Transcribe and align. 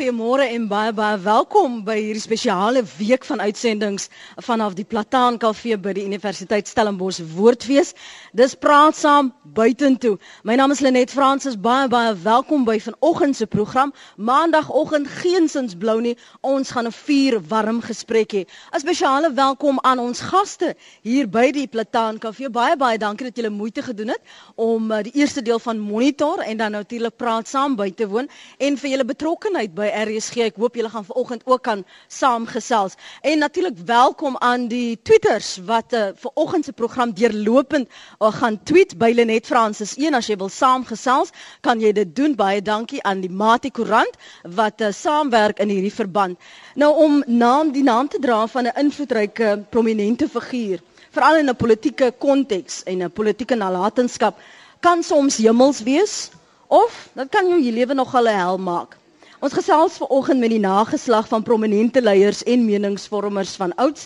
goeiemôre 0.00 0.46
en 0.48 0.62
baie 0.64 0.92
baie 0.96 1.18
welkom 1.20 1.82
by 1.84 1.98
hierdie 1.98 2.22
spesiale 2.22 2.80
week 2.96 3.26
van 3.28 3.42
uitsendings 3.44 4.06
vanaf 4.46 4.72
die 4.78 4.86
Plataan 4.88 5.36
Kafee 5.36 5.76
by 5.76 5.92
die 5.92 6.06
Universiteit 6.08 6.70
Stellenbosch 6.70 7.18
Woordfees. 7.34 7.90
Dis 8.32 8.54
praat 8.56 8.96
saam 8.96 9.28
buitentoe. 9.52 10.14
My 10.48 10.56
naam 10.56 10.72
is 10.72 10.80
Lenet 10.80 11.12
Fransis. 11.12 11.58
Baie 11.60 11.90
baie 11.92 12.14
welkom 12.24 12.64
by 12.64 12.78
vanoggend 12.80 13.36
se 13.36 13.44
program. 13.46 13.92
Maandagoggend 14.16 15.10
geensins 15.20 15.76
blou 15.76 15.98
nie. 16.00 16.16
Ons 16.40 16.72
gaan 16.72 16.88
'n 16.88 16.96
vuur 16.96 17.36
warm 17.48 17.82
gesprek 17.82 18.32
hê. 18.32 18.46
'n 18.72 18.80
Spesiale 18.80 19.34
welkom 19.34 19.78
aan 19.82 19.98
ons 19.98 20.20
gaste 20.20 20.74
hier 21.02 21.28
by 21.28 21.50
die 21.52 21.66
Plataan 21.66 22.18
Kafee. 22.18 22.48
Baie 22.48 22.76
baie 22.76 22.96
dankie 22.98 23.26
dat 23.26 23.36
julle 23.36 23.50
moeite 23.50 23.82
gedoen 23.82 24.08
het 24.08 24.22
om 24.56 24.90
uh, 24.90 25.02
die 25.02 25.12
eerste 25.12 25.42
deel 25.42 25.58
van 25.58 25.78
Monitor 25.78 26.38
en 26.38 26.56
dan 26.56 26.70
natuurlik 26.70 27.16
praat 27.16 27.48
saam 27.48 27.76
by 27.76 27.90
te 27.90 28.08
woon 28.08 28.28
en 28.58 28.76
vir 28.78 28.90
julle 28.90 29.04
betrokkenheid 29.04 29.74
by 29.74 29.89
RSG. 29.90 30.36
Ek 30.48 30.56
hoop 30.56 30.74
julle 30.78 30.90
gaan 30.92 31.04
vanoggend 31.04 31.42
ook 31.44 31.62
kan 31.62 31.84
saamgesels. 32.08 32.94
En 33.20 33.38
natuurlik 33.38 33.78
welkom 33.84 34.36
aan 34.38 34.68
die 34.68 34.98
tweeters 35.02 35.58
wat 35.64 35.92
uh, 35.92 36.08
vanoggend 36.14 36.64
se 36.64 36.72
program 36.72 37.12
deurlopend 37.12 37.88
uh, 37.88 38.32
gaan 38.32 38.62
tweet 38.62 38.96
by 38.98 39.12
Lenet 39.14 39.46
Francis 39.46 39.96
1 39.96 40.14
as 40.14 40.26
jy 40.30 40.36
wil 40.36 40.48
saamgesels, 40.48 41.34
kan 41.60 41.80
jy 41.80 41.92
dit 41.92 42.14
doen. 42.16 42.36
Baie 42.36 42.62
dankie 42.62 43.02
aan 43.02 43.20
die 43.20 43.30
Mati 43.30 43.70
Koerant 43.70 44.16
wat 44.42 44.80
uh, 44.80 44.92
saamwerk 44.92 45.58
in 45.58 45.68
hierdie 45.68 45.94
verband. 45.94 46.38
Nou 46.74 46.94
om 47.04 47.22
naam 47.26 47.72
die 47.72 47.84
naam 47.84 48.08
te 48.08 48.18
dra 48.18 48.46
van 48.46 48.66
'n 48.66 48.78
invloedryke 48.86 49.64
prominente 49.70 50.28
figuur, 50.28 50.80
veral 51.10 51.36
in 51.36 51.50
'n 51.50 51.56
politieke 51.56 52.12
konteks 52.18 52.82
en 52.84 53.02
'n 53.02 53.10
politieke 53.10 53.54
nalatenskap 53.54 54.38
kan 54.80 55.02
soms 55.02 55.36
hemels 55.36 55.82
wees 55.84 56.30
of 56.68 57.08
dit 57.12 57.28
kan 57.28 57.48
jou 57.48 57.60
lewe 57.60 57.94
nogal 57.94 58.28
'n 58.28 58.36
hel 58.36 58.58
maak. 58.58 58.99
Ons 59.40 59.54
gesels 59.56 59.94
vanoggend 59.96 60.36
met 60.42 60.52
die 60.52 60.60
nageslag 60.60 61.24
van 61.30 61.40
prominente 61.40 62.02
leiers 62.04 62.42
en 62.44 62.60
meningsvormers 62.66 63.54
van 63.56 63.72
ouds 63.80 64.02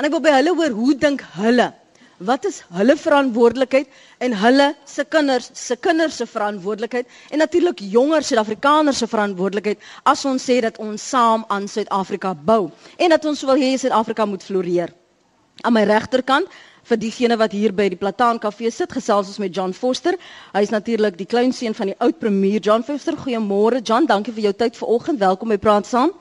en 0.00 0.06
ek 0.08 0.14
wil 0.14 0.22
by 0.24 0.30
hulle 0.32 0.54
hoor 0.56 0.72
hoe 0.78 0.94
dink 0.96 1.20
hulle? 1.34 1.66
Wat 2.24 2.46
is 2.48 2.62
hulle 2.72 2.96
verantwoordelikheid 2.96 3.90
en 4.24 4.36
hulle 4.40 4.70
se 4.88 5.04
kinders 5.04 5.50
se 5.52 5.76
kinders 5.76 6.16
se 6.22 6.26
verantwoordelikheid 6.30 7.04
en 7.28 7.44
natuurlik 7.44 7.82
jonger 7.84 8.24
Suid-Afrikaners 8.24 9.04
se 9.04 9.10
verantwoordelikheid 9.12 9.84
as 10.08 10.24
ons 10.30 10.48
sê 10.48 10.56
dat 10.64 10.80
ons 10.80 11.04
saam 11.12 11.44
aan 11.52 11.68
Suid-Afrika 11.68 12.32
bou 12.32 12.70
en 12.96 13.12
dat 13.12 13.28
ons 13.28 13.44
wil 13.44 13.60
hê 13.60 13.74
Suid-Afrika 13.76 14.24
moet 14.24 14.48
floreer. 14.48 14.96
Aan 15.68 15.76
my 15.76 15.84
regterkant 15.84 16.48
vir 16.88 17.00
diegene 17.00 17.36
wat 17.40 17.52
hier 17.52 17.74
by 17.76 17.88
die 17.92 17.98
Plataan 18.00 18.40
Kafee 18.40 18.70
sit, 18.72 18.92
gesels 18.96 19.28
ons 19.28 19.40
met 19.42 19.54
John 19.54 19.74
Foster. 19.76 20.16
Hy 20.54 20.62
is 20.64 20.72
natuurlik 20.72 21.18
die 21.20 21.28
kleinseun 21.28 21.76
van 21.76 21.92
die 21.92 21.98
oud 22.04 22.18
premier 22.22 22.60
John 22.64 22.84
Foster. 22.86 23.16
Goeiemôre 23.18 23.82
John, 23.82 24.08
dankie 24.08 24.32
vir 24.32 24.48
jou 24.48 24.54
tyd 24.64 24.78
vanoggend. 24.80 25.20
Welkom 25.20 25.52
by 25.52 25.58
Praat 25.60 25.86
Saam. 25.86 26.14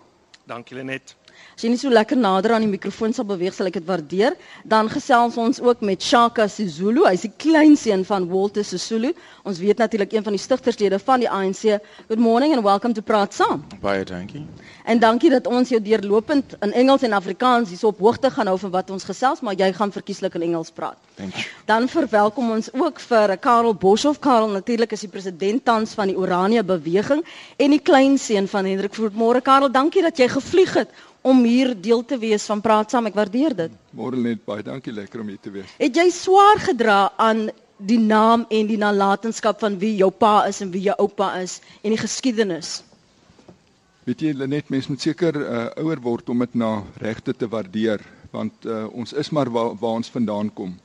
Dankie 0.47 0.75
Lenet. 0.79 1.15
As 1.57 1.63
jy 1.65 1.71
nie 1.73 1.79
so 1.81 1.89
lekker 1.89 2.19
nader 2.21 2.51
aan 2.53 2.61
die 2.61 2.69
mikrofoon 2.69 3.15
sal 3.17 3.25
beweeg, 3.25 3.55
sal 3.57 3.65
ek 3.65 3.79
dit 3.79 3.85
waardeer. 3.87 4.35
Dan 4.69 4.91
gesels 4.93 5.39
ons 5.41 5.57
ook 5.57 5.79
met 5.81 6.03
Shaka 6.05 6.45
Sisulu. 6.53 7.07
Hy's 7.07 7.23
die 7.25 7.31
kleinseun 7.33 8.03
van 8.05 8.27
Walter 8.29 8.61
Sisulu. 8.61 9.09
Ons 9.41 9.57
weet 9.57 9.81
natuurlik 9.81 10.13
een 10.13 10.21
van 10.27 10.37
die 10.37 10.41
stigterslede 10.43 10.99
van 11.01 11.23
die 11.23 11.29
ANC. 11.33 11.79
Good 12.11 12.21
morning 12.21 12.53
and 12.53 12.61
welcome 12.61 12.93
to 12.93 13.01
Praat 13.01 13.33
Saam. 13.33 13.63
Baie 13.81 14.05
dankie. 14.05 14.43
En 14.85 15.01
dankie 15.01 15.31
dat 15.33 15.49
ons 15.49 15.73
jou 15.73 15.79
deurlopend 15.81 16.53
in 16.61 16.75
Engels 16.77 17.07
en 17.09 17.17
Afrikaans 17.17 17.73
hierso 17.73 17.89
op 17.89 18.05
hoogte 18.05 18.29
gaan 18.37 18.53
hou 18.53 18.59
van 18.61 18.75
wat 18.77 18.93
ons 18.93 19.09
gesels, 19.09 19.41
maar 19.41 19.57
jy 19.57 19.71
gaan 19.73 19.89
verkieslik 19.91 20.37
in 20.37 20.45
Engels 20.51 20.69
praat. 20.69 21.01
Dankie. 21.17 21.47
Dan 21.65 21.89
verwelkom 21.89 22.53
ons 22.53 22.69
ook 22.77 23.01
vir 23.07 23.33
Karel 23.41 23.73
Boshoff. 23.73 24.21
Karel 24.21 24.53
natuurlik 24.53 24.93
is 24.93 25.07
die 25.07 25.09
president 25.09 25.65
tans 25.65 25.97
van 25.97 26.13
die 26.13 26.17
Oranje 26.21 26.61
beweging 26.61 27.25
en 27.57 27.73
die 27.73 27.81
kleinseun 27.81 28.45
van 28.47 28.69
Hendrik 28.69 28.93
Voortmore. 28.93 29.41
Karel, 29.41 29.73
dankie 29.73 30.05
dat 30.05 30.21
jy 30.21 30.29
gevlieg 30.37 30.77
het 30.77 30.93
om 31.21 31.43
hier 31.43 31.73
deel 31.81 32.03
te 32.05 32.17
wees 32.17 32.45
van 32.45 32.61
Praat 32.61 32.91
Saam. 32.91 33.07
Ek 33.09 33.15
waardeer 33.17 33.55
dit. 33.55 33.71
Môre 33.97 34.17
net 34.17 34.43
baie 34.45 34.63
dankie, 34.63 34.93
lekker 34.93 35.21
om 35.21 35.27
hier 35.27 35.41
te 35.41 35.51
wees. 35.51 35.71
Het 35.77 35.95
jy 35.95 36.09
swaar 36.13 36.59
gedra 36.59 36.99
aan 37.17 37.49
die 37.77 37.99
naam 37.99 38.45
en 38.49 38.67
die 38.69 38.79
nalatenskap 38.81 39.59
van 39.61 39.77
wie 39.81 39.95
jou 39.99 40.09
pa 40.09 40.47
is 40.49 40.61
en 40.65 40.71
wie 40.73 40.81
jou 40.87 40.95
oupa 40.97 41.35
is 41.41 41.59
en 41.83 41.93
die 41.93 42.01
geskiedenis? 42.01 42.81
Weet 44.07 44.23
jy, 44.23 44.31
Lenet, 44.33 44.69
mens 44.71 44.87
moet 44.87 45.03
seker 45.03 45.35
uh, 45.35 45.65
ouer 45.83 45.99
word 46.01 46.29
om 46.31 46.39
dit 46.45 46.53
na 46.55 46.71
regte 47.03 47.33
te 47.35 47.49
waardeer, 47.51 48.01
want 48.31 48.65
uh, 48.65 48.85
ons 48.95 49.11
is 49.13 49.29
maar 49.35 49.51
waar, 49.51 49.73
waar 49.81 49.99
ons 49.99 50.11
vandaan 50.13 50.49
kom. 50.55 50.77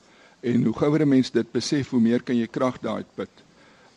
En 0.43 0.65
hoe 0.67 0.75
gouer 0.75 1.05
'n 1.05 1.09
mens 1.09 1.31
dit 1.31 1.53
besef, 1.53 1.91
hoe 1.95 2.01
meer 2.01 2.23
kan 2.23 2.37
jy 2.37 2.49
krag 2.51 2.81
daai 2.83 3.05
put. 3.15 3.31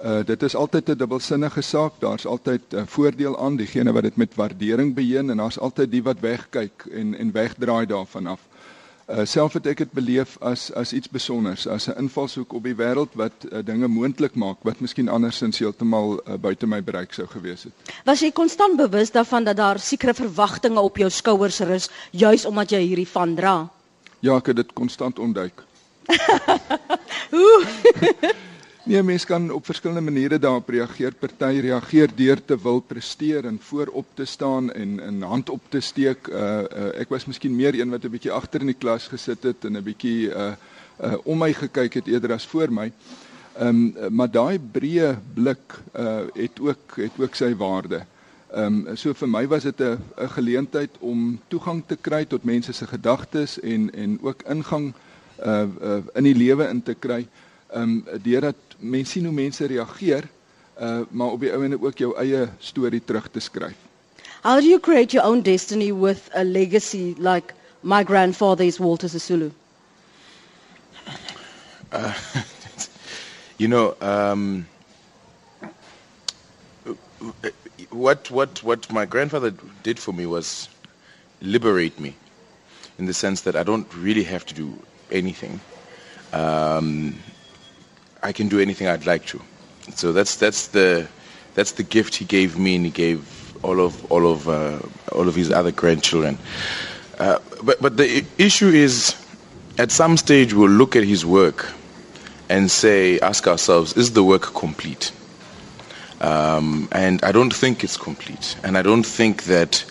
Uh 0.06 0.22
dit 0.26 0.44
is 0.44 0.56
altyd 0.56 0.90
'n 0.90 0.98
dubbelsinnige 0.98 1.62
saak. 1.62 1.94
Daar's 2.00 2.26
altyd 2.26 2.62
'n 2.70 2.76
uh, 2.76 2.82
voordeel 2.86 3.40
aan 3.40 3.56
diegene 3.56 3.92
wat 3.92 4.04
dit 4.04 4.16
met 4.16 4.36
waardering 4.36 4.94
beheer 4.94 5.30
en 5.30 5.38
daar's 5.38 5.60
altyd 5.60 5.92
die 5.92 6.04
wat 6.04 6.20
wegkyk 6.20 6.86
en 6.92 7.18
en 7.18 7.32
wegdraai 7.32 7.86
daarvan 7.86 8.28
af. 8.28 8.42
Uh 9.06 9.26
self 9.26 9.54
het 9.54 9.66
ek 9.66 9.78
dit 9.78 9.92
beleef 9.92 10.38
as 10.42 10.72
as 10.74 10.94
iets 10.94 11.08
spesiaals, 11.08 11.68
as 11.68 11.88
'n 11.88 11.98
invalshoek 11.98 12.54
op 12.54 12.64
die 12.64 12.76
wêreld 12.76 13.14
wat 13.14 13.34
uh, 13.52 13.60
dinge 13.66 13.88
moontlik 13.88 14.36
maak 14.36 14.58
wat 14.62 14.80
miskien 14.80 15.10
andersins 15.10 15.60
heeltemal 15.60 16.22
uh, 16.26 16.34
buite 16.38 16.68
my 16.68 16.84
bereik 16.84 17.14
sou 17.14 17.28
gewees 17.28 17.64
het. 17.64 17.74
Was 18.06 18.20
jy 18.20 18.32
konstant 18.32 18.78
bewus 18.78 19.12
daarvan 19.12 19.44
dat 19.44 19.58
daar 19.58 19.80
sekere 19.80 20.14
verwagtinge 20.14 20.80
op 20.80 20.98
jou 20.98 21.10
skouers 21.10 21.60
rus 21.60 21.90
juis 22.12 22.46
omdat 22.46 22.70
jy 22.70 22.80
hierdie 22.80 23.08
van 23.08 23.36
dra? 23.36 23.70
Ja, 24.20 24.36
ek 24.38 24.46
het 24.46 24.56
dit 24.56 24.74
konstant 24.74 25.20
ontduik. 25.20 25.64
Hoe? 27.36 27.66
Nee, 28.86 29.02
mense 29.04 29.26
kan 29.26 29.48
op 29.52 29.66
verskillende 29.66 30.12
maniere 30.12 30.38
daarop 30.40 30.68
reageer. 30.70 31.14
Party 31.18 31.58
reageer 31.66 32.12
deur 32.16 32.42
te 32.46 32.58
wil 32.62 32.84
presteer 32.86 33.46
en 33.50 33.58
voorop 33.62 34.06
te 34.14 34.26
staan 34.26 34.72
en 34.74 35.02
'n 35.02 35.22
hand 35.22 35.50
op 35.50 35.62
te 35.70 35.80
steek. 35.80 36.28
Uh, 36.28 36.38
uh 36.38 37.00
ek 37.02 37.10
was 37.10 37.26
miskien 37.26 37.56
meer 37.56 37.74
een 37.80 37.90
wat 37.90 38.04
'n 38.06 38.10
bietjie 38.10 38.32
agter 38.32 38.60
in 38.60 38.70
die 38.70 38.78
klas 38.78 39.08
gesit 39.08 39.44
het 39.44 39.66
en 39.66 39.78
'n 39.78 39.84
bietjie 39.84 40.30
uh 40.30 40.54
uh 41.02 41.18
om 41.24 41.38
my 41.38 41.54
gekyk 41.54 41.94
het 41.94 42.08
eerder 42.08 42.34
as 42.34 42.46
voor 42.46 42.72
my. 42.72 42.92
Ehm 43.58 43.68
um, 43.98 44.16
maar 44.16 44.32
daai 44.32 44.60
breë 44.60 45.18
blik 45.34 45.82
uh 45.98 46.30
het 46.34 46.60
ook 46.60 46.96
het 46.96 47.12
ook 47.18 47.36
sy 47.36 47.56
waarde. 47.56 48.06
Ehm 48.54 48.88
um, 48.88 48.96
so 48.96 49.14
vir 49.14 49.30
my 49.30 49.48
was 49.48 49.64
dit 49.64 49.80
'n 49.80 49.98
'n 50.18 50.30
geleentheid 50.30 50.92
om 51.00 51.40
toegang 51.48 51.84
te 51.88 51.98
kry 52.02 52.26
tot 52.26 52.44
mense 52.44 52.74
se 52.74 52.88
gedagtes 52.88 53.60
en 53.60 53.94
en 53.94 54.20
ook 54.22 54.44
ingang 54.48 54.94
uh, 55.46 55.66
uh 55.82 56.02
in 56.14 56.24
die 56.24 56.36
lewe 56.36 56.68
in 56.70 56.84
te 56.84 56.94
kry. 56.94 57.28
Ehm 57.74 57.82
um, 57.82 58.04
deurdat 58.22 58.56
mense 58.80 59.12
sien 59.12 59.26
hoe 59.26 59.34
mense 59.34 59.66
reageer, 59.66 60.28
uh 60.80 61.02
maar 61.10 61.28
op 61.36 61.40
die 61.40 61.52
ouene 61.52 61.78
ook 61.82 61.98
jou 61.98 62.16
eie 62.20 62.48
storie 62.60 63.02
terug 63.06 63.30
te 63.32 63.40
skryf. 63.40 63.78
How 64.44 64.60
do 64.60 64.68
you 64.68 64.80
create 64.80 65.12
your 65.14 65.26
own 65.28 65.42
destiny 65.42 65.92
with 65.92 66.30
a 66.36 66.44
legacy 66.44 67.16
like 67.18 67.54
my 67.82 68.04
grandfather 68.04 68.64
is 68.66 68.80
Walter 68.80 69.08
Sisulu? 69.08 69.52
Uh, 71.92 72.14
you 73.58 73.68
know, 73.68 73.96
um, 74.02 74.68
what 77.92 78.30
what 78.30 78.62
what 78.64 78.92
my 78.92 79.06
grandfather 79.06 79.52
did 79.84 80.00
for 80.00 80.14
me 80.14 80.26
was 80.26 80.70
liberate 81.42 82.00
me, 82.00 82.16
in 82.98 83.06
the 83.06 83.14
sense 83.14 83.42
that 83.42 83.56
I 83.56 83.64
don't 83.64 83.88
really 83.96 84.24
have 84.24 84.46
to 84.48 84.54
do 84.54 84.78
anything. 85.12 85.60
Um, 86.34 87.16
I 88.26 88.32
can 88.34 88.48
do 88.48 88.60
anything 88.60 88.88
I'd 88.88 89.06
like 89.06 89.26
to. 89.28 89.40
So 89.94 90.12
that's 90.12 90.36
that's 90.38 90.70
the 90.70 91.08
that's 91.54 91.74
the 91.74 91.84
gift 91.84 92.16
he 92.16 92.26
gave 92.26 92.58
me, 92.58 92.76
and 92.76 92.86
he 92.86 92.92
gave 92.92 93.22
all 93.64 93.80
of 93.80 94.12
all 94.12 94.26
of 94.26 94.50
uh, 94.50 94.80
all 95.12 95.28
of 95.28 95.36
his 95.36 95.52
other 95.52 95.72
grandchildren. 95.72 96.40
Uh, 97.20 97.38
but 97.64 97.80
but 97.82 97.98
the 97.98 98.26
issue 98.40 98.70
is, 98.70 99.16
at 99.78 99.92
some 99.92 100.18
stage 100.18 100.54
we'll 100.54 100.78
look 100.82 100.96
at 100.96 101.04
his 101.04 101.24
work 101.24 101.72
and 102.50 102.70
say, 102.72 103.20
ask 103.20 103.48
ourselves, 103.48 103.96
is 103.96 104.14
the 104.14 104.24
work 104.24 104.54
complete? 104.54 105.12
Um, 106.22 106.88
and 106.92 107.24
I 107.24 107.32
don't 107.32 107.54
think 107.54 107.84
it's 107.84 107.98
complete, 107.98 108.56
and 108.64 108.76
I 108.76 108.82
don't 108.82 109.06
think 109.06 109.44
that 109.44 109.86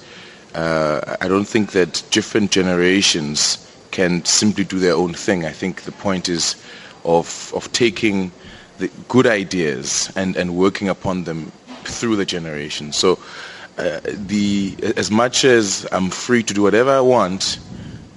uh, 0.57 1.17
I 1.21 1.29
don't 1.29 1.47
think 1.47 1.71
that 1.71 2.03
different 2.11 2.51
generations 2.51 3.59
can 3.93 4.25
simply 4.25 4.65
do 4.65 4.81
their 4.81 4.95
own 4.95 5.15
thing. 5.15 5.45
I 5.45 5.53
think 5.53 5.83
the 5.83 5.93
point 5.93 6.29
is 6.29 6.57
of, 7.05 7.53
of 7.55 7.71
taking 7.73 8.33
the 8.79 8.91
good 9.09 9.27
ideas 9.27 10.11
and, 10.17 10.37
and 10.37 10.57
working 10.57 10.89
upon 10.89 11.25
them 11.25 11.53
through 11.85 12.17
the 12.17 12.25
generations. 12.25 12.97
So, 12.97 13.19
uh, 13.79 14.01
the, 14.05 14.77
as 14.97 15.11
much 15.11 15.45
as 15.45 15.87
I'm 15.91 16.11
free 16.11 16.43
to 16.45 16.55
do 16.55 16.63
whatever 16.63 16.91
I 16.91 17.01
want, 17.01 17.59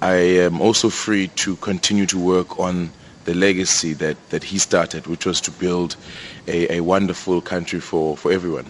I 0.00 0.14
am 0.14 0.60
also 0.60 0.88
free 0.88 1.28
to 1.36 1.56
continue 1.56 2.06
to 2.06 2.18
work 2.18 2.58
on 2.58 2.90
the 3.24 3.34
legacy 3.34 3.92
that, 3.94 4.16
that 4.30 4.44
he 4.44 4.58
started, 4.58 5.06
which 5.06 5.26
was 5.26 5.40
to 5.42 5.50
build 5.50 5.96
a, 6.46 6.76
a 6.76 6.80
wonderful 6.80 7.40
country 7.40 7.80
for, 7.80 8.16
for 8.16 8.32
everyone. 8.32 8.66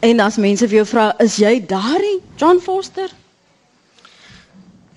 En 0.00 0.20
as 0.20 0.38
mense 0.38 0.66
vir 0.68 0.82
jou 0.82 0.86
vra, 0.86 1.10
is 1.20 1.38
jy 1.40 1.58
daardie 1.66 2.20
John 2.38 2.60
Foster? 2.62 3.10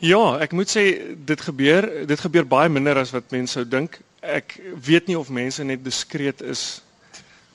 Ja, 0.03 0.37
ek 0.43 0.53
moet 0.53 0.69
sê 0.69 0.83
dit 1.25 1.41
gebeur, 1.41 1.87
dit 2.05 2.19
gebeur 2.21 2.45
baie 2.45 2.69
minder 2.69 2.99
as 3.01 3.13
wat 3.15 3.31
mense 3.33 3.57
sou 3.57 3.65
dink 3.65 3.97
ek 4.21 4.59
weet 4.83 5.07
nie 5.07 5.17
of 5.17 5.29
mense 5.29 5.63
net 5.63 5.83
diskreet 5.83 6.41
is 6.41 6.81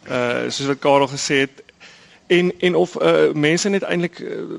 uh 0.08 0.50
soos 0.50 0.66
wat 0.66 0.78
Karel 0.78 1.08
gesê 1.08 1.44
het 1.46 1.62
en 2.26 2.52
en 2.58 2.74
of 2.74 2.96
uh, 3.02 3.32
mense 3.34 3.68
net 3.68 3.82
eintlik 3.82 4.18
uh, 4.18 4.58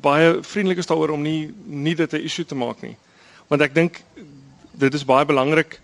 baie 0.00 0.42
vriendelik 0.42 0.78
is 0.78 0.86
daaroor 0.86 1.14
om 1.16 1.22
nie 1.22 1.52
nie 1.64 1.94
dit 1.94 2.12
'n 2.12 2.24
issue 2.24 2.44
te 2.44 2.54
maak 2.54 2.82
nie. 2.82 2.96
Want 3.48 3.62
ek 3.62 3.74
dink 3.74 4.02
dit 4.72 4.94
is 4.94 5.04
baie 5.04 5.24
belangrik 5.26 5.80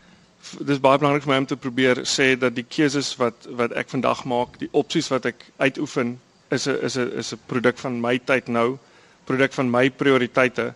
dis 0.61 0.81
baie 0.81 0.99
belangrik 0.99 1.25
vir 1.25 1.33
my 1.33 1.39
om 1.43 1.47
te 1.47 1.59
probeer 1.59 2.03
sê 2.07 2.37
dat 2.39 2.55
die 2.55 2.67
keuses 2.77 3.17
wat 3.21 3.49
wat 3.61 3.73
ek 3.73 3.91
vandag 3.91 4.25
maak, 4.25 4.59
die 4.59 4.71
opsies 4.73 5.09
wat 5.11 5.27
ek 5.27 5.45
uitoefen 5.59 6.19
is 6.51 6.67
'n 6.69 6.79
is 6.83 6.97
'n 6.97 7.13
is 7.19 7.33
'n 7.33 7.41
produk 7.47 7.79
van 7.79 8.01
my 8.01 8.19
tyd 8.19 8.49
nou, 8.49 8.79
produk 9.25 9.53
van 9.53 9.71
my 9.71 9.91
prioriteite. 9.91 10.75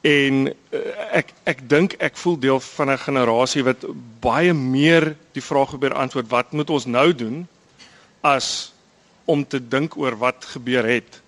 En 0.00 0.46
uh, 0.46 0.80
ek 1.12 1.32
ek 1.44 1.62
dink 1.68 1.96
ek 1.98 2.16
voel 2.16 2.38
deel 2.38 2.60
van 2.60 2.90
'n 2.90 2.98
generasie 2.98 3.64
wat 3.64 3.86
baie 4.20 4.54
meer 4.54 5.16
die 5.32 5.42
vraag 5.42 5.68
probeer 5.74 5.94
antwoord 5.94 6.28
wat 6.28 6.52
moet 6.52 6.70
ons 6.70 6.86
nou 6.86 7.14
doen 7.14 7.48
as 8.20 8.72
om 9.24 9.46
te 9.46 9.60
dink 9.68 9.96
oor 9.96 10.16
wat 10.18 10.44
gebeur 10.44 10.86
het. 10.86 11.20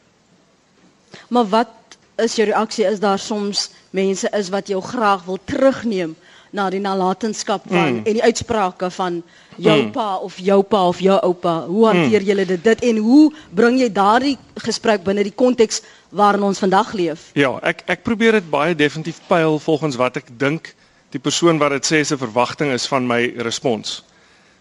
Maar 1.28 1.48
wat 1.48 1.74
is 2.16 2.36
jou 2.36 2.46
reaksie 2.48 2.84
is 2.86 3.00
daar 3.00 3.18
soms 3.18 3.70
mense 3.90 4.28
is 4.30 4.48
wat 4.48 4.68
jou 4.68 4.80
graag 4.82 5.24
wil 5.24 5.38
terugneem 5.44 6.16
na 6.50 6.66
die 6.70 6.80
nalatenskap 6.82 7.62
van 7.68 8.00
mm. 8.00 8.02
en 8.04 8.18
die 8.18 8.22
uitsprake 8.22 8.90
van 8.90 9.22
jou 9.56 9.76
mm. 9.82 9.90
pa 9.94 10.16
of 10.16 10.38
jou 10.38 10.62
pa 10.62 10.82
of 10.88 11.00
jou 11.00 11.18
oupa. 11.22 11.54
Hoe 11.66 11.86
hanteer 11.86 12.20
mm. 12.20 12.26
julle 12.26 12.46
dit 12.46 12.64
dit 12.64 12.84
en 12.90 13.00
hoe 13.06 13.22
bring 13.54 13.78
jy 13.80 13.88
daardie 13.92 14.36
gesprek 14.64 15.04
binne 15.06 15.24
die 15.26 15.34
konteks 15.34 15.82
waarin 16.10 16.42
ons 16.50 16.58
vandag 16.58 16.92
leef? 16.98 17.30
Ja, 17.38 17.54
ek 17.62 17.84
ek 17.86 18.04
probeer 18.06 18.40
dit 18.40 18.50
baie 18.50 18.74
definitief 18.74 19.22
pyl 19.28 19.58
volgens 19.62 19.98
wat 20.00 20.18
ek 20.20 20.32
dink 20.38 20.74
die 21.14 21.22
persoon 21.22 21.58
wat 21.58 21.74
dit 21.78 21.86
sê 21.86 22.02
se 22.06 22.18
verwagting 22.18 22.72
is 22.74 22.86
van 22.90 23.06
my 23.06 23.22
respons. 23.46 24.00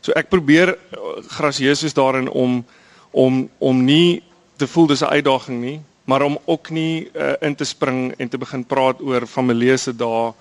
So 0.01 0.13
ek 0.15 0.30
probeer 0.31 0.75
eh, 0.75 1.06
grasieus 1.38 1.83
is 1.83 1.97
daarin 1.97 2.30
om 2.30 2.63
om 3.12 3.47
om 3.57 3.86
nie 3.86 4.21
te 4.59 4.68
voel 4.68 4.88
dis 4.88 5.01
'n 5.01 5.15
uitdaging 5.18 5.62
nie, 5.62 5.80
maar 6.06 6.21
om 6.21 6.38
ook 6.45 6.69
nie 6.69 7.09
uh, 7.13 7.33
in 7.41 7.56
te 7.56 7.63
spring 7.63 8.13
en 8.18 8.30
te 8.30 8.38
begin 8.38 8.65
praat 8.65 9.01
oor 9.01 9.25
familiese 9.27 9.95
dae 9.95 10.33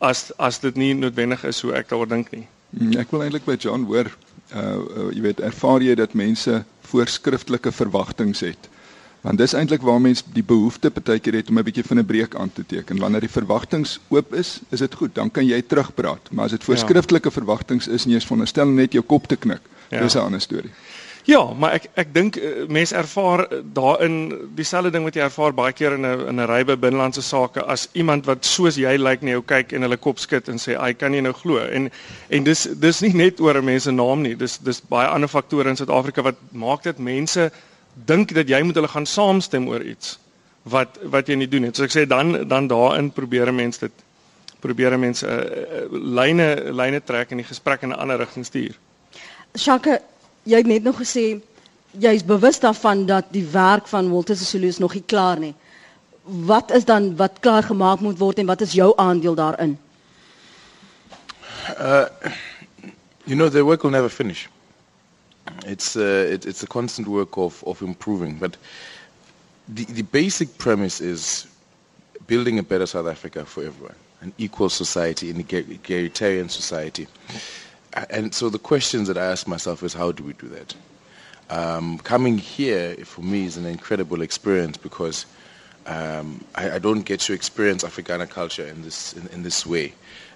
as 0.00 0.30
as 0.38 0.58
dit 0.60 0.76
nie 0.80 0.94
noodwendig 0.96 1.44
is 1.44 1.60
hoe 1.60 1.72
ek 1.76 1.88
daaroor 1.92 2.08
dink 2.08 2.32
nie. 2.32 2.46
Hmm, 2.70 2.96
ek 3.00 3.10
wil 3.12 3.24
eintlik 3.26 3.44
by 3.44 3.56
John 3.60 3.84
hoor, 3.90 4.10
uh, 4.54 4.60
uh 4.60 5.08
jy 5.14 5.22
weet, 5.28 5.40
ervaar 5.44 5.84
jy 5.84 5.94
dat 5.98 6.14
mense 6.14 6.62
voorskriftelike 6.90 7.72
verwagtinge 7.72 8.38
het? 8.40 8.68
Want 9.20 9.38
dis 9.38 9.52
eintlik 9.52 9.82
waar 9.84 10.00
mense 10.00 10.24
die 10.32 10.44
behoefte 10.46 10.90
partykeer 10.90 11.36
het 11.40 11.50
om 11.50 11.58
'n 11.58 11.64
bietjie 11.64 11.84
van 11.84 11.98
'n 11.98 12.06
breek 12.06 12.34
aan 12.34 12.52
te 12.52 12.64
teken. 12.66 12.98
Wanneer 12.98 13.20
die 13.20 13.36
verwagtinge 13.36 13.98
oop 14.08 14.34
is, 14.34 14.60
is 14.70 14.78
dit 14.78 14.94
goed, 14.94 15.14
dan 15.14 15.30
kan 15.30 15.46
jy 15.46 15.62
terugpraat. 15.62 16.30
Maar 16.30 16.44
as 16.44 16.50
dit 16.50 16.64
voorskriftelike 16.64 17.28
ja. 17.28 17.34
verwagtinge 17.34 17.90
is, 17.90 18.04
nie 18.04 18.14
eens 18.14 18.24
veronderstel 18.24 18.66
net 18.66 18.92
jou 18.92 19.04
kop 19.04 19.26
te 19.26 19.36
knik. 19.36 19.60
Ja. 19.90 20.00
Dis 20.00 20.14
'n 20.14 20.18
ander 20.18 20.40
storie. 20.40 20.70
Ja, 21.28 21.42
maar 21.52 21.74
ek 21.76 21.88
ek 22.00 22.12
dink 22.14 22.36
uh, 22.36 22.64
mense 22.72 22.96
ervaar 22.96 23.42
uh, 23.44 23.58
daarin 23.76 24.14
dieselfde 24.56 24.90
ding 24.94 25.04
wat 25.04 25.16
jy 25.18 25.24
ervaar 25.26 25.52
baie 25.52 25.72
keer 25.76 25.92
in 25.98 26.06
'n 26.06 26.28
in 26.32 26.40
'n 26.40 26.48
ry 26.48 26.62
by 26.64 26.76
binnelandse 26.76 27.22
sake 27.22 27.60
as 27.60 27.88
iemand 27.92 28.26
wat 28.26 28.44
soos 28.44 28.76
jy 28.76 28.96
lyk 28.96 29.04
like, 29.04 29.24
na 29.24 29.30
jou 29.30 29.42
kyk 29.42 29.72
en 29.72 29.82
hulle 29.82 29.96
kop 29.96 30.18
skud 30.18 30.48
en 30.48 30.58
sê, 30.58 30.76
"Ai, 30.76 30.94
kan 30.94 31.12
jy 31.14 31.20
nou 31.20 31.32
glo?" 31.32 31.58
En 31.58 31.90
en 32.30 32.44
dis 32.44 32.62
dis 32.62 33.00
nie 33.02 33.12
net 33.12 33.40
oor 33.40 33.56
'n 33.56 33.64
mens 33.64 33.82
se 33.82 33.92
naam 33.92 34.22
nie. 34.22 34.34
Dis 34.34 34.58
dis 34.58 34.80
baie 34.80 35.08
ander 35.08 35.28
faktore 35.28 35.68
in 35.68 35.76
Suid-Afrika 35.76 36.22
wat 36.22 36.36
maak 36.52 36.82
dit 36.82 36.98
mense 36.98 37.50
dink 37.94 38.34
dat 38.34 38.48
jy 38.48 38.62
moet 38.62 38.74
hulle 38.74 38.88
gaan 38.88 39.06
saamstem 39.06 39.68
oor 39.68 39.82
iets 39.82 40.18
wat 40.62 40.98
wat 41.04 41.28
jy 41.28 41.34
nie 41.34 41.48
doen 41.48 41.62
nie. 41.62 41.70
So 41.74 41.84
ek 41.84 41.90
sê 41.90 42.06
dan 42.06 42.48
dan 42.48 42.68
daarin 42.68 43.10
probeer 43.12 43.48
'n 43.48 43.56
mens 43.56 43.78
dit 43.78 43.92
probeer 44.60 44.92
'n 44.92 45.00
mens 45.00 45.22
'n 45.22 45.26
uh, 45.26 45.34
uh, 45.34 45.86
lyne 45.90 46.72
lyne 46.72 47.00
trek 47.04 47.30
en 47.30 47.36
die 47.36 47.46
gesprek 47.46 47.82
in 47.82 47.90
'n 47.90 47.98
ander 47.98 48.18
rigting 48.18 48.44
stuur. 48.44 48.74
Shaka 49.56 49.98
jy 50.50 50.58
het 50.62 50.66
net 50.70 50.82
nog 50.86 50.98
gesê 51.00 51.24
jy's 52.02 52.24
bewus 52.26 52.58
daarvan 52.62 53.06
dat 53.06 53.30
die 53.34 53.44
werk 53.52 53.86
van 53.90 54.10
Walter 54.10 54.36
Sisulu 54.36 54.72
nog 54.78 54.94
nie 54.94 55.02
klaar 55.06 55.38
nie. 55.38 55.54
Wat 56.22 56.70
is 56.70 56.84
dan 56.84 57.16
wat 57.16 57.40
klaar 57.40 57.62
gemaak 57.66 58.00
moet 58.00 58.18
word 58.18 58.38
en 58.38 58.46
wat 58.46 58.60
is 58.60 58.72
jou 58.72 58.92
aandeel 58.96 59.34
daarin? 59.34 59.78
Uh 61.78 62.06
you 63.24 63.36
know 63.36 63.48
the 63.50 63.62
work 63.64 63.82
will 63.82 63.90
never 63.90 64.08
finish. 64.10 64.46
It's 65.66 65.96
uh 65.96 66.32
it, 66.32 66.44
it's 66.46 66.62
a 66.62 66.66
constant 66.66 67.06
work 67.08 67.36
of 67.36 67.62
of 67.62 67.80
improving 67.82 68.38
but 68.38 68.56
the 69.74 69.84
the 69.84 70.04
basic 70.10 70.56
premise 70.58 71.00
is 71.04 71.46
building 72.26 72.58
a 72.58 72.62
better 72.62 72.86
South 72.86 73.08
Africa 73.08 73.44
for 73.44 73.64
everyone, 73.64 73.96
an 74.20 74.32
equal 74.38 74.68
society, 74.68 75.30
an 75.30 75.40
egalitarian 75.40 76.48
society. 76.48 77.06
And 78.10 78.34
so 78.34 78.48
the 78.48 78.58
questions 78.58 79.08
that 79.08 79.18
I 79.18 79.24
ask 79.24 79.46
myself 79.46 79.82
is 79.82 79.92
how 79.94 80.12
do 80.12 80.22
we 80.22 80.32
do 80.34 80.48
that? 80.48 80.74
Um, 81.50 81.98
coming 81.98 82.38
here 82.38 82.94
for 83.04 83.22
me 83.22 83.44
is 83.44 83.56
an 83.56 83.66
incredible 83.66 84.22
experience 84.22 84.76
because 84.76 85.26
um, 85.86 86.44
I, 86.54 86.72
I, 86.72 86.78
don't 86.78 87.02
get 87.02 87.20
to 87.20 87.32
experience 87.32 87.82
Africana 87.82 88.26
culture 88.26 88.64
in 88.64 88.82
this 88.82 89.14
in, 89.14 89.26
in 89.28 89.42
this 89.42 89.66
way, 89.66 89.92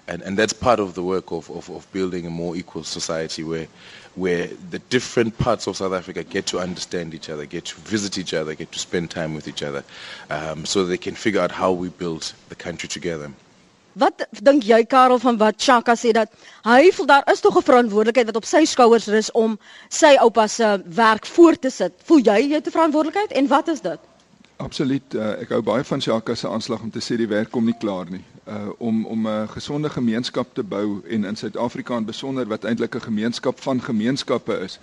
and 0.07 0.21
and 0.23 0.37
that's 0.37 0.51
part 0.51 0.79
of 0.79 0.95
the 0.95 1.03
work 1.03 1.31
of, 1.31 1.49
of, 1.51 1.69
of, 1.69 1.89
building 1.93 2.25
a 2.25 2.29
more 2.29 2.57
equal 2.57 2.83
society 2.83 3.43
where 3.43 3.67
where 4.15 4.47
the 4.71 4.79
different 4.89 5.37
parts 5.37 5.67
of 5.67 5.77
South 5.77 5.93
Africa 5.93 6.23
get 6.23 6.47
to 6.47 6.59
understand 6.59 7.13
each 7.13 7.29
other, 7.29 7.45
get 7.45 7.65
to 7.65 7.75
visit 7.75 8.17
each 8.17 8.33
other, 8.33 8.55
get 8.55 8.71
to 8.73 8.79
spend 8.79 9.11
time 9.11 9.35
with 9.35 9.47
each 9.47 9.63
other, 9.63 9.83
um, 10.29 10.65
so 10.65 10.85
they 10.85 10.97
can 10.97 11.15
figure 11.15 11.39
out 11.39 11.51
how 11.51 11.71
we 11.71 11.87
build 11.89 12.33
the 12.49 12.55
country 12.55 12.89
together. 12.89 13.31
Wat 13.95 14.25
dink 14.43 14.63
jy 14.67 14.81
Karel 14.91 15.19
van 15.23 15.37
wat 15.39 15.55
Chaka 15.57 15.93
sê 15.95 16.11
dat 16.11 16.31
hy 16.67 16.89
voel 16.91 17.05
daar 17.05 17.29
is 17.31 17.39
tog 17.39 17.57
'n 17.57 17.63
verantwoordelikheid 17.63 18.25
wat 18.25 18.35
op 18.35 18.45
sy 18.45 18.65
skouers 18.65 19.07
rus 19.07 19.31
om 19.31 19.59
sy 19.89 20.15
oupa 20.19 20.47
se 20.47 20.81
werk 20.85 21.25
voort 21.25 21.61
te 21.61 21.69
sit. 21.69 21.93
Voel 22.03 22.19
jy 22.19 22.39
jy 22.49 22.55
het 22.55 22.67
'n 22.67 22.71
verantwoordelikheid 22.71 23.31
en 23.31 23.47
wat 23.47 23.67
is 23.67 23.81
dit? 23.81 23.99
Absoluut. 24.57 25.13
Uh, 25.13 25.41
ek 25.41 25.49
hou 25.49 25.61
baie 25.61 25.83
van 25.83 26.01
Chaka 26.01 26.35
se 26.35 26.47
aanslag 26.47 26.81
om 26.81 26.91
te 26.91 26.99
sê 26.99 27.17
die 27.17 27.27
werk 27.27 27.51
kom 27.51 27.65
nie 27.65 27.77
klaar 27.79 28.11
nie. 28.11 28.23
Uh 28.47 28.69
om 28.77 29.05
om 29.05 29.27
'n 29.27 29.47
gesonde 29.47 29.89
gemeenskap 29.89 30.53
te 30.53 30.63
bou 30.63 31.01
en 31.07 31.25
in 31.25 31.35
Suid-Afrika 31.35 31.95
en 31.95 32.05
besonder 32.05 32.47
wat 32.47 32.63
eintlik 32.63 32.95
'n 32.95 33.01
gemeenskap 33.01 33.61
van 33.61 33.81
gemeenskappe 33.81 34.59
is. 34.59 34.79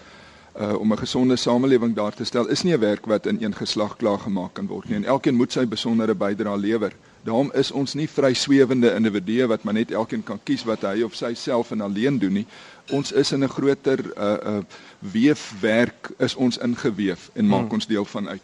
Uh 0.60 0.74
om 0.78 0.92
'n 0.92 0.98
gesonde 0.98 1.36
samelewing 1.36 1.94
daar 1.94 2.14
te 2.14 2.24
stel 2.24 2.46
is 2.48 2.62
nie 2.62 2.74
'n 2.74 2.80
werk 2.80 3.06
wat 3.06 3.26
in 3.26 3.42
een 3.42 3.54
geslag 3.54 3.96
klaar 3.96 4.18
gemaak 4.18 4.52
kan 4.52 4.66
word 4.66 4.88
nie. 4.88 4.96
En 4.96 5.04
elkeen 5.04 5.34
moet 5.34 5.52
sy 5.52 5.66
besondere 5.66 6.14
bydrae 6.14 6.58
lewer. 6.58 6.92
Daarom 7.22 7.52
is 7.54 7.70
ons 7.70 7.94
nie 7.94 8.08
vryswewende 8.10 8.90
individue 8.94 9.46
wat 9.46 9.62
maar 9.62 9.74
net 9.74 9.90
elkeen 9.90 10.24
kan 10.26 10.40
kies 10.42 10.64
wat 10.66 10.82
hy 10.82 11.04
of 11.06 11.14
sy 11.14 11.34
self 11.38 11.70
en 11.70 11.84
alleen 11.86 12.18
doen 12.18 12.32
nie. 12.40 12.46
Ons 12.90 13.12
is 13.12 13.30
in 13.32 13.44
'n 13.44 13.48
groter 13.48 14.00
uh 14.16 14.56
uh 14.56 14.62
weefwerk 14.98 16.10
is 16.18 16.34
ons 16.34 16.58
ingeweef 16.58 17.30
en 17.34 17.46
maak 17.46 17.68
hmm. 17.68 17.78
ons 17.78 17.86
deel 17.86 18.04
van 18.04 18.28
uit. 18.28 18.42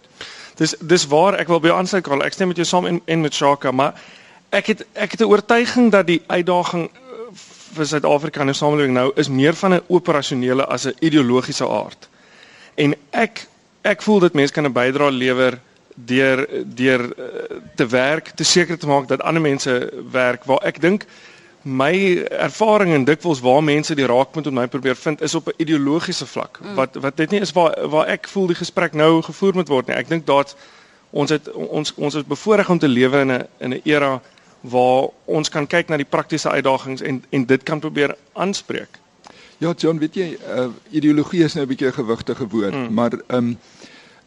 Dis 0.54 0.74
dis 0.80 1.06
waar 1.06 1.34
ek 1.34 1.48
wil 1.48 1.60
by 1.60 1.68
jou 1.68 1.78
aansluit 1.78 2.04
Karl. 2.04 2.22
Ek 2.22 2.32
stem 2.32 2.48
met 2.48 2.56
jou 2.56 2.66
saam 2.66 2.86
en 2.86 3.00
en 3.04 3.20
met 3.20 3.34
Shaka, 3.34 3.70
maar 3.70 3.94
ek 4.50 4.66
het 4.66 4.86
ek 4.94 5.10
het 5.10 5.20
'n 5.20 5.30
oortuiging 5.30 5.90
dat 5.90 6.06
die 6.06 6.22
uitdaging 6.26 6.90
uh, 6.90 7.34
vir 7.74 7.86
Suid-Afrika 7.86 8.40
en 8.40 8.46
die 8.46 8.54
samelewing 8.54 8.94
nou 8.94 9.10
is 9.16 9.28
meer 9.28 9.54
van 9.54 9.74
'n 9.74 9.82
operasionele 9.88 10.66
as 10.66 10.86
'n 10.86 10.94
ideologiese 11.00 11.68
aard. 11.68 12.08
En 12.74 12.94
ek 13.10 13.46
ek 13.82 14.02
voel 14.02 14.18
dat 14.18 14.34
mense 14.34 14.52
kan 14.52 14.64
'n 14.64 14.72
bydrae 14.72 15.10
lewer 15.10 15.60
deur 16.04 16.46
deur 16.64 17.12
eh, 17.18 17.56
te 17.74 17.86
werk 17.86 18.30
te 18.34 18.44
seker 18.44 18.78
te 18.78 18.86
maak 18.86 19.08
dat 19.08 19.22
ander 19.22 19.42
mense 19.42 19.92
werk 20.12 20.44
waar 20.44 20.62
ek 20.62 20.80
dink 20.80 21.06
my 21.62 22.24
ervaring 22.38 22.92
en 22.94 23.04
dikwels 23.04 23.40
waar 23.40 23.64
mense 23.64 23.94
die 23.94 24.06
raakpunt 24.06 24.44
met 24.44 24.54
my 24.54 24.66
probeer 24.66 24.96
vind 24.96 25.22
is 25.22 25.34
op 25.34 25.48
'n 25.48 25.54
ideologiese 25.56 26.26
vlak 26.26 26.60
mm. 26.62 26.74
wat 26.74 26.94
wat 26.94 27.16
dit 27.16 27.30
nie 27.30 27.40
is 27.40 27.52
waar 27.52 27.88
waar 27.88 28.06
ek 28.06 28.28
voel 28.28 28.46
die 28.46 28.56
gesprek 28.56 28.92
nou 28.94 29.22
gevoer 29.22 29.54
moet 29.54 29.68
word 29.68 29.86
nie 29.86 29.96
ek 29.96 30.08
dink 30.08 30.26
dat 30.26 30.56
ons 31.10 31.30
het 31.30 31.52
ons 31.52 31.94
ons 31.94 32.14
is 32.14 32.24
bevoorreg 32.24 32.70
om 32.70 32.78
te 32.78 32.88
lewe 32.88 33.20
in 33.20 33.32
'n 33.32 33.46
in 33.58 33.70
'n 33.74 33.80
era 33.84 34.20
waar 34.60 35.08
ons 35.24 35.48
kan 35.48 35.66
kyk 35.66 35.88
na 35.88 35.96
die 35.96 36.08
praktiese 36.08 36.50
uitdagings 36.50 37.00
en 37.00 37.24
en 37.30 37.46
dit 37.46 37.62
kan 37.62 37.80
probeer 37.80 38.16
aanspreek 38.32 38.98
ja 39.58 39.74
John 39.76 39.98
weet 39.98 40.14
jy 40.14 40.38
uh, 40.56 40.66
ideologie 40.90 41.44
is 41.44 41.54
nou 41.54 41.64
'n 41.64 41.68
bietjie 41.68 41.88
'n 41.88 41.92
gewigtige 41.92 42.48
woord 42.48 42.74
mm. 42.74 42.94
maar 42.94 43.12
ehm 43.12 43.36
um, 43.36 43.58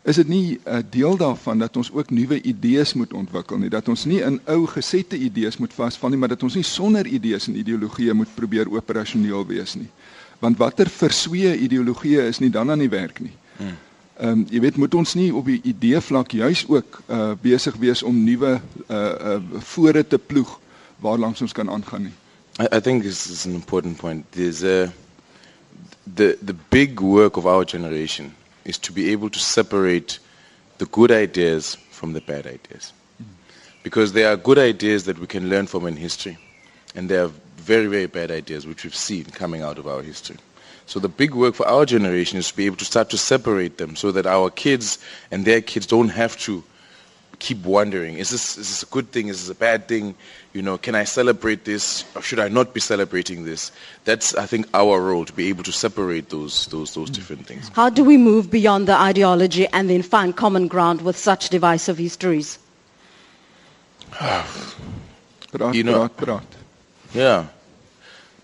is 0.02 0.16
dit 0.16 0.28
nie 0.28 0.60
'n 0.66 0.70
uh, 0.70 0.78
deel 0.90 1.18
daarvan 1.18 1.58
dat 1.58 1.78
ons 1.78 1.92
ook 1.92 2.10
nuwe 2.10 2.42
idees 2.42 2.94
moet 2.94 3.14
ontwikkel 3.14 3.58
nie? 3.58 3.70
Dat 3.70 3.88
ons 3.88 4.06
nie 4.06 4.22
in 4.22 4.40
ou 4.46 4.66
gesette 4.66 5.18
idees 5.18 5.58
moet 5.58 5.74
vasval 5.74 6.10
nie 6.10 6.18
maar 6.18 6.30
dat 6.30 6.44
ons 6.44 6.54
nie 6.56 6.64
sonder 6.64 7.06
idees 7.06 7.48
en 7.48 7.56
ideologieë 7.56 8.14
moet 8.14 8.36
probeer 8.36 8.72
operasioneel 8.72 9.46
wees 9.46 9.76
nie. 9.76 9.90
Want 10.40 10.58
watter 10.58 10.90
verswee 10.90 11.58
ideologieë 11.58 12.28
is 12.28 12.40
nie 12.40 12.50
dan 12.50 12.72
aan 12.72 12.80
die 12.80 12.90
werk 12.90 13.20
nie. 13.20 13.34
Hmm. 13.58 13.78
ehm 14.18 14.30
um, 14.30 14.46
jy 14.50 14.60
weet 14.60 14.76
moet 14.76 14.94
ons 14.94 15.14
nie 15.14 15.34
op 15.34 15.46
die 15.46 15.62
idee 15.64 16.02
vlak 16.02 16.32
juis 16.32 16.68
ook 16.68 17.02
uh, 17.10 17.32
besig 17.42 17.76
wees 17.76 18.04
om 18.04 18.24
nuwe 18.24 18.62
uh, 18.90 18.98
uh, 18.98 19.40
fore 19.60 20.08
te 20.08 20.18
ploeg 20.18 20.60
waar 21.00 21.18
langs 21.18 21.42
ons 21.42 21.52
kan 21.52 21.70
aangaan 21.70 22.02
nie? 22.02 22.14
I, 22.60 22.78
I 22.78 22.80
think 22.80 23.04
this 23.04 23.30
is 23.30 23.46
an 23.46 23.54
important 23.54 23.98
point. 23.98 24.26
There's 24.32 24.64
a 24.64 24.92
the 26.16 26.38
the 26.46 26.56
big 26.70 27.00
work 27.00 27.38
of 27.38 27.46
our 27.46 27.66
generation 27.66 28.34
is 28.66 28.78
to 28.80 28.92
be 28.92 29.12
able 29.12 29.30
to 29.30 29.40
separate 29.40 30.20
the 30.78 30.86
good 30.88 31.12
ideas 31.12 31.76
from 31.92 32.14
the 32.14 32.22
bad 32.22 32.46
ideas. 32.48 32.94
Because 33.84 34.14
there 34.14 34.32
are 34.32 34.38
good 34.38 34.60
ideas 34.60 35.06
that 35.06 35.20
we 35.20 35.28
can 35.28 35.50
learn 35.50 35.68
from 35.68 35.88
in 35.88 35.96
history, 35.96 36.38
and 36.96 37.10
there 37.10 37.24
are 37.26 37.32
very, 37.58 37.88
very 37.88 38.08
bad 38.08 38.32
ideas 38.32 38.66
which 38.66 38.84
we've 38.84 38.96
seen 38.96 39.26
coming 39.26 39.62
out 39.62 39.78
of 39.78 39.88
our 39.88 40.02
history. 40.02 40.38
So 40.86 41.00
the 41.00 41.08
big 41.08 41.34
work 41.34 41.56
for 41.56 41.68
our 41.68 41.86
generation 41.86 42.38
is 42.38 42.50
to 42.50 42.58
be 42.58 42.66
able 42.66 42.78
to 42.78 42.86
start 42.86 43.10
to 43.12 43.18
separate 43.18 43.78
them 43.78 43.96
so 43.96 44.12
that 44.12 44.26
our 44.26 44.50
kids 44.50 45.00
and 45.32 45.46
their 45.46 45.62
kids 45.62 45.86
don't 45.86 46.10
have 46.10 46.38
to 46.40 46.64
keep 47.42 47.66
wondering, 47.66 48.18
is 48.18 48.30
this, 48.30 48.58
is 48.58 48.70
this 48.70 48.84
a 48.84 48.86
good 48.86 49.12
thing? 49.12 49.28
Is 49.28 49.42
this 49.42 49.50
a 49.50 49.60
bad 49.60 49.88
thing? 49.88 50.16
You 50.54 50.62
know, 50.62 50.78
can 50.78 50.96
I 50.96 51.04
celebrate 51.06 51.66
this 51.66 52.06
or 52.16 52.22
should 52.22 52.40
I 52.40 52.48
not 52.48 52.74
be 52.74 52.80
celebrating 52.80 53.44
this? 53.44 53.72
That's, 54.06 54.36
I 54.36 54.46
think, 54.46 54.68
our 54.74 55.02
role 55.02 55.26
to 55.26 55.34
be 55.34 55.50
able 55.50 55.64
to 55.64 55.72
separate 55.72 56.30
those, 56.30 56.68
those, 56.68 56.94
those 56.94 57.10
different 57.10 57.48
things. 57.48 57.70
How 57.74 57.90
do 57.90 58.04
we 58.04 58.16
move 58.18 58.52
beyond 58.52 58.88
the 58.88 58.96
ideology 58.96 59.68
and 59.68 59.90
then 59.90 60.04
find 60.04 60.36
common 60.36 60.68
ground 60.68 61.02
with 61.02 61.18
such 61.18 61.50
divisive 61.50 61.98
histories? 61.98 62.60
Praat, 65.52 65.74
You 65.74 65.84
know- 65.84 66.08
praat, 66.08 66.26
praat. 66.26 66.44
Yeah, 67.14 67.48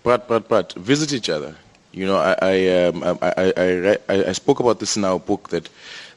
but 0.02 0.28
but 0.28 0.46
but 0.48 0.74
visit 0.74 1.12
each 1.14 1.30
other. 1.30 1.54
You 1.92 2.04
know, 2.04 2.18
I 2.18 2.34
I 2.42 2.54
um, 2.84 3.02
I, 3.02 3.16
I, 3.22 3.52
I, 3.56 3.98
I 4.12 4.24
I 4.28 4.32
spoke 4.32 4.60
about 4.60 4.78
this 4.78 4.96
in 4.98 5.04
our 5.04 5.18
book 5.18 5.48
that 5.48 5.70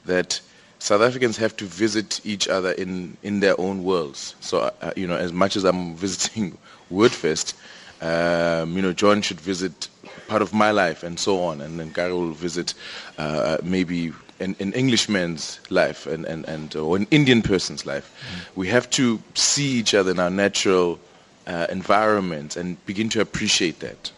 that 0.06 0.42
South 0.82 1.02
Africans 1.02 1.38
have 1.38 1.56
to 1.58 1.66
visit 1.66 2.20
each 2.26 2.48
other 2.48 2.72
in 2.72 3.16
in 3.22 3.40
their 3.40 3.54
own 3.62 3.84
worlds. 3.84 4.34
So 4.40 4.58
uh, 4.82 4.92
you 4.96 5.06
know, 5.06 5.16
as 5.16 5.32
much 5.32 5.56
as 5.56 5.64
I'm 5.64 5.96
visiting 6.06 6.58
Wordfest, 6.92 7.54
um, 8.02 8.76
you 8.76 8.82
know, 8.82 8.92
John 8.92 9.22
should 9.22 9.40
visit 9.40 9.88
part 10.28 10.42
of 10.42 10.54
my 10.54 10.72
life 10.72 11.04
and 11.04 11.20
so 11.20 11.44
on, 11.44 11.62
and 11.62 11.80
then 11.80 11.92
Gary 11.94 12.14
will 12.14 12.34
visit 12.34 12.74
uh, 13.20 13.58
maybe 13.62 14.12
an, 14.40 14.56
an 14.60 14.74
Englishman's 14.74 15.60
life 15.70 16.08
and 16.08 16.26
and 16.26 16.50
and 16.50 16.76
or 16.76 16.98
an 16.98 17.06
Indian 17.12 17.44
person's 17.44 17.86
life. 17.86 18.10
We 18.56 18.68
have 18.70 18.90
to 18.98 19.22
see 19.36 19.78
each 19.80 19.94
other 19.94 20.10
in 20.12 20.20
our 20.20 20.32
natural 20.34 20.98
uh, 21.46 21.68
environment 21.70 22.58
and 22.58 22.84
begin 22.88 23.10
to 23.10 23.22
appreciate 23.22 23.80
that. 23.86 24.12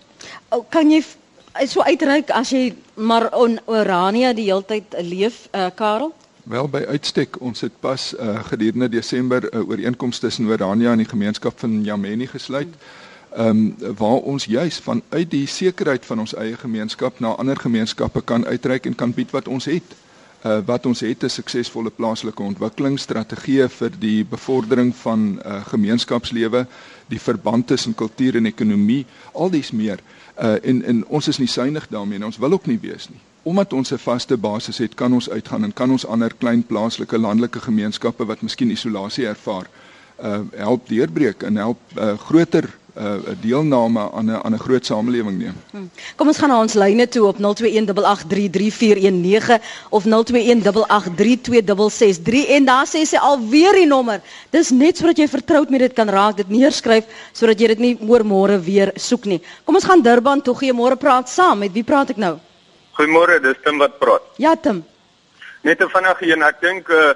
Oh, 0.52 0.64
kan 0.64 0.90
jy 0.90 1.04
f- 1.04 1.18
so 1.68 1.84
uitreik 1.84 2.32
as 2.32 2.56
jy 2.56 2.72
maar 2.96 3.28
on 3.36 3.60
Orania 3.68 4.32
die 4.34 4.48
hele 4.48 4.64
tyd 4.64 4.96
leef, 5.04 5.50
uh, 5.54 5.70
Karel? 5.76 6.14
Wel 6.44 6.68
by 6.68 6.82
uitstek 6.92 7.38
ons 7.40 7.62
het 7.64 7.76
pas 7.80 8.14
uh, 8.20 8.44
gedurende 8.44 8.90
Desember 8.90 9.44
'n 9.44 9.58
uh, 9.58 9.70
ooreenkoms 9.70 10.20
tussen 10.20 10.48
Orania 10.48 10.92
en 10.92 10.98
die 10.98 11.08
gemeenskap 11.08 11.60
van 11.60 11.84
Jameni 11.84 12.28
gesluit. 12.28 12.68
Ehm 13.36 13.48
um, 13.48 13.96
waar 13.98 14.20
ons 14.28 14.46
juis 14.46 14.80
vanuit 14.80 15.32
die 15.32 15.48
sekerheid 15.48 16.06
van 16.06 16.20
ons 16.20 16.36
eie 16.36 16.58
gemeenskap 16.58 17.20
na 17.20 17.28
ander 17.28 17.58
gemeenskappe 17.58 18.22
kan 18.22 18.46
uitreik 18.46 18.86
en 18.86 18.96
kan 18.96 19.14
bied 19.14 19.32
wat 19.32 19.48
ons 19.48 19.66
het. 19.66 19.96
Uh, 20.46 20.60
wat 20.66 20.86
ons 20.86 21.00
het 21.00 21.24
'n 21.24 21.30
suksesvolle 21.30 21.90
plaaslike 21.90 22.44
ontwikkelingsstrategie 22.44 23.68
vir 23.68 23.92
die 24.00 24.26
bevordering 24.26 24.96
van 24.96 25.40
uh, 25.46 25.66
gemeenskapslewe, 25.66 26.68
die 27.08 27.22
verband 27.22 27.68
tussen 27.68 27.96
kultuur 27.96 28.36
en 28.36 28.46
ekonomie, 28.46 29.06
al 29.34 29.50
dies 29.50 29.72
meer. 29.72 30.00
Uh, 30.44 30.56
en 30.64 30.84
en 30.84 31.06
ons 31.06 31.28
is 31.28 31.38
nie 31.38 31.48
suinig 31.48 31.88
daarmee 31.88 32.18
en 32.18 32.26
ons 32.26 32.38
wil 32.38 32.52
ook 32.52 32.66
nie 32.66 32.80
wees 32.80 33.10
nie. 33.10 33.20
Omdat 33.44 33.74
ons 33.74 33.92
'n 33.92 33.98
vaste 33.98 34.38
basis 34.38 34.78
het, 34.78 34.96
kan 34.96 35.14
ons 35.14 35.30
uitgaan 35.30 35.64
en 35.64 35.74
kan 35.74 35.92
ons 35.92 36.06
ander 36.06 36.34
klein 36.38 36.66
plaaslike 36.66 37.18
landelike 37.18 37.60
gemeenskappe 37.60 38.26
wat 38.26 38.42
miskien 38.42 38.72
isolasie 38.72 39.28
ervaar, 39.28 39.68
uh 40.24 40.40
help 40.56 40.88
deurbreek 40.88 41.44
en 41.44 41.56
help 41.56 41.78
uh 41.98 42.18
groter 42.18 42.70
uh 42.98 43.16
deelname 43.42 44.12
aan 44.12 44.26
'n 44.26 44.40
aan 44.44 44.54
'n 44.54 44.60
groot 44.60 44.86
samelewing 44.86 45.38
neem. 45.38 45.54
Hm. 45.72 45.78
Kom 46.16 46.28
ons 46.28 46.38
gaan 46.38 46.50
na 46.50 46.62
ons 46.62 46.74
lyne 46.74 47.08
toe 47.08 47.26
op 47.26 47.38
0218833419 47.38 49.62
of 49.90 50.06
0218832663 50.06 50.10
en 52.48 52.66
daar 52.66 52.88
sê 52.88 53.06
sy 53.06 53.18
alweer 53.18 53.74
die 53.74 53.88
nommer. 53.88 54.22
Dis 54.50 54.70
net 54.70 54.98
sodat 54.98 55.18
jy 55.18 55.28
vertroud 55.28 55.70
met 55.70 55.80
dit 55.80 55.94
kan 55.94 56.10
raak, 56.10 56.38
dit 56.38 56.50
neerskryf 56.50 57.06
sodat 57.32 57.60
jy 57.60 57.68
dit 57.68 57.80
nie 57.80 57.98
oor 58.08 58.26
môre 58.26 58.64
weer 58.64 58.92
soek 58.96 59.26
nie. 59.26 59.42
Kom 59.64 59.76
ons 59.76 59.84
gaan 59.84 60.02
Durban 60.02 60.42
toe. 60.42 60.56
Goeiemôre, 60.56 60.96
praat 60.96 61.30
saam. 61.30 61.60
Met 61.60 61.72
wie 61.72 61.84
praat 61.84 62.10
ek 62.10 62.18
nou? 62.18 62.40
Goeiemôre, 62.94 63.40
dis 63.42 63.58
Tim 63.64 63.80
wat 63.82 63.98
praat. 63.98 64.22
Ja, 64.38 64.56
Tim. 64.56 64.84
Net 65.62 65.82
'n 65.82 65.90
vinnige 65.90 66.26
een. 66.26 66.44
Ek 66.44 66.62
dink 66.62 66.90
uh 66.90 67.14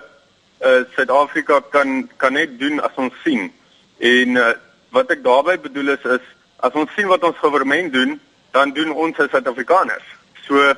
uh 0.61 0.83
Suid-Afrika 0.95 1.61
kan 1.69 2.09
kan 2.17 2.33
net 2.33 2.59
doen 2.59 2.79
as 2.79 2.95
ons 2.95 3.13
sien. 3.23 3.53
En 3.99 4.29
uh 4.35 4.53
wat 4.89 5.11
ek 5.11 5.23
daarmee 5.23 5.59
bedoel 5.59 5.89
is 5.89 6.03
is 6.05 6.25
as 6.59 6.73
ons 6.73 6.93
sien 6.95 7.07
wat 7.07 7.23
ons 7.23 7.37
regering 7.41 7.91
doen, 7.91 8.19
dan 8.51 8.73
doen 8.73 8.91
ons 8.91 9.19
as 9.19 9.29
Suid-Afrikaners. 9.29 10.07
So 10.47 10.73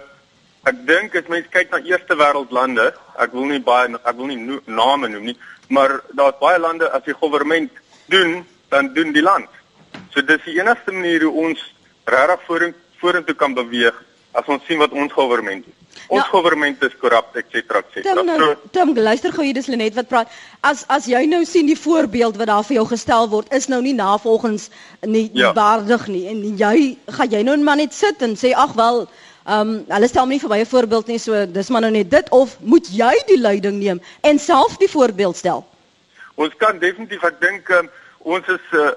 ek 0.64 0.86
dink 0.86 1.16
as 1.16 1.28
mens 1.28 1.48
kyk 1.50 1.72
na 1.72 1.80
eerste 1.80 2.16
wêreld 2.16 2.52
lande, 2.52 2.94
ek 3.18 3.32
wil 3.32 3.46
nie 3.46 3.62
baie 3.62 3.88
ek 4.04 4.16
wil 4.16 4.26
nie 4.26 4.36
no, 4.38 4.60
name 4.66 5.08
noem 5.08 5.24
nie, 5.24 5.38
maar 5.68 6.02
daar's 6.12 6.40
baie 6.40 6.60
lande 6.60 6.92
as 6.92 7.04
die 7.04 7.16
regering 7.22 7.70
doen, 8.06 8.46
dan 8.70 8.94
doen 8.94 9.14
die 9.14 9.24
land. 9.24 9.48
So 10.12 10.22
dis 10.22 10.44
die 10.44 10.60
enigste 10.60 10.92
manier 10.92 11.24
hoe 11.24 11.48
ons 11.48 11.64
regtig 12.04 12.46
vorentoe 12.48 12.88
vorentoe 13.00 13.36
kan 13.36 13.54
beweeg 13.54 13.96
as 14.34 14.46
ons 14.48 14.66
sien 14.68 14.78
wat 14.78 14.92
ons 14.92 15.14
regering 15.16 15.64
doen. 15.64 15.74
Ons 16.08 16.26
Ja. 16.26 16.40
regering 16.42 16.76
is 16.82 16.96
korrup, 17.02 17.36
et 17.36 17.46
cetera, 17.52 17.80
et 17.80 17.86
cetera. 17.94 18.14
Tim 18.16 18.26
nou, 18.26 18.56
Tim, 18.72 18.94
luister 18.98 19.32
gou 19.32 19.44
hier 19.44 19.54
dis 19.54 19.68
Lenet 19.68 19.94
wat 19.96 20.08
praat. 20.08 20.28
As 20.62 20.86
as 20.88 21.06
jy 21.06 21.26
nou 21.26 21.46
sien 21.46 21.66
die 21.66 21.78
voorbeeld 21.78 22.38
wat 22.38 22.48
daar 22.48 22.64
vir 22.64 22.76
jou 22.76 22.86
gestel 22.88 23.30
word 23.30 23.54
is 23.54 23.68
nou 23.68 23.82
nie 23.82 23.94
navolgens 23.94 24.70
nie 25.06 25.30
Ja. 25.34 25.54
waardig 25.54 26.08
nie 26.08 26.28
en 26.28 26.58
jy 26.58 26.98
gaan 27.08 27.30
jy 27.30 27.44
nou 27.44 27.58
maar 27.58 27.78
net 27.78 27.94
sit 27.94 28.22
en 28.22 28.36
sê 28.36 28.54
ag 28.56 28.74
wel 28.74 29.08
Ehm 29.48 29.70
um, 29.70 29.86
hulle 29.88 30.08
stel 30.08 30.26
my 30.26 30.34
nie 30.34 30.40
vir 30.40 30.50
my 30.50 30.60
'n 30.60 30.66
voorbeeld 30.66 31.08
nie 31.08 31.18
so 31.18 31.46
dis 31.46 31.70
maar 31.70 31.82
nou 31.82 31.90
net 31.92 32.10
dit 32.12 32.30
of 32.30 32.58
moet 32.60 32.86
jy 32.88 33.14
die 33.28 33.38
leiding 33.40 33.80
neem 33.80 34.02
en 34.22 34.40
self 34.40 34.78
die 34.78 34.90
voorbeeld 34.90 35.36
stel? 35.38 35.66
ons 36.36 36.54
kan 36.58 36.78
definitief 36.80 37.24
ek 37.24 37.40
dink 37.42 37.70
um, 37.70 37.90
ons 38.20 38.48
is 38.48 38.60
uh, 38.74 38.92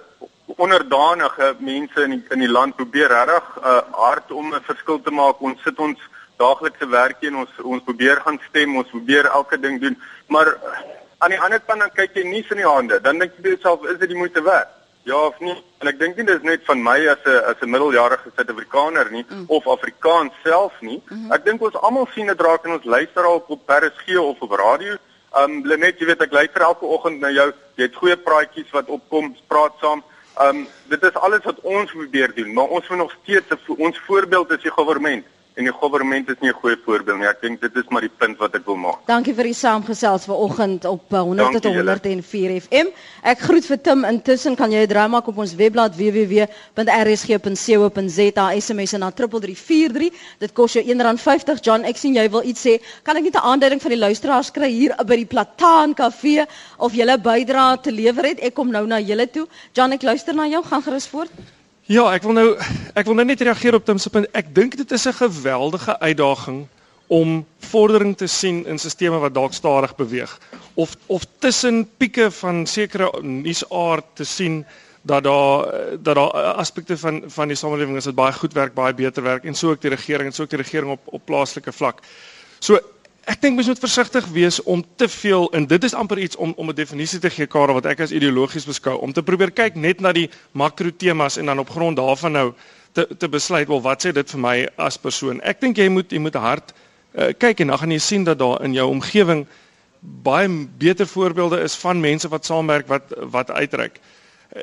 onderdanige 0.57 1.55
mense 1.59 2.03
in 2.03 2.11
die, 2.11 2.25
in 2.31 2.39
die 2.39 2.51
land 2.51 2.77
probeer 2.77 3.09
regtig 3.09 3.59
uh, 3.59 3.81
hard 3.93 4.33
om 4.33 4.55
'n 4.55 4.61
verskil 4.63 5.01
te 5.03 5.11
maak. 5.11 5.41
Ons 5.41 5.63
sit 5.63 5.79
ons 5.79 5.99
daaglikse 6.37 6.89
werk 6.89 7.23
in 7.23 7.37
ons 7.37 7.51
ons 7.63 7.83
probeer 7.83 8.21
gaan 8.21 8.41
stem, 8.49 8.77
ons 8.77 8.91
probeer 8.91 9.27
elke 9.27 9.61
ding 9.61 9.81
doen, 9.81 9.97
maar 10.27 10.47
uh, 10.47 10.79
aan 11.19 11.31
die 11.31 11.41
ander 11.41 11.61
kant 11.61 11.81
dan 11.81 11.93
kyk 11.95 12.17
jy 12.19 12.25
nie 12.27 12.45
in 12.51 12.57
die 12.57 12.67
hande. 12.67 13.01
Dan 13.01 13.19
dink 13.19 13.33
jy 13.39 13.55
jouself, 13.55 13.85
is 13.87 13.99
dit 13.99 14.09
die 14.09 14.19
moeite 14.19 14.43
werd? 14.43 14.69
Ja 15.05 15.19
of 15.27 15.39
nie? 15.41 15.55
En 15.83 15.91
ek 15.91 15.99
dink 15.99 16.17
nie 16.17 16.27
dis 16.27 16.43
net 16.47 16.63
van 16.67 16.83
my 16.83 16.99
as 17.11 17.23
'n 17.27 17.43
as 17.51 17.63
'n 17.63 17.71
middeljarige 17.71 18.31
Suid-Afrikaner 18.37 19.11
nie 19.11 19.25
mm. 19.29 19.45
of 19.49 19.67
Afrikaans 19.67 20.33
self 20.45 20.73
nie. 20.81 21.03
Mm 21.09 21.17
-hmm. 21.17 21.33
Ek 21.33 21.45
dink 21.45 21.63
ons 21.63 21.75
almal 21.75 22.07
sien 22.15 22.27
dit 22.27 22.41
raak 22.41 22.65
en 22.65 22.73
ons 22.79 22.85
luister 22.85 23.25
al 23.25 23.45
op 23.47 23.61
RSG 23.67 24.19
of 24.19 24.41
op 24.41 24.53
radio. 24.53 24.97
Um 25.43 25.65
Lenet, 25.65 25.99
jy 25.99 26.07
weet 26.07 26.23
ek 26.23 26.33
luister 26.33 26.63
elke 26.63 26.85
oggend 26.85 27.21
na 27.21 27.31
jou. 27.31 27.53
Jy 27.75 27.83
het 27.83 27.95
goeie 27.95 28.17
praatjies 28.17 28.71
wat 28.71 28.87
opkom, 28.87 29.37
praat 29.49 29.73
saam. 29.81 30.03
Um 30.41 30.67
dit 30.89 31.03
is 31.03 31.15
alles 31.15 31.45
wat 31.45 31.61
ons 31.61 31.91
probeer 31.91 32.35
doen, 32.35 32.53
maar 32.53 32.65
ons 32.65 32.89
moet 32.89 32.99
nog 32.99 33.17
steeds 33.23 33.45
vo- 33.67 33.75
ons 33.79 33.99
voorbeeld 34.07 34.51
is 34.51 34.63
die 34.63 34.73
regering 34.75 35.25
en 35.57 35.65
die 35.67 35.73
regering 35.73 36.29
is 36.29 36.37
nie 36.41 36.49
'n 36.51 36.55
goeie 36.61 36.77
voorbeeld 36.85 37.19
nie. 37.19 37.27
Ek 37.29 37.41
dink 37.41 37.61
dit 37.61 37.77
is 37.77 37.85
maar 37.91 38.01
die 38.01 38.11
punt 38.19 38.39
wat 38.39 38.55
ek 38.55 38.65
wil 38.67 38.77
maak. 38.77 39.07
Dankie 39.07 39.35
vir 39.35 39.45
die 39.45 39.55
saamgesels 39.55 40.25
vanoggend 40.25 40.85
op 40.85 41.13
uh, 41.13 41.21
100 41.21 41.53
tot 41.53 41.63
Dankie 41.63 41.79
julle. 41.79 41.99
104 42.03 42.61
FM. 42.61 42.87
Ek 43.23 43.39
groet 43.39 43.67
vir 43.67 43.81
Tim. 43.83 44.05
Intussen 44.05 44.57
kan 44.57 44.71
jy 44.73 44.83
'n 44.83 44.89
draai 44.89 45.09
maak 45.09 45.27
op 45.29 45.39
ons 45.39 45.55
webblad 45.55 45.97
www.rsg.co.za 45.97 46.61
SMS 48.61 48.93
na 48.93 49.11
3343. 49.11 50.11
Dit 50.39 50.53
kos 50.53 50.73
jou 50.73 50.85
R1.50. 50.85 51.61
John, 51.61 51.85
ek 51.85 51.97
sien 51.97 52.15
jy 52.15 52.29
wil 52.31 52.43
iets 52.45 52.67
sê. 52.67 52.81
Kan 53.03 53.17
ek 53.17 53.23
net 53.25 53.35
'n 53.35 53.39
aanduiding 53.45 53.81
van 53.83 53.91
die 53.91 53.99
luisteraars 53.99 54.51
kry 54.51 54.71
hier 54.71 54.95
by 55.05 55.17
die 55.17 55.27
Plataan 55.27 55.95
Kafee 55.95 56.47
of 56.79 56.93
julle 56.95 57.19
bydra 57.19 57.77
te 57.77 57.91
lewer 57.93 58.25
het? 58.25 58.41
Ek 58.41 58.55
kom 58.55 58.71
nou 58.71 58.87
na 58.87 59.01
julle 59.01 59.27
toe. 59.31 59.47
John, 59.73 59.93
ek 59.93 60.03
luister 60.03 60.35
na 60.35 60.47
jou. 60.47 60.63
Gaan 60.65 60.83
gerus 60.83 61.07
voort. 61.07 61.31
Ja, 61.91 62.05
ek 62.15 62.23
wil 62.23 62.37
nou 62.37 62.49
ek 62.95 63.09
wil 63.09 63.17
nou 63.19 63.25
net 63.27 63.41
reageer 63.43 63.75
op 63.75 63.85
Tim 63.85 63.99
se 63.99 64.11
punt. 64.11 64.29
Ek 64.39 64.55
dink 64.55 64.77
dit 64.79 64.93
is 64.93 65.07
'n 65.09 65.19
geweldige 65.19 65.99
uitdaging 65.99 66.67
om 67.07 67.47
vordering 67.59 68.17
te 68.17 68.27
sien 68.27 68.67
in 68.67 68.79
stelsels 68.79 69.21
wat 69.21 69.35
dalk 69.35 69.53
stadig 69.53 69.97
beweeg 69.97 70.39
of 70.75 70.97
of 71.07 71.27
tussen 71.39 71.91
pieke 71.97 72.31
van 72.31 72.67
sekere 72.67 73.11
nuusaard 73.21 74.05
te 74.15 74.25
sien 74.25 74.65
dat 75.03 75.25
daar 75.25 75.67
dat 76.03 76.15
daar 76.15 76.31
aspekte 76.55 76.99
van 76.99 77.23
van 77.27 77.49
die 77.49 77.57
samelewing 77.57 77.97
is 77.97 78.05
wat 78.05 78.15
baie 78.15 78.33
goed 78.33 78.53
werk, 78.53 78.75
baie 78.75 78.95
beter 78.95 79.23
werk 79.23 79.45
en 79.45 79.55
so 79.55 79.71
ook 79.71 79.81
die 79.81 79.91
regering 79.91 80.29
en 80.29 80.33
so 80.33 80.43
ook 80.43 80.51
die 80.51 80.63
regering 80.63 80.91
op 80.91 81.01
op 81.05 81.25
plaaslike 81.25 81.73
vlak. 81.73 82.01
So 82.59 82.79
ek 83.25 83.41
dink 83.43 83.55
mens 83.55 83.69
moet 83.71 83.79
versigtig 83.79 84.27
wees 84.35 84.59
om 84.63 84.83
te 84.97 85.09
veel 85.09 85.47
en 85.53 85.67
dit 85.67 85.85
is 85.85 85.95
amper 85.95 86.19
iets 86.19 86.37
om 86.37 86.53
om 86.57 86.69
'n 86.69 86.75
definisie 86.75 87.19
te 87.19 87.31
gee 87.31 87.47
Karel 87.47 87.75
wat 87.75 87.87
ek 87.87 88.01
as 88.01 88.11
ideologies 88.11 88.67
beskou 88.67 88.99
om 88.99 89.13
te 89.13 89.23
probeer 89.23 89.51
kyk 89.51 89.75
net 89.75 90.01
na 90.01 90.13
die 90.13 90.31
makro 90.53 90.91
temas 90.97 91.37
en 91.37 91.47
dan 91.47 91.59
op 91.59 91.71
grond 91.71 91.97
daarvan 91.97 92.33
nou 92.33 92.53
te 92.93 93.09
te 93.19 93.29
besluit 93.29 93.69
wel 93.69 93.81
wat 93.81 94.07
sê 94.07 94.13
dit 94.13 94.31
vir 94.31 94.41
my 94.41 94.69
as 94.77 94.97
persoon. 94.97 95.41
Ek 95.41 95.61
dink 95.61 95.77
jy 95.77 95.89
moet 95.89 96.11
jy 96.13 96.19
moet 96.19 96.35
hard 96.35 96.73
uh, 97.15 97.33
kyk 97.39 97.61
en 97.61 97.67
dan 97.67 97.79
gaan 97.79 97.91
jy 97.91 97.99
sien 97.99 98.25
dat 98.25 98.39
daar 98.39 98.65
in 98.65 98.73
jou 98.73 98.89
omgewing 98.91 99.47
baie 100.01 100.49
beter 100.79 101.07
voorbeelde 101.07 101.61
is 101.61 101.75
van 101.75 102.01
mense 102.01 102.29
wat 102.29 102.45
saamwerk 102.45 102.89
wat 102.89 103.15
wat 103.31 103.51
uitreik. 103.51 104.01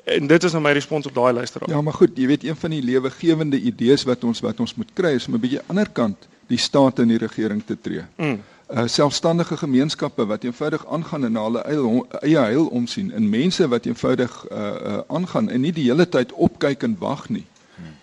En 0.05 0.27
dit 0.27 0.43
is 0.43 0.51
nou 0.51 0.61
my 0.61 0.71
respons 0.71 1.05
op 1.05 1.13
daai 1.13 1.33
luisteraar. 1.33 1.69
Ja, 1.69 1.81
maar 1.81 1.93
goed, 1.93 2.17
jy 2.17 2.27
weet 2.27 2.43
een 2.43 2.55
van 2.55 2.69
die 2.69 2.81
lewegewende 2.81 3.59
idees 3.59 4.03
wat 4.03 4.23
ons 4.23 4.39
wat 4.39 4.59
ons 4.59 4.75
moet 4.75 4.91
kry 4.93 5.15
is 5.15 5.27
om 5.27 5.33
'n 5.33 5.39
bietjie 5.39 5.61
ander 5.67 5.89
kant 5.89 6.27
die 6.49 6.57
staat 6.57 6.99
in 6.99 7.11
die 7.13 7.17
regering 7.21 7.61
te 7.65 7.77
tree. 7.81 8.05
Mm. 8.17 8.39
Uh 8.69 8.85
selfstandige 8.85 9.57
gemeenskappe 9.57 10.25
wat 10.29 10.43
eenvoudig 10.45 10.83
aangaan 10.87 11.25
en 11.25 11.31
na 11.37 11.43
hulle 11.47 11.61
eie 11.65 12.03
eie 12.21 12.37
heil 12.51 12.67
omsien 12.79 13.11
en 13.17 13.29
mense 13.29 13.67
wat 13.67 13.85
eenvoudig 13.89 14.35
uh 14.51 14.57
uh 14.91 14.99
aangaan 15.07 15.49
en 15.49 15.61
nie 15.65 15.73
die 15.73 15.87
hele 15.89 16.05
tyd 16.09 16.33
opkyk 16.33 16.83
en 16.85 16.95
wag 16.99 17.29
nie. 17.29 17.45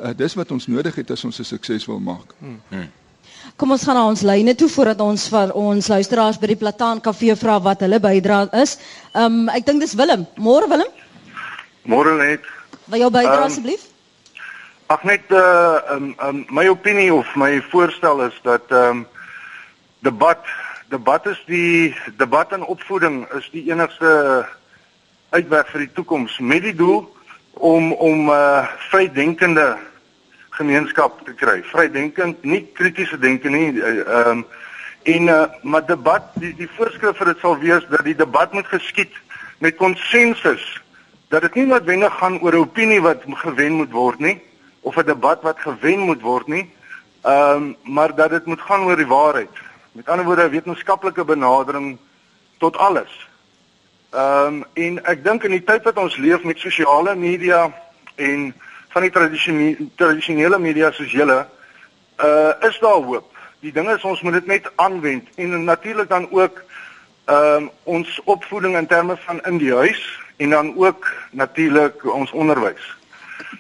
Uh, 0.01 0.11
dis 0.17 0.35
wat 0.35 0.51
ons 0.51 0.67
nodig 0.67 0.95
het 0.95 1.11
as 1.11 1.25
ons 1.25 1.39
'n 1.41 1.45
sukses 1.45 1.87
wil 1.87 2.01
maak. 2.01 2.35
Hmm. 2.41 2.89
Kom 3.57 3.71
ons 3.71 3.83
gaan 3.85 3.95
na 3.95 4.07
ons 4.09 4.23
lyne 4.23 4.55
toe 4.55 4.69
voordat 4.69 5.01
ons 5.01 5.29
vir 5.29 5.53
ons 5.53 5.89
luisteraars 5.89 6.39
by 6.39 6.47
die 6.47 6.57
Plataan 6.57 7.01
Kafee 7.01 7.37
vra 7.37 7.61
wat 7.63 7.81
hulle 7.81 8.01
bydra 8.01 8.49
is. 8.63 8.79
Ehm 9.15 9.25
um, 9.25 9.49
ek 9.49 9.67
dink 9.67 9.81
dis 9.81 9.95
Willem. 9.95 10.27
Môre 10.37 10.69
Willem? 10.69 10.89
Môre 11.85 12.17
net. 12.19 12.41
Wil 12.87 12.99
jou 13.01 13.11
bydra 13.11 13.37
Ehm, 13.39 13.47
asseblief? 13.47 13.87
Ag 14.87 15.03
net 15.03 15.27
uh 15.35 15.83
um, 15.91 16.15
um, 16.23 16.45
my 16.49 16.69
opinie 16.69 17.11
of 17.11 17.27
my 17.35 17.59
voorstel 17.61 18.21
is 18.23 18.35
dat 18.43 18.63
ehm 18.71 19.03
um, 19.03 19.07
debat 19.99 20.39
debat 20.89 21.27
is 21.27 21.43
die 21.47 21.95
debat 22.17 22.53
en 22.53 22.63
opvoeding 22.63 23.27
is 23.35 23.49
die 23.51 23.65
enigste 23.71 24.47
uitweg 25.35 25.73
vir 25.73 25.85
die 25.87 25.93
toekoms 25.99 26.39
met 26.39 26.63
die 26.63 26.75
doel 26.75 27.03
om 27.53 27.91
om 27.93 28.31
uh 28.31 28.63
vrydenkende 28.93 29.77
gemeenskap 30.51 31.19
te 31.27 31.35
kry. 31.35 31.59
Vrydenkend, 31.75 32.45
nie 32.45 32.63
kritiese 32.79 33.19
denke 33.19 33.51
nie. 33.51 33.83
Ehm 33.83 34.31
um, 34.31 34.47
en 35.03 35.27
uh 35.27 35.43
maar 35.63 35.87
debat 35.87 36.31
die 36.39 36.55
die 36.55 36.71
voorskrif 36.79 37.19
vir 37.19 37.35
dit 37.35 37.43
sal 37.43 37.59
wees 37.59 37.91
dat 37.91 38.07
die 38.07 38.19
debat 38.23 38.53
moet 38.53 38.71
geskied 38.71 39.23
met 39.59 39.83
konsensus 39.83 40.83
dat 41.29 41.43
dit 41.43 41.55
nie 41.55 41.71
noodwendig 41.75 42.19
gaan 42.23 42.39
oor 42.39 42.55
'n 42.55 42.69
opinie 42.71 43.03
wat 43.03 43.27
gewen 43.27 43.83
moet 43.83 43.91
word 43.91 44.19
nie 44.19 44.39
of 44.87 44.97
'n 44.97 45.07
debat 45.07 45.43
wat 45.43 45.59
gewen 45.61 45.99
moet 45.99 46.21
word 46.21 46.47
nie. 46.47 46.71
Ehm 47.23 47.63
um, 47.63 47.77
maar 47.83 48.15
dat 48.15 48.31
dit 48.31 48.47
moet 48.47 48.61
gaan 48.61 48.85
oor 48.85 48.97
die 48.97 49.07
waarheid. 49.07 49.55
Met 49.93 50.09
ander 50.09 50.25
woorde, 50.25 50.43
'n 50.43 50.51
wetenskaplike 50.51 51.25
benadering 51.25 51.99
tot 52.59 52.77
alles. 52.77 53.29
Ehm 54.11 54.47
um, 54.47 54.65
en 54.73 55.05
ek 55.05 55.25
dink 55.25 55.43
in 55.45 55.51
die 55.51 55.65
tyd 55.65 55.83
wat 55.83 55.97
ons 55.99 56.17
leef 56.17 56.43
met 56.43 56.59
sosiale 56.59 57.15
media 57.15 57.73
en 58.15 58.55
van 58.89 59.03
die 59.03 59.11
tradisionele 59.11 59.89
tradisionele 59.95 60.59
media 60.59 60.91
soos 60.93 61.11
julle, 61.13 61.47
uh 62.23 62.53
is 62.61 62.79
daar 62.79 63.03
hoop. 63.03 63.37
Die 63.61 63.73
ding 63.73 63.91
is 63.91 64.05
ons 64.05 64.21
moet 64.21 64.33
dit 64.33 64.47
net 64.47 64.71
aanwend 64.77 65.29
en 65.35 65.65
natuurlik 65.65 66.09
dan 66.09 66.31
ook 66.31 66.63
ehm 67.25 67.57
um, 67.57 67.71
ons 67.83 68.21
opvoeding 68.25 68.77
in 68.77 68.87
terme 68.87 69.17
van 69.17 69.43
in 69.43 69.59
die 69.59 69.75
huis 69.75 70.21
en 70.37 70.51
dan 70.51 70.77
ook 70.77 71.13
natuurlik 71.31 72.05
ons 72.15 72.31
onderwys. 72.31 72.97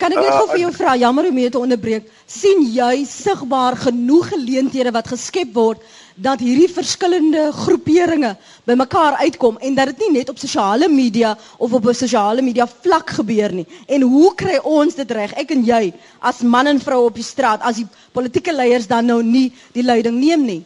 Kan 0.00 0.12
ek 0.12 0.20
net 0.20 0.32
Uh, 0.32 0.38
gou 0.38 0.48
vir 0.50 0.60
jou 0.60 0.72
vra, 0.76 0.96
jammer 0.96 1.28
om 1.28 1.38
jou 1.38 1.50
te 1.50 1.60
onderbreek, 1.60 2.08
sien 2.26 2.62
jy 2.72 3.04
sigbaar 3.08 3.76
genoeg 3.80 4.28
geleenthede 4.32 4.92
wat 4.92 5.08
geskep 5.12 5.52
word 5.56 5.82
dat 6.16 6.40
hierdie 6.40 6.68
verskillende 6.72 7.50
groeperinge 7.52 8.32
bymekaar 8.68 9.18
uitkom 9.20 9.58
en 9.60 9.74
dat 9.76 9.92
dit 9.92 10.06
nie 10.06 10.18
net 10.18 10.32
op 10.32 10.40
sosiale 10.40 10.88
media 10.88 11.34
of 11.58 11.72
op 11.72 11.86
'n 11.86 11.94
sosiale 11.94 12.42
media 12.42 12.66
vlak 12.66 13.10
gebeur 13.10 13.52
nie. 13.52 13.66
En 13.88 14.02
hoe 14.02 14.34
kry 14.34 14.58
ons 14.62 14.94
dit 14.94 15.10
reg? 15.10 15.32
Ek 15.36 15.50
en 15.50 15.64
jy 15.64 15.92
as 16.20 16.40
man 16.40 16.66
en 16.66 16.80
vrou 16.80 17.04
op 17.06 17.14
die 17.14 17.24
straat 17.24 17.60
as 17.60 17.76
die 17.76 17.88
politieke 18.12 18.52
leiers 18.52 18.86
dan 18.86 19.06
nou 19.06 19.22
nie 19.22 19.52
die 19.72 19.82
leiding 19.82 20.20
neem 20.20 20.44
nie. 20.44 20.64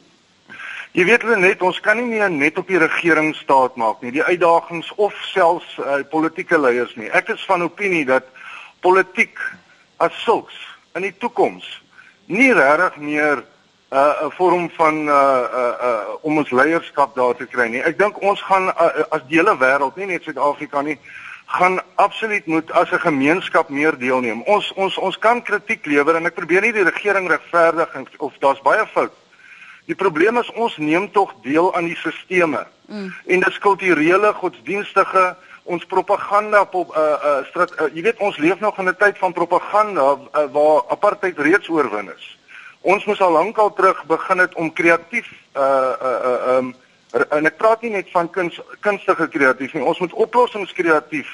Jy 0.92 1.04
weet 1.04 1.22
hulle 1.22 1.36
net 1.36 1.62
ons 1.62 1.80
kan 1.80 1.96
nie 1.96 2.06
meer 2.18 2.30
net 2.30 2.58
op 2.58 2.66
die 2.66 2.78
regering 2.78 3.34
staat 3.34 3.76
maak 3.76 4.02
nie, 4.02 4.10
die 4.10 4.24
uitdagings 4.24 4.92
of 4.96 5.14
selfs 5.32 5.78
uh, 5.78 6.02
politieke 6.10 6.58
leiers 6.58 6.94
nie. 6.96 7.10
Ek 7.10 7.28
is 7.28 7.44
van 7.46 7.62
opinie 7.62 8.04
dat 8.04 8.24
politiek 8.80 9.38
as 9.96 10.12
sulks 10.24 10.56
in 10.94 11.02
die 11.02 11.14
toekoms 11.18 11.66
nie 12.26 12.52
regtig 12.52 12.96
meer 12.96 13.44
'n 13.90 13.96
uh, 13.96 14.26
'n 14.26 14.30
vorm 14.30 14.70
van 14.70 15.08
uh 15.08 15.14
uh, 15.14 15.74
uh 15.82 16.04
om 16.22 16.38
ons 16.38 16.50
leierskap 16.50 17.14
daar 17.14 17.34
te 17.36 17.46
kry 17.46 17.68
nie. 17.68 17.82
Ek 17.82 17.98
dink 17.98 18.22
ons 18.22 18.42
gaan 18.42 18.68
uh, 18.68 19.02
as 19.10 19.22
die 19.26 19.38
hele 19.38 19.56
wêreld, 19.58 19.96
nie 19.96 20.06
net 20.06 20.22
Suid-Afrika 20.22 20.82
nie, 20.82 20.98
gaan 21.46 21.80
absoluut 21.94 22.46
moet 22.46 22.70
as 22.70 22.90
'n 22.90 22.98
gemeenskap 22.98 23.68
meer 23.68 23.98
deelneem. 23.98 24.42
Ons 24.42 24.72
ons 24.72 24.98
ons 24.98 25.18
kan 25.18 25.42
kritiek 25.42 25.86
lewer 25.86 26.16
en 26.16 26.26
ek 26.26 26.34
probeer 26.34 26.62
nie 26.62 26.72
die 26.72 26.86
regering 26.86 27.28
regverdig 27.28 27.88
of 28.18 28.32
daar's 28.38 28.62
baie 28.62 28.86
fout. 28.86 29.12
Die 29.86 29.94
probleem 29.94 30.38
is 30.38 30.52
ons 30.52 30.76
neem 30.76 31.10
tog 31.10 31.34
deel 31.42 31.74
aan 31.74 31.84
die 31.84 31.98
sisteme. 31.98 32.66
Mm. 32.86 33.14
En 33.26 33.40
dis 33.40 33.58
kulturele, 33.58 34.32
godsdienstige, 34.32 35.36
ons 35.70 35.86
propaganda 35.86 36.60
op 36.70 36.96
uh 36.96 37.02
uh, 37.30 37.64
uh 37.64 37.88
jy 37.94 38.02
weet 38.02 38.18
ons 38.18 38.38
leef 38.42 38.60
nog 38.60 38.78
in 38.78 38.88
'n 38.88 38.96
tyd 38.98 39.18
van 39.18 39.32
propaganda 39.32 40.06
uh, 40.18 40.44
waar 40.52 40.82
apartheid 40.88 41.38
reeds 41.38 41.68
oorwin 41.68 42.10
is. 42.16 42.38
Ons 42.80 43.04
moes 43.04 43.20
al 43.20 43.32
lankal 43.32 43.72
terug 43.72 44.04
begin 44.04 44.38
het 44.38 44.54
om 44.54 44.72
kreatief 44.72 45.28
uh 45.56 45.94
uh 46.08 46.18
uh 46.30 46.56
um 46.56 46.74
en 47.30 47.46
ek 47.46 47.56
praat 47.56 47.82
nie 47.82 47.90
net 47.90 48.10
van 48.10 48.30
kuns 48.30 48.60
kunstige 48.80 49.28
kreatief 49.28 49.72
nie. 49.74 49.84
Ons 49.84 49.98
moet 49.98 50.12
oplossingskreatief 50.12 51.28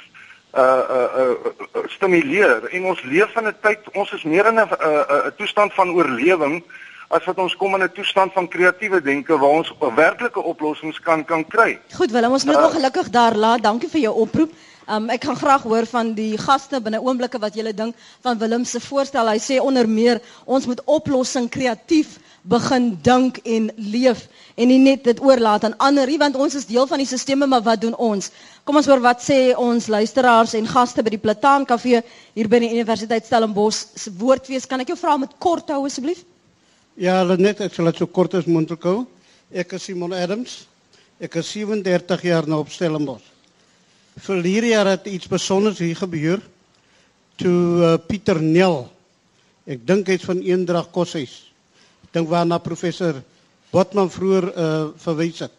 uh 0.57 0.63
uh, 0.97 1.09
uh 1.21 1.35
uh 1.77 1.85
stimuleer 1.87 2.69
en 2.73 2.85
ons 2.85 3.03
leef 3.03 3.37
in 3.37 3.49
'n 3.49 3.57
tyd 3.61 3.81
ons 3.93 4.13
is 4.13 4.25
meer 4.25 4.47
in 4.47 4.61
'n 4.61 4.69
'n 4.69 4.77
uh, 4.81 5.27
'n 5.27 5.35
toestand 5.37 5.75
van 5.75 5.91
oorlewing 5.91 6.65
as 7.09 7.25
wat 7.25 7.39
ons 7.39 7.57
kom 7.57 7.75
in 7.75 7.83
'n 7.83 7.93
toestand 7.93 8.33
van 8.33 8.49
kreatiewe 8.49 9.03
denke 9.03 9.39
waar 9.39 9.59
ons 9.61 9.73
werklike 9.95 10.43
oplossings 10.43 11.01
kan 11.01 11.25
kan 11.25 11.47
kry. 11.47 11.79
Goed 11.95 12.11
Willem, 12.11 12.33
ons 12.33 12.45
moet 12.45 12.55
dit 12.55 12.65
ongelukkig 12.65 13.11
daar 13.11 13.35
laat. 13.35 13.63
Dankie 13.63 13.89
vir 13.89 14.01
jou 14.01 14.15
oproep. 14.15 14.53
Um, 14.89 15.09
ek 15.11 15.21
kan 15.21 15.37
graag 15.37 15.63
hoor 15.63 15.87
van 15.87 16.13
die 16.15 16.39
gaste 16.39 16.81
binne 16.81 17.01
oomblikke 17.03 17.41
wat 17.43 17.55
julle 17.55 17.73
dink 17.75 17.97
van 18.23 18.39
Willem 18.39 18.65
se 18.65 18.81
voorstel. 18.81 19.27
Hy 19.27 19.39
sê 19.39 19.59
onder 19.59 19.89
meer 19.89 20.21
ons 20.45 20.67
moet 20.67 20.83
oplossing 20.85 21.49
kreatief 21.51 22.19
begin 22.43 22.93
dink 23.03 23.41
en 23.43 23.67
leef 23.77 24.29
en 24.55 24.69
nie 24.69 24.79
net 24.79 25.03
dit 25.05 25.21
oorlaat 25.21 25.65
aan 25.65 25.75
ander 25.83 26.07
nie 26.07 26.21
want 26.23 26.37
ons 26.37 26.55
is 26.55 26.67
deel 26.67 26.87
van 26.87 27.03
die 27.03 27.09
sisteme 27.11 27.47
maar 27.47 27.63
wat 27.67 27.81
doen 27.81 27.97
ons? 27.99 28.31
Kom 28.65 28.77
ons 28.77 28.87
hoor 28.87 29.03
wat 29.03 29.23
sê 29.23 29.57
ons 29.59 29.91
luisteraars 29.91 30.55
en 30.55 30.71
gaste 30.71 31.03
by 31.03 31.11
die 31.11 31.23
Plataan 31.27 31.67
Kafee 31.67 32.05
hier 32.35 32.49
by 32.49 32.63
die 32.63 32.71
Universiteit 32.71 33.27
Stellenbosch 33.27 33.83
se 33.99 34.15
woordfees. 34.15 34.71
Kan 34.71 34.81
ek 34.81 34.95
jou 34.95 34.99
vra 35.03 35.19
om 35.19 35.27
dit 35.27 35.35
kort 35.43 35.67
te 35.67 35.75
hou 35.75 35.87
asseblief? 35.91 36.23
Ja, 36.97 37.21
net 37.37 37.59
ek 37.61 37.75
sal 37.77 37.91
dit 37.91 37.99
so 38.01 38.09
kort 38.09 38.33
as 38.39 38.47
moontlik 38.49 38.87
hou. 38.89 39.03
Ek 39.53 39.75
is 39.77 39.85
Simon 39.85 40.15
Adams. 40.17 40.63
Ek 41.21 41.35
is 41.37 41.51
37 41.53 42.23
jaar 42.25 42.47
nou 42.49 42.63
op 42.63 42.71
Stellenbosch. 42.73 43.25
Verlede 44.25 44.71
jaar 44.71 44.89
het 44.89 45.05
iets 45.13 45.29
besonders 45.29 45.77
hier 45.85 45.99
gebeur. 45.99 46.41
Toe 47.37 47.59
uh, 47.85 47.91
Pieter 48.01 48.41
Nel, 48.41 48.87
ek 49.69 49.83
dink 49.85 50.09
hy's 50.09 50.25
van 50.25 50.41
Eendrag 50.41 50.89
Koshuis. 50.95 51.35
Ek 52.07 52.15
dink 52.17 52.31
waarna 52.31 52.57
professor 52.65 53.19
Botman 53.75 54.09
vroeër 54.09 54.47
uh, 54.55 54.69
verwys 55.03 55.43
het. 55.45 55.59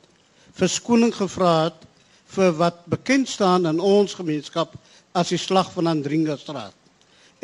Verskoning 0.58 1.14
gevra 1.14 1.52
het 1.68 1.86
vir 2.34 2.56
wat 2.58 2.80
bekend 2.90 3.30
staan 3.30 3.70
in 3.70 3.78
ons 3.78 4.18
gemeenskap 4.18 4.74
as 5.14 5.30
die 5.36 5.38
slag 5.38 5.70
van 5.76 5.94
Andringastraat. 5.94 6.74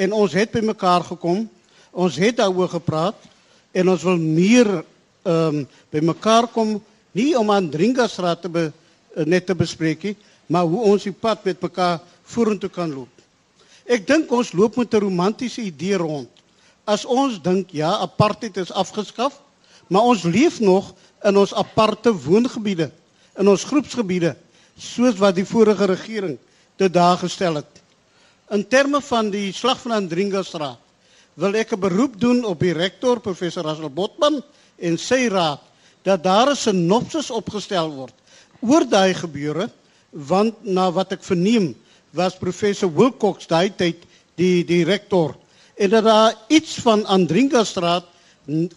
En 0.02 0.18
ons 0.18 0.34
het 0.34 0.50
by 0.50 0.66
mekaar 0.66 1.06
gekom. 1.12 1.46
Ons 1.94 2.18
het 2.18 2.42
daaroor 2.42 2.74
gepraat 2.74 3.30
en 3.74 3.90
ons 3.90 4.04
wil 4.10 4.20
meer 4.22 4.70
ehm 5.24 5.64
um, 5.64 5.68
by 5.94 6.02
mekaar 6.04 6.50
kom 6.52 6.76
nie 7.16 7.32
om 7.38 7.52
aan 7.52 7.70
Dringastraat 7.72 8.42
te 8.44 8.50
be, 8.52 8.64
uh, 9.16 9.26
net 9.26 9.46
te 9.48 9.56
bespreek 9.56 10.04
nie, 10.04 10.16
maar 10.52 10.68
hoe 10.68 10.82
ons 10.92 11.06
die 11.08 11.16
pad 11.16 11.46
met 11.48 11.62
mekaar 11.64 12.02
vorentoe 12.28 12.70
kan 12.70 12.92
loop. 12.92 13.10
Ek 13.86 14.06
dink 14.08 14.32
ons 14.32 14.54
loop 14.54 14.78
met 14.78 14.94
'n 14.94 15.04
romantiese 15.06 15.62
idee 15.62 15.98
rond. 15.98 16.30
As 16.86 17.06
ons 17.06 17.40
dink 17.42 17.72
ja, 17.72 17.92
apartheid 18.04 18.58
is 18.58 18.72
afgeskaf, 18.72 19.40
maar 19.88 20.02
ons 20.02 20.24
leef 20.24 20.60
nog 20.60 20.94
in 21.24 21.38
ons 21.38 21.54
aparte 21.54 22.12
woongebiede, 22.12 22.92
in 23.40 23.48
ons 23.48 23.64
groepsgebiede, 23.64 24.36
soos 24.78 25.16
wat 25.18 25.36
die 25.36 25.46
vorige 25.46 25.86
regering 25.86 26.38
dit 26.78 26.94
daar 26.94 27.18
gestel 27.18 27.56
het. 27.56 27.82
In 28.52 28.68
terme 28.68 29.02
van 29.02 29.30
die 29.30 29.54
slag 29.54 29.80
van 29.80 29.92
Andringastraat 29.92 30.80
wil 31.36 31.56
ek 31.56 31.74
'n 31.74 31.80
beroep 31.80 32.20
doen 32.20 32.44
op 32.46 32.60
die 32.60 32.74
rektor 32.74 33.20
professor 33.20 33.64
Russell 33.64 33.90
Botman 33.90 34.42
en 34.78 34.98
sy 34.98 35.28
raad 35.28 35.60
dat 36.04 36.24
daar 36.24 36.50
'n 36.52 36.56
sinopsis 36.56 37.32
opgestel 37.32 37.92
word 37.92 38.14
oor 38.62 38.86
daai 38.86 39.14
gebeure 39.14 39.70
want 40.12 40.54
na 40.64 40.92
wat 40.92 41.12
ek 41.12 41.24
verneem 41.24 41.76
was 42.12 42.38
professor 42.38 42.90
Wilcox 42.94 43.48
daai 43.48 43.70
tyd 43.76 44.06
die 44.36 44.64
die 44.64 44.84
rektor 44.84 45.36
en 45.78 45.90
dat 45.90 46.04
daar 46.04 46.36
iets 46.48 46.76
van 46.76 47.06
Andringastraat 47.06 48.06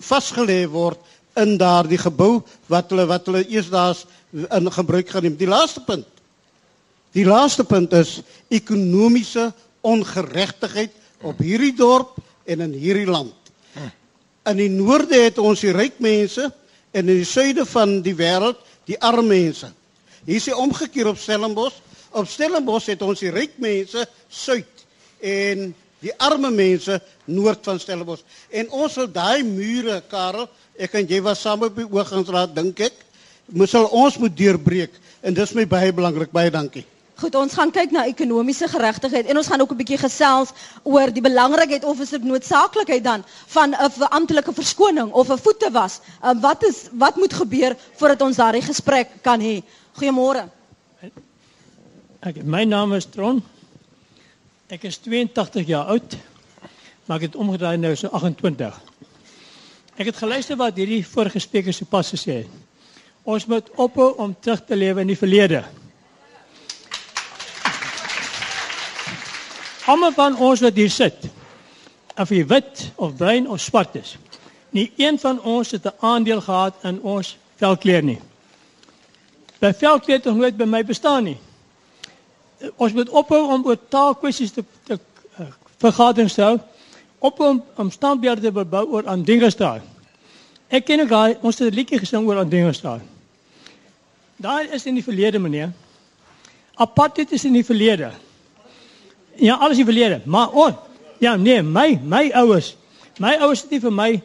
vasgelê 0.01 0.67
word 0.69 0.99
in 1.37 1.57
daardie 1.61 1.99
gebou 2.01 2.43
wat 2.73 2.91
hulle 2.91 3.07
wat 3.07 3.27
hulle 3.29 3.45
eers 3.49 3.69
daar's 3.69 4.07
in 4.33 4.71
gebruik 4.73 5.09
gaan 5.09 5.23
neem. 5.23 5.37
Die 5.37 5.49
laaste 5.49 5.83
punt. 5.85 6.07
Die 7.17 7.25
laaste 7.25 7.65
punt 7.65 7.93
is 7.93 8.21
ekonomiese 8.49 9.53
ongeregtigheid 9.81 10.93
op 11.25 11.39
hierdie 11.41 11.75
dorp 11.77 12.17
en 12.47 12.63
in 12.67 12.77
hierdie 12.77 13.09
land. 13.09 13.35
In 14.47 14.61
die 14.61 14.71
noorde 14.71 15.19
het 15.25 15.39
ons 15.43 15.65
die 15.65 15.75
ryk 15.75 15.99
mense 16.03 16.47
en 16.95 17.09
in 17.09 17.19
die 17.21 17.27
suide 17.29 17.67
van 17.67 17.99
die 18.05 18.15
wêreld 18.17 18.61
die 18.87 18.99
arme 19.03 19.27
mense. 19.27 19.73
Hier 20.27 20.39
is 20.39 20.47
die 20.47 20.57
omgekeer 20.57 21.11
op 21.11 21.19
Stellenbosch. 21.19 21.81
Op 22.17 22.29
Stellenbosch 22.31 22.87
het 22.93 23.03
ons 23.03 23.23
die 23.25 23.33
ryk 23.35 23.59
mense 23.63 24.07
suid 24.31 24.87
en 25.21 25.73
die 26.05 26.15
arme 26.23 26.53
mense 26.55 27.01
noord 27.27 27.67
van 27.67 27.81
Stellenbosch. 27.83 28.23
En 28.51 28.71
ons 28.71 28.95
sal 28.95 29.11
daai 29.11 29.43
mure, 29.47 29.99
Karel, 30.11 30.47
ek 30.79 30.95
en 31.01 31.09
jy 31.11 31.23
was 31.25 31.43
saam 31.43 31.67
op 31.67 31.79
die 31.79 31.89
oorgangsraad 31.89 32.55
dink 32.55 32.85
ek, 32.87 33.01
moet 33.47 33.75
ons 33.75 34.19
moet 34.23 34.35
deurbreek 34.37 34.95
en 35.27 35.35
dis 35.35 35.55
my 35.59 35.67
baie 35.71 35.95
belangrik. 35.95 36.31
Baie 36.35 36.51
dankie. 36.55 36.85
Goed, 37.17 37.35
ons 37.35 37.55
gaan 37.57 37.71
kyk 37.73 37.95
na 37.97 38.03
ekonomiese 38.05 38.67
geregtigheid 38.69 39.31
en 39.33 39.39
ons 39.41 39.47
gaan 39.49 39.63
ook 39.65 39.73
'n 39.73 39.81
bietjie 39.81 39.99
gesels 39.99 40.51
oor 40.83 41.09
die 41.13 41.23
belangrikheid 41.25 41.85
of 41.85 42.01
is 42.01 42.11
dit 42.13 42.25
noodsaaklikheid 42.25 43.05
dan 43.05 43.25
van 43.47 43.73
'n 43.73 44.09
amptelike 44.11 44.53
verskoning 44.53 45.13
of 45.13 45.31
'n 45.31 45.39
voete 45.39 45.71
was. 45.73 46.01
Um, 46.25 46.41
wat 46.41 46.65
is 46.65 46.89
wat 46.93 47.17
moet 47.17 47.33
gebeur 47.33 47.77
voordat 47.97 48.21
ons 48.21 48.37
daardie 48.37 48.63
gesprek 48.63 49.09
kan 49.23 49.41
hê? 49.41 49.63
Goeiemôre. 49.97 50.49
Ek 52.21 52.45
my 52.45 52.65
naam 52.65 52.93
is 52.93 53.05
Tron. 53.05 53.43
Ek 54.69 54.85
is 54.85 54.99
82 54.99 55.67
jaar 55.67 55.87
oud. 55.87 56.17
Maar 57.07 57.17
ek 57.17 57.23
het 57.23 57.37
omgedraai 57.37 57.77
nou 57.77 57.97
so 57.97 58.09
28. 58.09 58.81
Ek 59.97 60.07
het 60.07 60.17
geluister 60.17 60.57
wat 60.57 60.77
hierdie 60.77 61.07
vorige 61.07 61.39
spreker 61.39 61.73
sopas 61.73 62.11
gesê 62.13 62.33
het. 62.43 62.49
Ons 63.25 63.47
moet 63.47 63.71
ophou 63.75 64.13
om 64.17 64.37
terug 64.41 64.65
te 64.65 64.77
lewe 64.77 65.01
in 65.01 65.07
die 65.07 65.19
verlede. 65.19 65.65
Almal 69.87 70.13
van 70.13 70.37
ons 70.43 70.61
wat 70.61 70.75
hier 70.75 70.91
sit, 70.91 71.29
of 72.19 72.31
jy 72.35 72.43
wit 72.51 72.89
of 72.97 73.15
bruin 73.17 73.47
of 73.49 73.61
swart 73.63 73.95
is, 73.95 74.17
nie 74.75 74.89
een 74.99 75.19
van 75.19 75.39
ons 75.43 75.71
het 75.71 75.87
'n 75.87 75.95
aandeel 76.01 76.41
gehad 76.41 76.75
in 76.83 77.01
ons 77.03 77.37
velkleur 77.57 78.03
nie. 78.03 78.21
By 79.61 79.73
velkleur 79.73 80.17
het 80.17 80.25
nooit 80.35 80.57
by 80.57 80.65
my 80.65 80.85
bestaan 80.85 81.25
nie. 81.25 81.39
Ons 82.77 82.93
moet 82.93 83.09
ophou 83.09 83.53
om 83.53 83.67
oor 83.67 83.79
taalkwessies 83.89 84.53
te, 84.53 84.65
te 84.83 84.99
uh, 85.39 85.47
vergaderings 85.79 86.35
te 86.35 86.43
hou 86.43 86.59
op 87.19 87.41
om 87.41 87.65
om 87.77 87.91
standbeelde 87.91 88.41
te 88.41 88.65
bou 88.65 88.87
oor 88.87 89.09
aan 89.09 89.23
dinge 89.23 89.51
staan. 89.51 89.81
Ek 90.69 90.85
ken 90.85 91.01
ook 91.01 91.09
daai 91.09 91.37
ons 91.41 91.59
het 91.59 91.73
'n 91.73 91.75
liedjie 91.75 91.99
gesing 91.99 92.27
oor 92.27 92.39
aan 92.39 92.49
dinge 92.49 92.73
staan. 92.73 93.03
Daai 94.37 94.69
is 94.69 94.87
in 94.87 94.95
die 94.95 95.05
verlede 95.05 95.39
meneer. 95.39 95.73
Apartheid 96.75 97.33
is 97.33 97.45
in 97.45 97.53
die 97.53 97.65
verlede. 97.65 98.11
Ja, 99.39 99.57
alles 99.57 99.77
die 99.77 99.85
verlede, 99.85 100.21
maar 100.25 100.51
on 100.51 100.77
ja, 101.19 101.37
nee, 101.37 101.63
my 101.63 102.01
my 102.05 102.31
ouers, 102.35 102.77
my 103.19 103.37
ouers 103.41 103.63
het 103.63 103.71
nie 103.71 103.81
vir 103.81 103.93
my 103.93 104.11
'n 104.13 104.23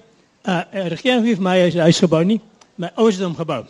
uh, 0.49 0.61
uh, 0.73 0.87
regering 0.87 1.25
vir 1.25 1.41
my 1.41 1.59
huis, 1.59 1.75
huis 1.75 1.99
gebou 1.99 2.23
nie. 2.23 2.41
My 2.75 2.91
ouers 2.95 3.15
het 3.15 3.23
hom 3.23 3.35
gebou. 3.35 3.65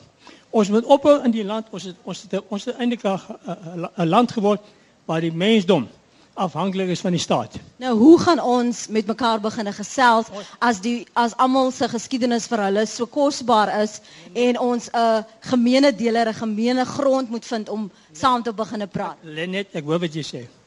Ons 0.50 0.70
moet 0.70 0.86
ophou 0.86 1.24
in 1.24 1.32
die 1.32 1.46
land, 1.46 1.68
ons 1.72 1.84
het 1.84 1.96
ons 2.04 2.22
het 2.22 2.42
ons 2.48 2.66
het 2.66 2.76
eintlik 2.76 3.04
'n 3.04 4.08
land 4.08 4.32
geword 4.32 4.62
waar 5.06 5.22
die 5.22 5.32
mensdom 5.32 5.88
afhanklik 6.34 6.88
is 6.88 7.02
van 7.02 7.12
die 7.12 7.20
staat. 7.20 7.56
Nou, 7.78 7.98
hoe 7.98 8.20
gaan 8.20 8.40
ons 8.40 8.88
met 8.88 9.06
mekaar 9.06 9.40
begin 9.40 9.74
gesels 9.74 10.26
as 10.60 10.80
die 10.82 11.06
as 11.14 11.36
almal 11.36 11.72
se 11.72 11.88
geskiedenis 11.88 12.48
vir 12.48 12.64
hulle 12.64 12.86
so 12.86 13.06
kosbaar 13.06 13.82
is 13.82 14.00
en 14.34 14.60
ons 14.60 14.90
'n 14.90 14.98
uh, 14.98 15.24
gemeene 15.40 15.96
deler, 15.96 16.28
'n 16.28 16.34
gemeene 16.34 16.86
grond 16.86 17.30
moet 17.30 17.46
vind 17.46 17.70
om 17.70 17.92
saam 18.12 18.44
te 18.44 18.54
begin 18.54 18.88
praat. 18.88 19.18
Lenet, 19.24 19.68
ek 19.74 19.84
hoor 19.84 20.00
wat 20.00 20.14
jy 20.14 20.24
sê. 20.24 20.61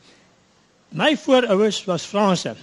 My 0.95 1.17
voorouers 1.19 1.85
was 1.85 2.05
Franse. 2.07 2.55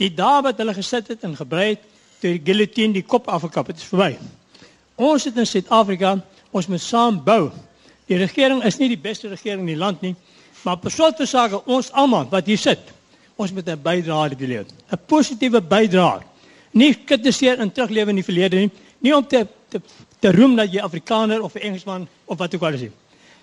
Die 0.00 0.08
dae 0.16 0.40
wat 0.46 0.56
hulle 0.62 0.72
gesit 0.72 1.10
het 1.12 1.24
en 1.28 1.34
gebrei 1.36 1.74
het 1.74 1.82
toe 2.20 2.32
die 2.32 2.40
guillotine 2.44 2.96
die 2.96 3.04
kop 3.04 3.28
afgekap 3.28 3.68
het, 3.68 3.76
is 3.76 3.88
verby. 3.88 4.14
Ons 4.96 5.26
sit 5.26 5.36
in 5.36 5.48
Suid-Afrika, 5.48 6.14
ons 6.56 6.68
moet 6.72 6.80
saam 6.80 7.18
bou. 7.24 7.50
Die 8.08 8.16
regering 8.20 8.62
is 8.64 8.80
nie 8.80 8.88
die 8.92 9.00
beste 9.00 9.28
regering 9.28 9.66
in 9.66 9.74
die 9.74 9.80
land 9.80 10.00
nie. 10.04 10.14
Maar 10.64 10.80
persoonlike 10.80 11.28
sake 11.28 11.60
ons 11.68 11.92
almal 11.92 12.28
wat 12.32 12.48
hier 12.48 12.60
sit, 12.60 12.80
ons 13.36 13.52
moet 13.52 13.68
'n 13.68 13.82
bydrae 13.82 14.36
lewer. 14.38 14.66
'n 14.92 14.98
Positiewe 15.06 15.60
bydrae. 15.60 16.20
Nie 16.72 16.94
kritiseer 16.94 17.58
en 17.58 17.72
teruglewe 17.72 18.10
in 18.10 18.16
die 18.16 18.24
verlede 18.24 18.56
nie, 18.56 18.70
nie 19.00 19.16
om 19.16 19.26
te 19.26 19.46
te, 19.68 19.80
te 20.20 20.32
roem 20.32 20.56
dat 20.56 20.72
jy 20.72 20.80
Afrikaner 20.80 21.42
of 21.42 21.54
'n 21.54 21.62
Engelsman 21.62 22.08
of 22.24 22.38
wat 22.38 22.54
ook 22.54 22.62
al 22.62 22.72
is. 22.72 22.90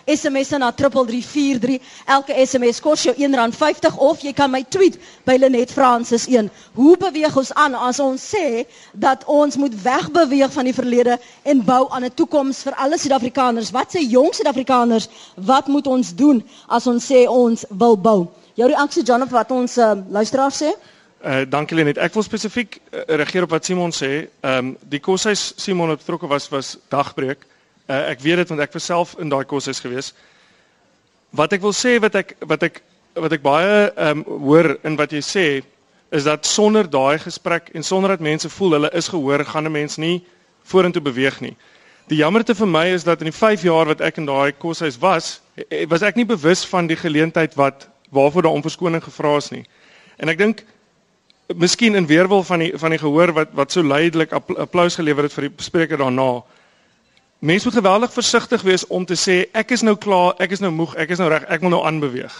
SMS 0.05 0.49
na 0.55 0.71
3343 0.71 1.81
elke 2.15 2.33
SMS 2.45 2.79
kos 2.79 3.03
jou 3.07 3.15
R1.50 3.15 3.97
of 3.97 4.21
jy 4.23 4.33
kan 4.37 4.51
my 4.53 4.63
tweet 4.69 4.95
by 5.27 5.35
Lenet 5.41 5.71
Francis 5.75 6.27
1 6.31 6.49
hoe 6.79 6.95
beweeg 7.01 7.35
ons 7.37 7.51
aan 7.53 7.75
as 7.75 7.99
ons 7.99 8.21
sê 8.31 8.63
dat 8.93 9.23
ons 9.27 9.57
moet 9.59 9.75
wegbeweeg 9.83 10.51
van 10.55 10.65
die 10.69 10.77
verlede 10.77 11.17
en 11.43 11.63
bou 11.65 11.83
aan 11.91 12.05
'n 12.05 12.13
toekoms 12.15 12.63
vir 12.63 12.73
alle 12.75 12.97
Suid-Afrikaners? 12.97 13.71
Wat 13.71 13.89
sê 13.95 13.99
jong 13.99 14.33
Suid-Afrikaners? 14.33 15.09
Wat 15.35 15.67
moet 15.67 15.87
ons 15.87 16.15
doen 16.15 16.43
as 16.67 16.87
ons 16.87 17.05
sê 17.11 17.27
ons 17.27 17.65
wil 17.69 17.97
bou? 17.97 18.27
Jou 18.55 18.67
reaksie 18.69 19.03
John 19.03 19.21
op 19.21 19.29
wat 19.29 19.51
ons 19.51 19.77
uh, 19.77 19.91
luisteraars 20.09 20.61
sê 20.63 20.71
Uh 21.23 21.41
dankie 21.49 21.75
Lenet. 21.77 21.97
Ek 21.97 22.13
wil 22.13 22.23
spesifiek 22.23 22.77
uh, 22.91 23.01
reageer 23.07 23.45
op 23.47 23.53
wat 23.55 23.65
Simon 23.65 23.93
sê. 23.95 24.27
Ehm 24.41 24.57
um, 24.57 24.71
die 24.91 24.99
koshuis 24.99 25.53
Simon 25.57 25.89
het 25.89 26.03
betrokke 26.03 26.27
was 26.27 26.49
was 26.49 26.77
dagbreek. 26.89 27.45
Uh 27.87 28.11
ek 28.11 28.19
weet 28.21 28.43
dit 28.43 28.51
want 28.51 28.61
ek 28.61 28.73
was 28.73 28.85
self 28.85 29.15
in 29.19 29.29
daai 29.29 29.45
koshuis 29.45 29.79
gewees. 29.79 30.13
Wat 31.31 31.53
ek 31.53 31.61
wil 31.61 31.73
sê 31.73 31.95
wat 31.99 32.15
ek 32.15 32.35
wat 32.39 32.63
ek 32.63 32.81
wat 33.15 33.31
ek 33.31 33.41
baie 33.41 33.91
ehm 33.95 34.25
um, 34.25 34.43
hoor 34.43 34.75
in 34.83 34.99
wat 34.99 35.11
jy 35.15 35.23
sê 35.23 35.45
is 36.11 36.27
dat 36.27 36.45
sonder 36.45 36.89
daai 36.89 37.17
gesprek 37.19 37.71
en 37.73 37.83
sonder 37.83 38.09
dat 38.15 38.19
mense 38.19 38.49
voel 38.49 38.77
hulle 38.77 38.91
is 38.93 39.07
gehoor, 39.07 39.45
gaan 39.45 39.65
'n 39.65 39.71
mens 39.71 39.97
nie 39.97 40.25
vorentoe 40.63 41.01
beweeg 41.01 41.41
nie. 41.41 41.55
Die 42.07 42.17
jammerte 42.17 42.55
vir 42.55 42.67
my 42.67 42.85
is 42.93 43.03
dat 43.03 43.19
in 43.21 43.31
die 43.31 43.37
5 43.37 43.63
jaar 43.63 43.85
wat 43.85 44.01
ek 44.01 44.17
in 44.17 44.25
daai 44.25 44.51
koshuis 44.51 44.99
was, 45.01 45.41
was 45.89 46.01
ek 46.01 46.15
nie 46.15 46.25
bewus 46.25 46.65
van 46.65 46.87
die 46.87 46.95
geleentheid 46.95 47.55
wat 47.55 47.89
waarvoor 48.11 48.41
daar 48.41 48.51
om 48.51 48.61
verskoning 48.61 49.03
gevra 49.03 49.37
is 49.37 49.49
nie. 49.49 49.65
En 50.17 50.29
ek 50.29 50.37
dink 50.37 50.65
miskien 51.53 51.95
in 51.95 52.07
weerwil 52.07 52.43
van 52.43 52.59
die 52.59 52.71
van 52.77 52.89
die 52.89 52.99
gehoor 52.99 53.33
wat 53.33 53.53
wat 53.53 53.71
so 53.71 53.83
leidelik 53.83 54.33
applous 54.33 54.95
gelewer 54.95 55.23
het 55.23 55.33
vir 55.33 55.49
die 55.49 55.63
spreker 55.63 55.97
daarna. 55.97 56.43
Mense 57.39 57.67
moet 57.67 57.77
geweldig 57.77 58.13
versigtig 58.13 58.61
wees 58.61 58.87
om 58.87 59.05
te 59.05 59.15
sê 59.15 59.45
ek 59.53 59.71
is 59.71 59.83
nou 59.83 59.95
klaar, 59.95 60.33
ek 60.39 60.51
is 60.51 60.59
nou 60.59 60.71
moeg, 60.71 60.95
ek 60.95 61.09
is 61.09 61.19
nou 61.21 61.29
reg, 61.29 61.43
ek 61.49 61.61
wil 61.61 61.69
nou 61.69 61.83
aanbeweeg. 61.85 62.33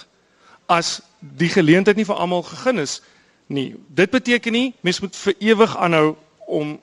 As 0.66 1.02
die 1.20 1.50
geleentheid 1.50 1.98
nie 1.98 2.08
vir 2.08 2.16
almal 2.16 2.44
gegee 2.44 2.82
is 2.82 3.02
nie. 3.48 3.76
Dit 3.88 4.10
beteken 4.10 4.54
nie 4.54 4.74
mense 4.82 5.04
moet 5.04 5.16
vir 5.16 5.36
ewig 5.40 5.78
aanhou 5.78 6.16
om 6.48 6.80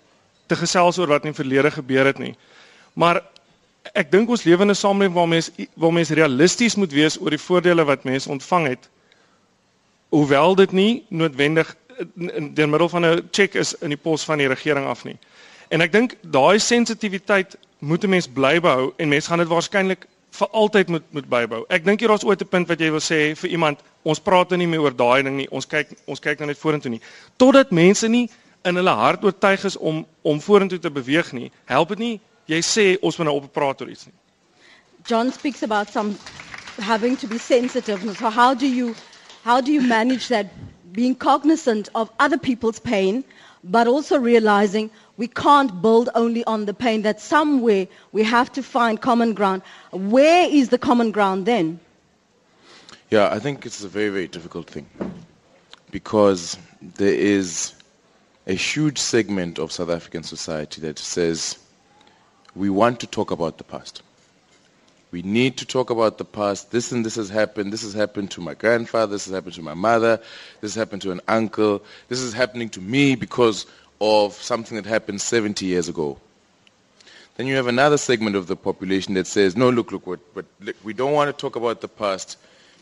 te 0.47 0.57
gesels 0.57 0.99
oor 0.99 1.11
wat 1.11 1.27
in 1.27 1.33
die 1.33 1.41
verlede 1.41 1.71
gebeur 1.71 2.07
het 2.07 2.19
nie. 2.23 2.35
Maar 2.95 3.23
ek 3.99 4.13
dink 4.13 4.31
ons 4.31 4.45
lewe 4.45 4.63
in 4.63 4.71
'n 4.71 4.79
samelewing 4.79 5.15
waar 5.15 5.29
mense 5.29 5.53
waar 5.75 5.93
mense 5.93 6.15
realisties 6.15 6.77
moet 6.77 6.93
wees 6.93 7.19
oor 7.21 7.31
die 7.31 7.45
voordele 7.49 7.85
wat 7.85 8.05
mense 8.05 8.31
ontvang 8.31 8.67
het. 8.69 8.89
Hoewel 10.09 10.55
dit 10.55 10.73
nie 10.73 11.05
noodwendig 11.09 11.77
deur 12.55 12.69
middel 12.69 12.89
van 12.89 13.05
'n 13.07 13.29
check 13.31 13.55
is 13.55 13.75
in 13.81 13.89
die 13.89 13.97
pos 13.97 14.25
van 14.25 14.39
die 14.39 14.49
regering 14.49 14.87
af 14.87 15.05
nie. 15.05 15.19
En 15.69 15.81
ek 15.81 15.93
dink 15.93 16.17
daai 16.21 16.59
sensitiwiteit 16.59 17.57
moet 17.79 18.05
'n 18.05 18.09
mens 18.11 18.29
bly 18.29 18.61
behou 18.61 18.93
en 18.97 19.09
mense 19.09 19.29
gaan 19.29 19.39
dit 19.39 19.49
waarskynlik 19.49 20.07
vir 20.31 20.49
altyd 20.49 20.89
moet 20.89 21.03
moet 21.11 21.29
bybou. 21.29 21.65
Ek 21.69 21.85
dink 21.85 22.01
hier 22.01 22.09
daar's 22.09 22.25
ooit 22.25 22.41
'n 22.41 22.49
punt 22.49 22.69
wat 22.69 22.81
jy 22.81 22.91
wil 22.91 23.01
sê 23.01 23.37
vir 23.37 23.51
iemand, 23.51 23.81
ons 24.03 24.21
praat 24.21 24.49
nou 24.49 24.59
nie 24.59 24.67
meer 24.67 24.81
oor 24.81 24.97
daai 24.97 25.23
ding 25.23 25.37
nie. 25.37 25.51
Ons 25.51 25.67
kyk 25.67 25.89
ons 26.07 26.21
kyk 26.21 26.39
nou 26.39 26.47
net 26.47 26.59
vorentoe 26.59 26.91
nie. 26.91 27.01
Totdat 27.37 27.71
mense 27.71 28.09
nie 28.09 28.29
in 28.65 28.77
hulle 28.77 28.91
hart 28.91 29.25
oortuig 29.25 29.65
is 29.65 29.77
om 29.77 30.07
om 30.23 30.41
vorentoe 30.41 30.79
te 30.79 30.91
beweeg 30.91 31.33
nie, 31.33 31.51
help 31.65 31.89
dit 31.89 31.99
nie 31.99 32.21
jy 32.47 32.61
sê 32.61 32.85
ons 33.03 33.17
moet 33.19 33.27
nou 33.27 33.37
op 33.37 33.53
praat 33.53 33.81
oor 33.81 33.91
iets 33.91 34.07
nie. 34.07 34.15
John 35.07 35.33
speaks 35.33 35.63
about 35.63 35.91
some 35.91 36.17
having 36.81 37.17
to 37.19 37.27
be 37.27 37.39
sensitive. 37.39 38.01
So 38.17 38.31
how 38.31 38.55
do 38.55 38.67
you 38.67 38.95
how 39.45 39.61
do 39.61 39.73
you 39.73 39.83
manage 39.83 40.29
that 40.29 40.47
being 40.93 41.15
cognizant 41.15 41.89
of 41.95 42.11
other 42.21 42.39
people's 42.39 42.79
pain, 42.79 43.25
but 43.65 43.87
also 43.87 44.19
realizing 44.19 44.91
we 45.17 45.27
can't 45.29 45.83
build 45.83 46.11
only 46.15 46.45
on 46.45 46.67
the 46.67 46.75
pain, 46.75 47.03
that 47.03 47.21
somewhere 47.21 47.87
we 48.13 48.23
have 48.23 48.53
to 48.53 48.63
find 48.63 49.01
common 49.01 49.35
ground. 49.35 49.63
Where 49.91 50.49
is 50.51 50.69
the 50.69 50.79
common 50.79 51.11
ground 51.11 51.47
then? 51.47 51.81
Yeah, 53.11 53.29
I 53.31 53.39
think 53.39 53.67
it's 53.67 53.85
a 53.85 53.89
very, 53.89 54.09
very 54.09 54.29
difficult 54.29 54.69
thing 54.69 54.87
because 55.91 56.57
there 56.81 57.15
is 57.15 57.75
a 58.47 58.55
huge 58.55 58.99
segment 58.99 59.59
of 59.59 59.71
South 59.71 59.91
African 59.91 60.23
society 60.23 60.81
that 60.81 60.99
says 60.99 61.59
we 62.57 62.71
want 62.71 63.01
to 63.01 63.07
talk 63.07 63.31
about 63.31 63.59
the 63.59 63.65
past. 63.65 64.03
We 65.13 65.21
need 65.21 65.59
to 65.59 65.67
talk 65.67 65.91
about 65.91 66.17
the 66.17 66.25
past. 66.25 66.71
This 66.71 66.91
and 66.91 67.05
this 67.05 67.17
has 67.17 67.29
happened. 67.29 67.71
This 67.71 67.83
has 67.83 67.93
happened 67.93 68.31
to 68.31 68.41
my 68.41 68.55
grandfather. 68.55 69.13
This 69.13 69.27
has 69.27 69.35
happened 69.35 69.53
to 69.55 69.63
my 69.63 69.75
mother. 69.75 70.17
This 70.63 70.75
has 70.75 70.75
happened 70.75 71.03
to 71.03 71.13
an 71.13 71.21
uncle. 71.29 71.83
This 72.09 72.19
is 72.21 72.33
happening 72.33 72.71
to 72.71 72.81
me 72.81 73.15
because 73.15 73.67
of 74.01 74.33
something 74.33 74.75
that 74.77 74.87
happened 74.87 75.21
70 75.21 75.67
years 75.67 75.89
ago. 75.91 76.19
Then 77.37 77.47
you 77.47 77.57
have 77.57 77.67
another 77.67 77.99
segment 77.99 78.37
of 78.37 78.47
the 78.47 78.57
population 78.57 79.13
that 79.15 79.27
says, 79.27 79.55
no, 79.55 79.69
look, 79.69 79.93
look, 79.93 80.07
what, 80.07 80.21
we 80.83 80.95
don't 80.95 81.13
want 81.13 81.29
to 81.29 81.39
talk 81.39 81.57
about 81.57 81.83
the 81.83 81.89
past 81.89 82.39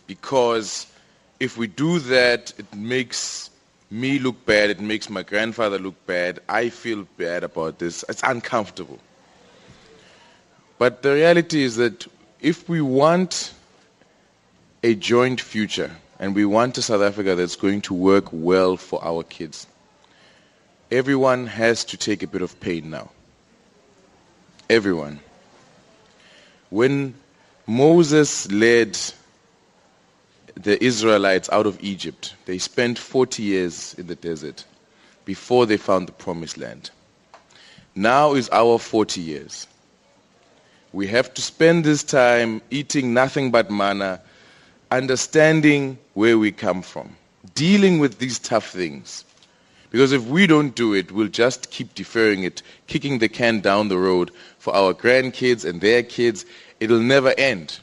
because 0.06 0.86
if 1.40 1.58
we 1.58 1.66
do 1.66 1.98
that, 1.98 2.52
it 2.58 2.72
makes 2.74 3.50
me 3.90 4.20
look 4.20 4.46
bad. 4.46 4.70
It 4.70 4.80
makes 4.80 5.10
my 5.10 5.24
grandfather 5.24 5.78
look 5.80 5.94
bad. 6.06 6.38
I 6.48 6.68
feel 6.68 7.06
bad 7.16 7.42
about 7.42 7.80
this. 7.80 8.04
It's 8.08 8.22
uncomfortable. 8.22 9.00
But 10.78 11.02
the 11.02 11.12
reality 11.12 11.62
is 11.62 11.76
that 11.76 12.06
if 12.40 12.68
we 12.68 12.80
want 12.80 13.52
a 14.82 14.94
joint 14.94 15.40
future 15.40 15.90
and 16.18 16.34
we 16.34 16.44
want 16.44 16.78
a 16.78 16.82
South 16.82 17.02
Africa 17.02 17.34
that's 17.34 17.56
going 17.56 17.82
to 17.82 17.94
work 17.94 18.26
well 18.32 18.76
for 18.76 19.02
our 19.04 19.22
kids, 19.22 19.66
everyone 20.90 21.46
has 21.46 21.84
to 21.84 21.96
take 21.96 22.22
a 22.22 22.26
bit 22.26 22.42
of 22.42 22.58
pain 22.60 22.90
now. 22.90 23.10
Everyone. 24.68 25.20
When 26.70 27.14
Moses 27.66 28.50
led 28.50 28.98
the 30.54 30.82
Israelites 30.82 31.48
out 31.52 31.66
of 31.66 31.82
Egypt, 31.82 32.34
they 32.46 32.58
spent 32.58 32.98
40 32.98 33.42
years 33.42 33.94
in 33.94 34.06
the 34.06 34.14
desert 34.14 34.64
before 35.24 35.66
they 35.66 35.76
found 35.76 36.08
the 36.08 36.12
promised 36.12 36.56
land. 36.56 36.90
Now 37.94 38.34
is 38.34 38.48
our 38.50 38.78
40 38.78 39.20
years. 39.20 39.66
We 40.92 41.06
have 41.08 41.32
to 41.34 41.42
spend 41.42 41.84
this 41.84 42.02
time 42.02 42.62
eating 42.70 43.14
nothing 43.14 43.50
but 43.50 43.70
manna, 43.70 44.20
understanding 44.90 45.98
where 46.14 46.38
we 46.38 46.50
come 46.50 46.82
from, 46.82 47.14
dealing 47.54 48.00
with 48.00 48.18
these 48.18 48.38
tough 48.38 48.70
things. 48.70 49.24
Because 49.90 50.12
if 50.12 50.24
we 50.26 50.46
don't 50.46 50.74
do 50.74 50.94
it, 50.94 51.10
we'll 51.10 51.28
just 51.28 51.70
keep 51.70 51.94
deferring 51.94 52.44
it, 52.44 52.62
kicking 52.86 53.18
the 53.18 53.28
can 53.28 53.60
down 53.60 53.88
the 53.88 53.98
road 53.98 54.30
for 54.58 54.74
our 54.74 54.94
grandkids 54.94 55.64
and 55.64 55.80
their 55.80 56.02
kids. 56.02 56.44
It'll 56.78 57.00
never 57.00 57.34
end. 57.36 57.78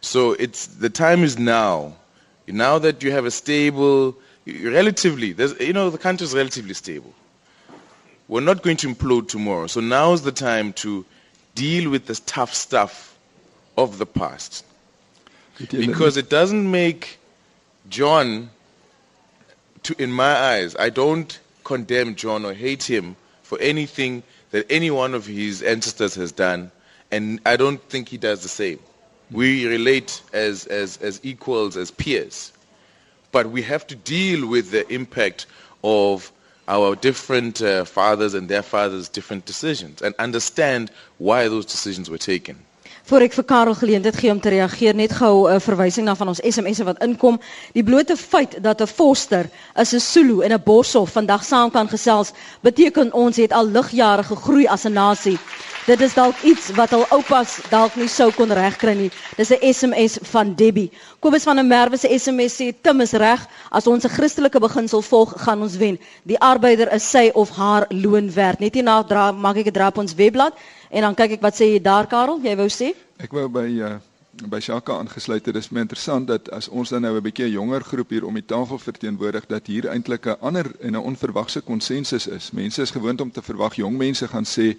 So 0.00 0.32
it's 0.32 0.66
the 0.66 0.90
time 0.90 1.24
is 1.24 1.38
now. 1.38 1.94
Now 2.48 2.78
that 2.78 3.02
you 3.02 3.10
have 3.10 3.24
a 3.24 3.30
stable, 3.30 4.16
relatively, 4.46 5.34
you 5.60 5.72
know, 5.72 5.90
the 5.90 5.98
country 5.98 6.24
is 6.24 6.34
relatively 6.34 6.74
stable. 6.74 7.12
We're 8.28 8.40
not 8.40 8.62
going 8.62 8.76
to 8.78 8.88
implode 8.88 9.28
tomorrow. 9.28 9.66
So 9.68 9.80
now 9.80 10.12
is 10.12 10.22
the 10.22 10.32
time 10.32 10.72
to 10.74 11.04
deal 11.56 11.90
with 11.90 12.06
the 12.06 12.14
tough 12.26 12.54
stuff 12.54 13.18
of 13.76 13.98
the 13.98 14.06
past. 14.06 14.64
Because 15.70 16.16
it 16.16 16.28
doesn't 16.28 16.70
make 16.70 17.18
John, 17.88 18.50
to, 19.82 20.00
in 20.00 20.12
my 20.12 20.32
eyes, 20.52 20.76
I 20.76 20.90
don't 20.90 21.38
condemn 21.64 22.14
John 22.14 22.44
or 22.44 22.52
hate 22.52 22.84
him 22.84 23.16
for 23.42 23.58
anything 23.58 24.22
that 24.50 24.66
any 24.70 24.90
one 24.90 25.14
of 25.14 25.26
his 25.26 25.62
ancestors 25.62 26.14
has 26.14 26.30
done, 26.30 26.70
and 27.10 27.40
I 27.46 27.56
don't 27.56 27.82
think 27.88 28.08
he 28.08 28.18
does 28.18 28.42
the 28.42 28.48
same. 28.48 28.78
We 29.30 29.66
relate 29.66 30.22
as, 30.32 30.66
as, 30.66 30.98
as 30.98 31.20
equals, 31.22 31.76
as 31.76 31.90
peers. 31.90 32.52
But 33.32 33.50
we 33.50 33.62
have 33.62 33.86
to 33.88 33.96
deal 33.96 34.46
with 34.46 34.70
the 34.70 34.86
impact 34.92 35.46
of 35.82 36.30
our 36.68 36.96
different 36.96 37.60
uh, 37.60 37.84
fathers 37.84 38.34
and 38.34 38.48
their 38.48 38.62
fathers' 38.62 39.08
different 39.08 39.44
decisions 39.46 40.02
and 40.02 40.14
understand 40.18 40.90
why 41.18 41.48
those 41.48 41.66
decisions 41.66 42.08
were 42.08 42.18
taken. 42.18 42.56
Voor 43.06 43.22
ek 43.22 43.36
vir 43.38 43.44
Karel 43.46 43.74
geleentheid 43.78 44.16
gee 44.18 44.30
om 44.34 44.40
te 44.42 44.50
reageer, 44.50 44.94
net 44.98 45.12
gou 45.14 45.46
'n 45.46 45.54
uh, 45.54 45.60
verwysing 45.62 46.06
na 46.06 46.14
van 46.18 46.28
ons 46.28 46.40
SMS'e 46.42 46.84
wat 46.84 47.02
inkom. 47.02 47.38
Die 47.72 47.84
blote 47.84 48.16
feit 48.16 48.58
dat 48.62 48.82
'n 48.82 48.86
Foster, 48.86 49.46
'n 49.78 49.84
Sesulu 49.84 50.42
en 50.42 50.52
'n 50.52 50.62
Borshoff 50.64 51.12
vandag 51.12 51.44
saam 51.44 51.70
kan 51.70 51.88
gesels, 51.88 52.32
beteken 52.60 53.12
ons 53.12 53.36
het 53.36 53.52
al 53.52 53.66
ligjare 53.66 54.22
gegroei 54.22 54.66
as 54.66 54.84
'n 54.84 54.92
nasie. 54.92 55.38
Dit 55.86 56.00
is 56.02 56.16
dalk 56.18 56.40
iets 56.42 56.72
wat 56.74 56.90
al 56.96 57.04
oupas 57.14 57.60
dalk 57.70 57.94
nie 57.94 58.08
sou 58.10 58.32
kon 58.34 58.50
regkry 58.50 58.96
nie. 58.98 59.10
Dis 59.38 59.52
'n 59.54 59.72
SMS 59.72 60.18
van 60.32 60.54
Debbie. 60.54 60.90
Kobus 61.20 61.44
van 61.46 61.56
der 61.56 61.64
Merwe 61.64 61.96
se 61.96 62.08
SMS 62.18 62.56
sê 62.58 62.74
Tim 62.82 63.00
is 63.00 63.12
reg, 63.12 63.46
as 63.70 63.86
ons 63.86 64.04
'n 64.04 64.08
Christelike 64.08 64.58
beginsel 64.58 65.02
volg, 65.02 65.34
gaan 65.36 65.62
ons 65.62 65.76
wen. 65.76 65.98
Die 66.24 66.38
arbeider 66.38 66.92
is 66.92 67.10
sy 67.10 67.30
of 67.34 67.50
haar 67.50 67.86
loon 67.88 68.32
werd. 68.34 68.58
Net 68.58 68.74
hierna 68.74 69.02
dra 69.02 69.32
maak 69.32 69.56
ek 69.56 69.66
'n 69.66 69.72
drap 69.72 69.98
ons 69.98 70.14
webblad 70.14 70.54
en 70.90 71.00
dan 71.00 71.14
kyk 71.14 71.30
ek 71.30 71.42
wat 71.42 71.54
sê 71.54 71.64
jy 71.64 71.82
daar 71.82 72.06
Karel, 72.06 72.40
jy 72.42 72.56
wou 72.56 72.68
sê? 72.68 72.94
Ek 73.18 73.32
wou 73.32 73.48
by 73.48 73.80
uh 73.80 73.98
by 74.44 74.60
Shaka 74.60 74.92
aangesluit. 74.92 75.44
Dit 75.44 75.56
is 75.56 75.70
my 75.70 75.80
interessant 75.80 76.26
dat 76.26 76.50
as 76.50 76.68
ons 76.68 76.88
dan 76.88 77.02
nou 77.02 77.16
'n 77.16 77.22
bietjie 77.22 77.50
jonger 77.50 77.80
groep 77.80 78.10
hier 78.10 78.24
om 78.24 78.34
die 78.34 78.44
tafel 78.44 78.78
verteenwoordig 78.78 79.46
dat 79.46 79.66
hier 79.66 79.86
eintlik 79.86 80.26
'n 80.26 80.36
ander 80.40 80.66
en 80.80 80.92
'n 80.92 80.96
onverwagse 80.96 81.60
konsensus 81.60 82.26
is. 82.26 82.50
Mense 82.50 82.82
is 82.82 82.90
gewoond 82.90 83.20
om 83.20 83.30
te 83.30 83.42
verwag 83.42 83.74
jong 83.74 83.96
mense 83.96 84.28
gaan 84.28 84.44
sê 84.44 84.76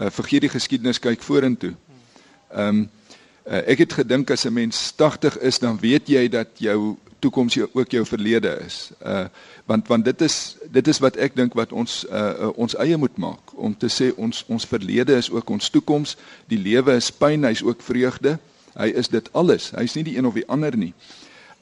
uh, 0.00 0.10
vergeet 0.10 0.40
die 0.40 0.52
geskiedenis 0.52 1.00
kyk 1.00 1.22
vorentoe. 1.22 1.74
Ehm 2.52 2.68
um, 2.68 2.88
uh, 3.46 3.62
ek 3.70 3.78
het 3.78 3.92
gedink 3.92 4.30
as 4.30 4.44
'n 4.44 4.52
mens 4.52 4.92
80 4.96 5.38
is 5.38 5.58
dan 5.58 5.78
weet 5.78 6.08
jy 6.08 6.28
dat 6.28 6.48
jou 6.58 6.96
toekoms 7.18 7.54
jou, 7.54 7.68
ook 7.72 7.90
jou 7.90 8.06
verlede 8.06 8.58
is. 8.66 8.90
Uh 9.02 9.26
want 9.64 9.88
want 9.88 10.04
dit 10.04 10.20
is 10.20 10.56
dit 10.70 10.88
is 10.88 10.98
wat 10.98 11.16
ek 11.16 11.36
dink 11.36 11.54
wat 11.54 11.72
ons 11.72 12.04
uh, 12.10 12.32
uh 12.40 12.50
ons 12.56 12.76
eie 12.76 12.96
moet 12.96 13.16
maak 13.16 13.54
om 13.54 13.76
te 13.76 13.88
sê 13.90 14.12
ons 14.16 14.44
ons 14.46 14.66
verlede 14.66 15.16
is 15.16 15.30
ook 15.30 15.50
ons 15.50 15.70
toekoms. 15.70 16.16
Die 16.46 16.58
lewe 16.58 16.94
is 16.96 17.10
pyn, 17.10 17.44
hy's 17.44 17.62
ook 17.62 17.82
vreugde. 17.82 18.38
Hy 18.76 18.92
is 18.94 19.08
dit 19.08 19.32
alles. 19.32 19.70
Hy's 19.70 19.94
nie 19.94 20.04
die 20.04 20.18
een 20.18 20.26
of 20.26 20.34
die 20.34 20.48
ander 20.48 20.76
nie. 20.76 20.94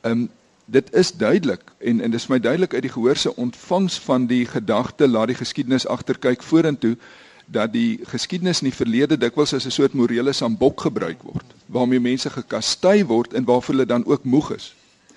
Ehm 0.03 0.12
um, 0.12 0.31
dit 0.64 0.94
is 0.97 1.12
duidelik 1.12 1.61
en 1.79 2.01
en 2.01 2.11
dis 2.11 2.27
my 2.27 2.38
duidelik 2.40 2.75
uit 2.75 2.83
die 2.83 2.92
gehoor 2.92 3.16
se 3.16 3.37
ontvangs 3.37 3.99
van 4.01 4.27
die 4.27 4.47
gedagte 4.47 5.09
laat 5.09 5.29
die 5.29 5.37
geskiedenis 5.37 5.87
agterkyk 5.87 6.42
vorentoe 6.42 6.97
dat 7.46 7.72
die 7.72 8.00
geskiedenis 8.04 8.62
in 8.62 8.70
die 8.70 8.76
verlede 8.76 9.18
dikwels 9.18 9.54
as 9.54 9.66
'n 9.66 9.70
soort 9.70 9.92
morele 9.92 10.33
sambok 10.33 10.80
gebruik 10.80 11.22
word 11.22 11.54
waarmee 11.66 12.00
mense 12.00 12.30
gekastei 12.30 13.04
word 13.04 13.33
en 13.33 13.44
waarvoor 13.44 13.74
hulle 13.74 13.87
dan 13.87 14.07
ook 14.07 14.24
moeg 14.24 14.54
is. 14.54 14.74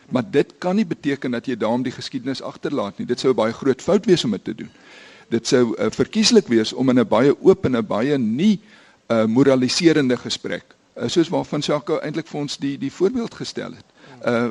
Maar 0.10 0.24
dit 0.32 0.54
kan 0.58 0.76
nie 0.76 0.86
beteken 0.86 1.32
dat 1.32 1.46
jy 1.46 1.58
daarom 1.58 1.84
die 1.84 1.92
geskiedenis 1.92 2.42
agterlaat 2.42 2.98
nie. 2.98 3.08
Dit 3.08 3.20
sou 3.20 3.32
'n 3.32 3.36
baie 3.36 3.54
groot 3.54 3.82
fout 3.82 4.06
wees 4.06 4.24
om 4.24 4.32
dit 4.32 4.44
te 4.44 4.56
doen. 4.56 4.70
Dit 5.30 5.48
sou 5.48 5.76
uh, 5.78 5.86
verkieslik 5.90 6.48
wees 6.48 6.74
om 6.74 6.90
in 6.90 7.00
'n 7.00 7.08
baie 7.08 7.42
oop 7.42 7.66
en 7.66 7.76
'n 7.78 7.86
baie 7.86 8.18
nie 8.18 8.60
'n 9.08 9.14
uh, 9.14 9.22
eh, 9.22 9.28
moraliserende 9.28 10.18
gesprek, 10.18 10.64
uh, 10.98 11.08
soos 11.08 11.30
waarvan 11.30 11.60
Jacques 11.60 12.02
eintlik 12.02 12.28
vir 12.28 12.40
ons 12.40 12.58
die 12.58 12.78
die 12.78 12.92
voorbeeld 12.92 13.34
gestel 13.34 13.72
het, 13.72 13.86
uh 14.26 14.50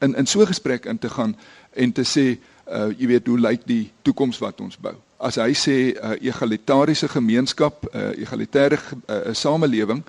in 0.00 0.14
in 0.14 0.26
so 0.26 0.40
'n 0.40 0.46
gesprek 0.46 0.84
in 0.84 0.98
te 0.98 1.08
gaan 1.08 1.36
en 1.72 1.92
te 1.92 2.02
sê, 2.02 2.38
uh 2.66 2.92
jy 2.98 3.06
weet 3.06 3.26
hoe 3.26 3.38
lyk 3.38 3.66
die 3.66 3.92
toekoms 4.02 4.38
wat 4.38 4.60
ons 4.60 4.76
bou 4.76 4.94
as 5.18 5.36
hy 5.36 5.52
sê 5.54 5.76
'n 5.92 5.98
uh, 5.98 6.16
egalitariese 6.22 7.08
gemeenskap, 7.08 7.84
'n 7.84 7.98
uh, 7.98 8.22
egalitaire 8.22 8.78
uh, 9.06 9.34
samelewing, 9.34 10.02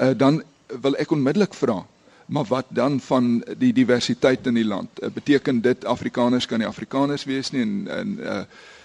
uh, 0.00 0.12
dan 0.16 0.42
wil 0.80 0.96
ek 0.96 1.10
onmiddellik 1.10 1.54
vra, 1.54 1.84
maar 2.26 2.44
wat 2.44 2.66
dan 2.68 3.00
van 3.00 3.44
die 3.58 3.72
diversiteit 3.72 4.46
in 4.46 4.54
die 4.54 4.64
land? 4.66 4.88
Uh, 5.02 5.10
beteken 5.10 5.60
dit 5.60 5.84
Afrikaners 5.84 6.46
kan 6.46 6.58
nie 6.58 6.66
Afrikaners 6.66 7.24
wees 7.24 7.50
nie 7.50 7.62
en 7.62 7.88
en 7.88 8.18
uh, 8.18 8.40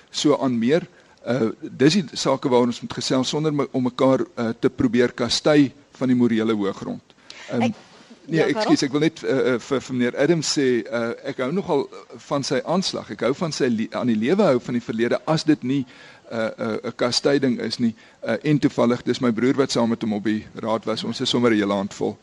so 0.09 0.37
aan 0.37 0.57
meer? 0.59 0.87
Uh 1.25 1.51
dis 1.61 1.93
die 1.93 2.17
sake 2.17 2.49
waaroor 2.49 2.67
ons 2.73 2.81
moet 2.81 2.93
gesels 2.93 3.29
sonder 3.29 3.67
om 3.71 3.83
mekaar 3.83 4.25
uh, 4.35 4.49
te 4.59 4.69
probeer 4.69 5.11
kastei 5.13 5.71
van 5.91 6.07
die 6.07 6.17
morele 6.17 6.53
hoëgrond. 6.53 7.13
Um, 7.53 7.61
ek 7.61 7.90
Nee, 8.25 8.39
ja, 8.39 8.45
ekskuus, 8.53 8.83
ek 8.85 8.93
wil 8.93 9.01
net 9.01 9.23
uh, 9.25 9.57
vir, 9.57 9.81
vir 9.81 9.95
meneer 9.95 10.17
Adams 10.21 10.51
sê, 10.53 10.65
uh, 10.85 11.09
ek 11.25 11.41
hou 11.41 11.49
nogal 11.55 11.87
van 12.27 12.45
sy 12.45 12.59
aanslag. 12.69 13.09
Ek 13.15 13.23
hou 13.25 13.33
van 13.33 13.53
sy 13.55 13.69
aan 13.97 14.11
die 14.11 14.19
lewe 14.19 14.45
hou 14.45 14.59
van 14.61 14.77
die 14.77 14.83
verlede 14.85 15.17
as 15.25 15.45
dit 15.47 15.63
nie 15.63 15.85
'n 16.31 16.37
uh, 16.37 16.51
'n 16.57 16.79
uh, 16.85 16.91
kastyding 16.95 17.59
is 17.59 17.77
nie. 17.77 17.95
Uh, 18.23 18.37
en 18.41 18.59
toevallig, 18.59 19.01
dis 19.03 19.19
my 19.19 19.31
broer 19.31 19.57
wat 19.57 19.71
saam 19.71 19.89
met 19.89 20.01
hom 20.01 20.13
op 20.13 20.23
die 20.23 20.45
raad 20.53 20.85
was. 20.85 21.03
Ons 21.03 21.19
is 21.21 21.29
sommer 21.29 21.51
'n 21.51 21.57
hele 21.57 21.73
hand 21.73 21.93
vol. 21.93 22.17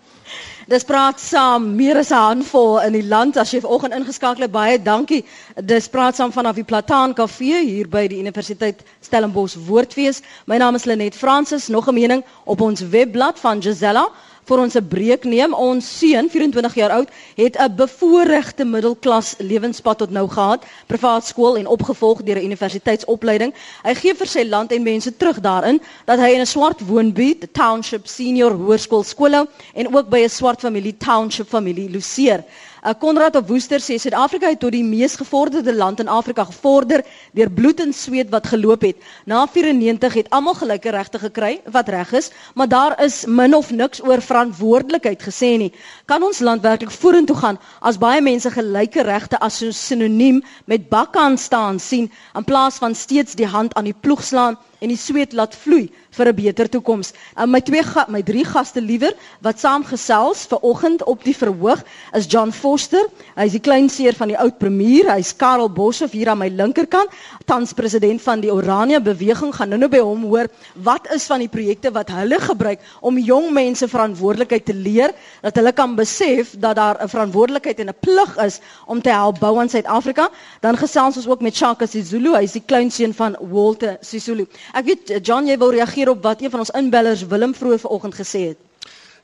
Dis 0.69 0.85
praat 0.85 1.21
saam 1.21 1.75
meer 1.77 1.97
as 1.97 2.11
'n 2.11 2.15
handvol 2.15 2.81
in 2.81 2.93
die 2.93 3.05
land 3.05 3.37
as 3.37 3.51
jy 3.51 3.61
vanoggend 3.61 3.95
ingeskakel 3.95 4.43
het. 4.43 4.53
Baie 4.53 4.83
dankie. 4.83 5.25
Dis 5.65 5.89
praat 5.89 6.17
saam 6.17 6.33
vanaf 6.33 6.55
die 6.55 6.65
Plataan 6.65 7.15
Kafee 7.15 7.65
hier 7.65 7.89
by 7.89 8.07
die 8.07 8.19
Universiteit 8.19 8.83
Stellenbosch 9.01 9.57
Woordfees. 9.67 10.23
My 10.47 10.57
naam 10.57 10.75
is 10.75 10.85
Lenet 10.85 11.17
Fransis. 11.17 11.69
Nog 11.69 11.89
'n 11.89 11.95
mening 11.95 12.25
op 12.45 12.61
ons 12.61 12.81
webblad 12.81 13.39
van 13.39 13.63
Gisella 13.63 14.09
vir 14.49 14.59
ons 14.65 14.77
'n 14.77 14.89
breek 14.89 15.25
neem. 15.25 15.55
Ons 15.55 15.99
seun, 15.99 16.29
24 16.31 16.75
jaar 16.75 16.91
oud, 16.91 17.09
het 17.37 17.57
'n 17.57 17.75
bevoorregte 17.77 18.65
middelklas 18.65 19.35
lewenspad 19.39 19.99
tot 19.99 20.11
nou 20.11 20.29
gehad, 20.29 20.65
privaat 20.87 21.25
skool 21.27 21.57
en 21.57 21.67
opgevolg 21.67 22.23
deur 22.23 22.39
'n 22.39 22.45
universiteitsopleiding. 22.45 23.53
Hy 23.85 23.95
gee 23.95 24.15
vir 24.15 24.27
sy 24.27 24.45
land 24.45 24.73
en 24.73 24.83
mense 24.83 25.17
terug 25.17 25.41
daarin 25.41 25.81
dat 26.07 26.19
hy 26.19 26.31
in 26.35 26.41
'n 26.41 26.47
swart 26.47 26.81
woonbuurt, 26.81 27.53
Township 27.53 28.07
Senior 28.07 28.53
Hoërskool 28.53 29.05
skool 29.05 29.47
en 29.75 29.95
ook 29.95 30.09
by 30.09 30.19
'n 30.25 30.29
swart 30.29 30.61
familie 30.61 30.97
Township 30.97 31.49
familie 31.49 31.91
loseer. 31.91 32.45
Uh, 32.85 32.93
Konrad 32.99 33.37
op 33.37 33.49
Woester 33.49 33.81
sê 33.83 33.97
Suid-Afrika 33.99 34.49
het 34.53 34.61
tot 34.63 34.71
die 34.73 34.85
mees 34.87 35.17
gevorderde 35.19 35.75
land 35.75 35.99
in 36.01 36.09
Afrika 36.09 36.45
gevorder 36.47 37.03
deur 37.35 37.51
bloed 37.51 37.81
en 37.83 37.93
sweet 37.93 38.31
wat 38.31 38.47
geloop 38.47 38.87
het. 38.87 38.97
Na 39.27 39.47
94 39.47 40.15
het 40.15 40.31
almal 40.31 40.55
gelyke 40.55 40.91
regte 40.95 41.19
gekry 41.19 41.61
wat 41.75 41.89
reg 41.89 42.13
is, 42.13 42.31
maar 42.55 42.69
daar 42.69 42.95
is 43.03 43.25
min 43.27 43.55
of 43.55 43.71
niks 43.71 44.03
oor 44.07 44.23
verantwoordelikheid 44.23 45.23
gesê 45.23 45.57
nie. 45.59 45.73
Kan 46.07 46.23
ons 46.23 46.39
land 46.39 46.63
werklik 46.63 46.95
vorentoe 46.95 47.37
gaan 47.37 47.59
as 47.81 47.99
baie 47.99 48.23
mense 48.23 48.51
gelyke 48.51 49.03
regte 49.03 49.41
as 49.43 49.59
so 49.59 49.71
sinoniem 49.75 50.43
met 50.65 50.89
bakkan 50.89 51.39
staan 51.39 51.81
sien 51.83 52.13
in 52.35 52.45
plaas 52.45 52.79
van 52.79 52.95
steeds 52.95 53.35
die 53.35 53.47
hand 53.47 53.75
aan 53.75 53.91
die 53.91 53.99
ploeg 54.07 54.23
slaan 54.23 54.59
en 54.79 54.89
die 54.89 54.97
sweet 54.97 55.33
laat 55.33 55.55
vloei 55.55 55.89
vir 56.19 56.29
'n 56.29 56.35
beter 56.35 56.69
toekoms. 56.69 57.13
Uh, 57.37 57.47
my 57.47 57.61
twee 57.61 57.83
my 58.09 58.23
drie 58.23 58.45
gaste 58.45 58.81
liewer 58.81 59.13
wat 59.41 59.61
saamgesels 59.61 60.47
ver 60.51 60.59
oggend 60.63 61.05
op 61.05 61.25
die 61.25 61.37
verhoog 61.37 61.83
is 62.15 62.27
John 62.27 62.51
Foster. 62.53 63.05
Hy's 63.37 63.53
die 63.53 63.61
kleinseer 63.61 64.15
van 64.15 64.29
die 64.29 64.39
oud 64.39 64.59
premier. 64.59 65.11
Hy's 65.13 65.37
Karel 65.37 65.71
Boshoff 65.71 66.13
hier 66.13 66.29
aan 66.29 66.39
my 66.39 66.49
linkerkant, 66.49 67.11
tans 67.47 67.73
president 67.73 68.23
van 68.23 68.41
die 68.41 68.53
Orania 68.53 69.01
beweging. 69.01 69.55
Gaan 69.55 69.69
nou-nou 69.69 69.91
by 69.91 69.99
hom 70.03 70.25
hoor 70.25 70.49
wat 70.75 71.09
is 71.15 71.27
van 71.27 71.39
die 71.39 71.49
projekte 71.49 71.93
wat 71.93 72.11
hulle 72.11 72.39
gebruik 72.41 72.81
om 73.01 73.19
jong 73.19 73.53
mense 73.53 73.89
verantwoordelikheid 73.89 74.65
te 74.65 74.75
leer 74.75 75.13
dat 75.43 75.57
hulle 75.57 75.73
kan 75.73 75.95
besef 75.97 76.55
dat 76.59 76.77
daar 76.77 76.97
'n 77.03 77.09
verantwoordelikheid 77.09 77.79
en 77.81 77.89
'n 77.89 78.01
plig 78.01 78.37
is 78.37 78.61
om 78.87 79.03
te 79.03 79.11
help 79.11 79.39
bou 79.39 79.59
aan 79.59 79.69
Suid-Afrika. 79.69 80.31
Dan 80.61 80.77
gesels 80.77 81.17
ons 81.17 81.29
ook 81.29 81.41
met 81.41 81.57
Shaka 81.57 81.87
Sisulu. 81.87 82.35
Hy's 82.37 82.53
die 82.53 82.63
kleinseun 82.67 83.15
van 83.15 83.37
Walter 83.41 83.97
Sisulu. 84.01 84.47
Ek 84.73 84.85
weet 84.85 85.27
John, 85.27 85.47
jy 85.47 85.59
wil 85.59 85.73
reageer 85.73 86.09
op 86.09 86.23
wat 86.23 86.43
een 86.43 86.51
van 86.51 86.61
ons 86.65 86.73
inbellers 86.77 87.27
Willem 87.27 87.55
vroeër 87.55 87.79
vanoggend 87.79 88.15
gesê 88.15 88.41
het. 88.53 88.59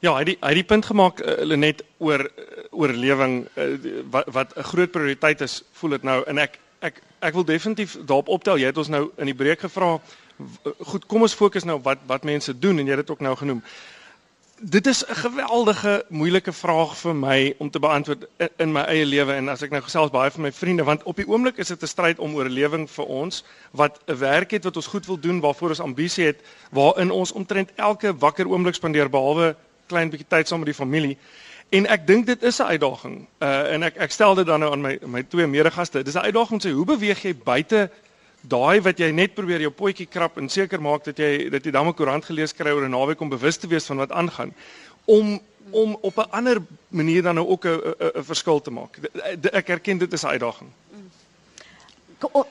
Ja, 0.00 0.16
hy 0.16 0.24
die, 0.24 0.36
hy 0.40 0.54
die 0.54 0.66
punt 0.68 0.84
gemaak 0.84 1.20
uh, 1.20 1.56
net 1.56 1.84
oor 1.98 2.26
uh, 2.26 2.64
oorlewing 2.70 3.46
uh, 3.56 3.68
wat 4.10 4.28
wat 4.32 4.56
'n 4.56 4.62
groot 4.62 4.90
prioriteit 4.90 5.40
is, 5.40 5.62
voel 5.72 5.90
dit 5.90 6.02
nou 6.02 6.24
en 6.26 6.38
ek 6.38 6.58
ek 6.80 7.00
ek 7.20 7.32
wil 7.34 7.44
definitief 7.44 7.96
daarop 8.04 8.28
optel. 8.28 8.58
Jy 8.58 8.66
het 8.66 8.78
ons 8.78 8.88
nou 8.88 9.10
in 9.16 9.26
die 9.26 9.34
breek 9.34 9.60
gevra 9.60 10.00
goed, 10.80 11.06
kom 11.06 11.22
ons 11.22 11.34
fokus 11.34 11.64
nou 11.64 11.78
op 11.78 11.84
wat 11.84 11.98
wat 12.06 12.24
mense 12.24 12.58
doen 12.58 12.78
en 12.78 12.86
jy 12.86 12.96
het 12.96 13.06
dit 13.06 13.10
ook 13.10 13.20
nou 13.20 13.36
genoem 13.36 13.62
dit 14.60 14.86
is 14.86 15.06
'n 15.06 15.14
geweldige 15.14 16.04
moeilike 16.08 16.52
vraag 16.52 16.96
vir 16.96 17.16
my 17.16 17.54
om 17.58 17.70
te 17.70 17.78
beantwoord 17.78 18.26
in, 18.36 18.48
in 18.56 18.72
my 18.72 18.80
eie 18.80 19.06
lewe 19.06 19.32
en 19.32 19.48
as 19.48 19.62
ek 19.62 19.70
nou 19.70 19.82
gesels 19.82 20.10
baie 20.10 20.30
van 20.30 20.42
my 20.42 20.52
vriende 20.52 20.84
want 20.84 21.02
op 21.02 21.16
die 21.16 21.28
oomblik 21.28 21.56
is 21.56 21.68
dit 21.68 21.82
'n 21.82 21.86
stryd 21.86 22.18
om 22.18 22.34
oorlewing 22.34 22.90
vir 22.90 23.04
ons 23.04 23.44
wat 23.70 24.00
'n 24.06 24.18
werk 24.18 24.50
het 24.50 24.64
wat 24.64 24.76
ons 24.76 24.86
goed 24.86 25.06
wil 25.06 25.18
doen 25.18 25.40
waarvoor 25.40 25.68
ons 25.68 25.80
ambisie 25.80 26.26
het 26.26 26.40
waarin 26.70 27.10
ons 27.10 27.32
omtrent 27.32 27.70
elke 27.74 28.16
wakker 28.16 28.48
oomblik 28.48 28.74
spandeer 28.74 29.10
behalwe 29.10 29.56
klein 29.86 30.10
bietjie 30.10 30.28
tyd 30.28 30.48
saam 30.48 30.58
met 30.58 30.66
die 30.66 30.74
familie. 30.74 31.18
En 31.68 31.86
ek 31.86 32.06
dink 32.06 32.26
dit 32.26 32.42
is 32.42 32.58
'n 32.58 32.62
uitdaging. 32.62 33.26
Uh, 33.38 33.72
en 33.72 33.82
ek 33.82 33.96
ek 33.96 34.10
stel 34.10 34.34
dit 34.34 34.46
dan 34.46 34.60
nou 34.60 34.72
aan 34.72 34.80
my 34.80 34.98
my 35.06 35.22
twee 35.22 35.46
medegaste 35.46 36.02
dis 36.02 36.14
'n 36.14 36.26
uitdaging 36.28 36.62
sê 36.62 36.70
hoe 36.70 36.84
beweeg 36.84 37.22
jy 37.22 37.34
buite 37.34 37.90
daai 38.48 38.80
wat 38.84 38.98
jy 38.98 39.10
net 39.12 39.34
probeer 39.34 39.64
jou 39.64 39.72
potjie 39.72 40.06
krap 40.06 40.38
en 40.38 40.48
seker 40.48 40.80
maak 40.82 41.04
dat 41.04 41.18
jy 41.18 41.48
dat 41.50 41.64
jy 41.64 41.72
dan 41.72 41.88
'n 41.88 41.94
koerant 41.94 42.24
gelees 42.24 42.52
kry 42.52 42.70
oor 42.70 42.84
'n 42.84 42.90
naweek 42.90 43.20
om 43.20 43.28
bewus 43.28 43.56
te 43.56 43.66
wees 43.66 43.86
van 43.86 43.96
wat 43.96 44.12
aangaan 44.12 44.52
om 45.04 45.40
om 45.70 45.96
op 46.00 46.16
'n 46.18 46.30
ander 46.30 46.62
manier 46.88 47.22
dan 47.22 47.34
nou 47.34 47.48
ook 47.48 47.64
'n 47.64 47.80
'n 48.18 48.24
verskil 48.24 48.60
te 48.60 48.70
maak. 48.70 48.98
Ek 49.52 49.68
erken 49.68 49.98
dit 49.98 50.12
is 50.12 50.22
'n 50.22 50.26
uitdaging. 50.26 50.70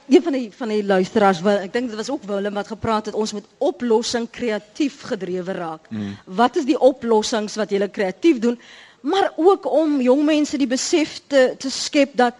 Een 0.07 0.23
van 0.23 0.31
die 0.31 0.51
van 0.51 0.67
die 0.67 0.85
luisteraars 0.85 1.41
wil 1.41 1.57
ek 1.57 1.73
dink 1.73 1.87
dit 1.87 1.95
was 1.95 2.09
ook 2.09 2.23
Willem 2.23 2.53
wat 2.53 2.67
gepraat 2.67 3.05
het 3.05 3.15
ons 3.15 3.33
moet 3.33 3.45
oplossing 3.57 4.29
kreatief 4.29 5.01
gedrewe 5.01 5.51
raak. 5.51 5.89
Mm. 5.89 6.17
Wat 6.25 6.55
is 6.55 6.65
die 6.65 6.79
oplossings 6.79 7.55
wat 7.55 7.69
jy 7.69 7.89
kreatief 7.89 8.39
doen? 8.39 8.59
Maar 9.01 9.31
ook 9.35 9.71
om 9.71 10.01
jong 10.01 10.25
mense 10.25 10.57
die 10.57 10.67
besef 10.67 11.21
te 11.27 11.55
te 11.57 11.69
skep 11.69 12.09
dat 12.13 12.33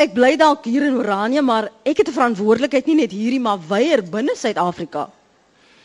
ek 0.00 0.14
bly 0.16 0.32
dalk 0.40 0.64
hier 0.64 0.86
in 0.86 0.96
Oranje, 0.96 1.42
maar 1.44 1.68
ek 1.84 2.00
het 2.00 2.08
'n 2.08 2.16
verantwoordelikheid 2.16 2.86
nie 2.86 3.00
net 3.04 3.12
hierdie 3.12 3.40
maar 3.40 3.60
weier 3.68 4.02
binne 4.02 4.32
Suid-Afrika. 4.34 5.10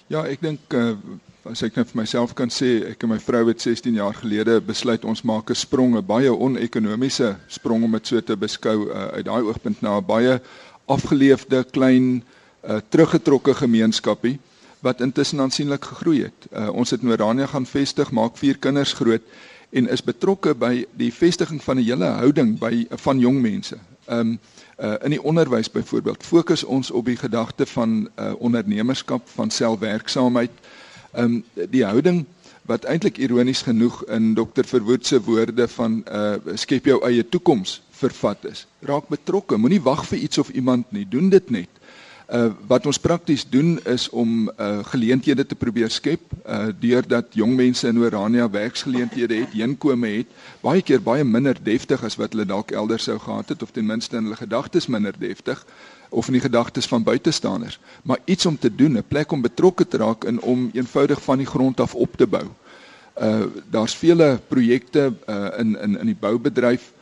Ja, 0.07 0.23
ek 0.23 0.41
dink 0.41 0.73
uh, 0.73 0.95
as 1.43 1.63
ek 1.63 1.75
net 1.75 1.89
vir 1.91 2.01
myself 2.01 2.33
kan 2.33 2.49
sê, 2.49 2.85
ek 2.91 3.03
en 3.03 3.09
my 3.09 3.19
vrou 3.19 3.47
het 3.47 3.61
16 3.61 3.93
jaar 3.93 4.13
gelede 4.13 4.61
besluit 4.61 5.05
ons 5.05 5.21
maak 5.21 5.49
'n 5.49 5.55
sprong, 5.55 5.97
'n 5.97 6.05
baie 6.05 6.31
onekonomiese 6.31 7.35
sprong 7.47 7.83
om 7.83 7.91
dit 7.91 8.07
so 8.07 8.21
te 8.21 8.35
beskou 8.35 8.87
uh, 8.89 9.07
uit 9.17 9.25
daai 9.25 9.43
oogpunt 9.43 9.81
na 9.81 9.97
'n 9.97 10.05
baie 10.05 10.39
afgeleefde 10.87 11.65
klein 11.71 12.23
uh, 12.63 12.79
teruggetrokke 12.89 13.53
gemeenskapie 13.53 14.39
wat 14.81 15.01
intussen 15.01 15.41
aansienlik 15.41 15.83
gegroei 15.83 16.23
het. 16.23 16.47
Uh, 16.53 16.69
ons 16.69 16.89
het 16.89 17.01
in 17.01 17.11
Oranje 17.11 17.47
gaan 17.47 17.65
vestig, 17.65 18.11
maak 18.11 18.37
vier 18.37 18.57
kinders 18.57 18.93
groot 18.93 19.21
en 19.71 19.89
is 19.89 20.03
betrokke 20.03 20.53
by 20.53 20.85
die 20.93 21.11
vestiging 21.11 21.61
van 21.63 21.77
'n 21.77 21.83
hele 21.83 22.05
houding 22.05 22.59
by 22.59 22.87
van 22.89 23.19
jong 23.19 23.41
mense 23.41 23.77
ehm 24.05 24.19
um, 24.19 24.39
uh, 24.79 24.93
in 25.03 25.09
die 25.09 25.23
onderwys 25.23 25.71
byvoorbeeld 25.71 26.23
fokus 26.23 26.63
ons 26.63 26.91
op 26.91 27.05
die 27.05 27.15
gedagte 27.17 27.65
van 27.65 28.09
uh, 28.19 28.33
ondernemerskap, 28.37 29.29
van 29.33 29.49
selfwerksaamheid. 29.49 30.51
Ehm 31.11 31.23
um, 31.23 31.43
die 31.69 31.85
houding 31.85 32.25
wat 32.65 32.83
eintlik 32.83 33.17
ironies 33.17 33.61
genoeg 33.61 34.03
in 34.05 34.33
Dr 34.33 34.65
Verwoerd 34.65 35.05
se 35.05 35.21
woorde 35.21 35.67
van 35.67 36.03
uh 36.11 36.35
skep 36.53 36.85
jou 36.85 37.01
eie 37.05 37.29
toekoms 37.29 37.81
vervat 37.91 38.45
is. 38.45 38.65
Raak 38.79 39.07
betrokke, 39.07 39.57
moenie 39.57 39.81
wag 39.81 40.05
vir 40.09 40.17
iets 40.17 40.37
of 40.37 40.49
iemand 40.49 40.91
nie, 40.91 41.05
doen 41.09 41.29
dit 41.29 41.49
net. 41.49 41.69
Uh 42.25 42.49
wat 42.67 42.85
ons 42.85 42.97
prakties 42.97 43.43
doen 43.49 43.79
is 43.85 44.09
om 44.09 44.49
uh 44.57 44.79
geleenthede 44.85 45.45
te 45.45 45.55
probeer 45.55 45.89
skep 45.89 46.21
uh 46.49 46.71
deurdat 46.79 47.25
jong 47.37 47.53
mense 47.55 47.87
in 47.87 47.99
Orania 48.01 48.49
werksgeleenthede 48.49 49.35
het, 49.43 49.53
heenkome 49.53 50.07
het, 50.07 50.31
baie 50.61 50.81
keer 50.81 51.01
baie 51.01 51.23
minder 51.23 51.57
deftig 51.61 52.03
as 52.03 52.17
wat 52.17 52.33
hulle 52.33 52.47
dalk 52.49 52.71
elders 52.71 53.03
sou 53.03 53.19
gehad 53.19 53.49
het 53.53 53.61
of 53.61 53.71
ten 53.71 53.85
minste 53.85 54.17
in 54.17 54.23
hulle 54.23 54.41
gedagtes 54.41 54.87
minder 54.87 55.13
deftig 55.19 55.61
of 56.09 56.27
in 56.27 56.33
die 56.33 56.41
gedagtes 56.41 56.87
van 56.87 57.03
buitestanders, 57.03 57.79
maar 58.03 58.19
iets 58.25 58.45
om 58.45 58.57
te 58.57 58.75
doen, 58.75 58.97
'n 58.97 59.03
plek 59.07 59.31
om 59.31 59.41
betrokke 59.41 59.87
te 59.87 59.97
raak 59.97 60.23
en 60.23 60.41
om 60.41 60.69
eenvoudig 60.73 61.21
van 61.21 61.37
die 61.37 61.47
grond 61.47 61.79
af 61.79 61.95
op 61.95 62.17
te 62.17 62.27
bou. 62.27 62.45
Uh 63.21 63.45
daar's 63.69 63.95
vele 63.95 64.39
projekte 64.47 65.13
uh 65.29 65.47
in 65.57 65.79
in 65.81 65.99
in 65.99 66.05
die 66.05 66.17
boubedryf 66.19 66.93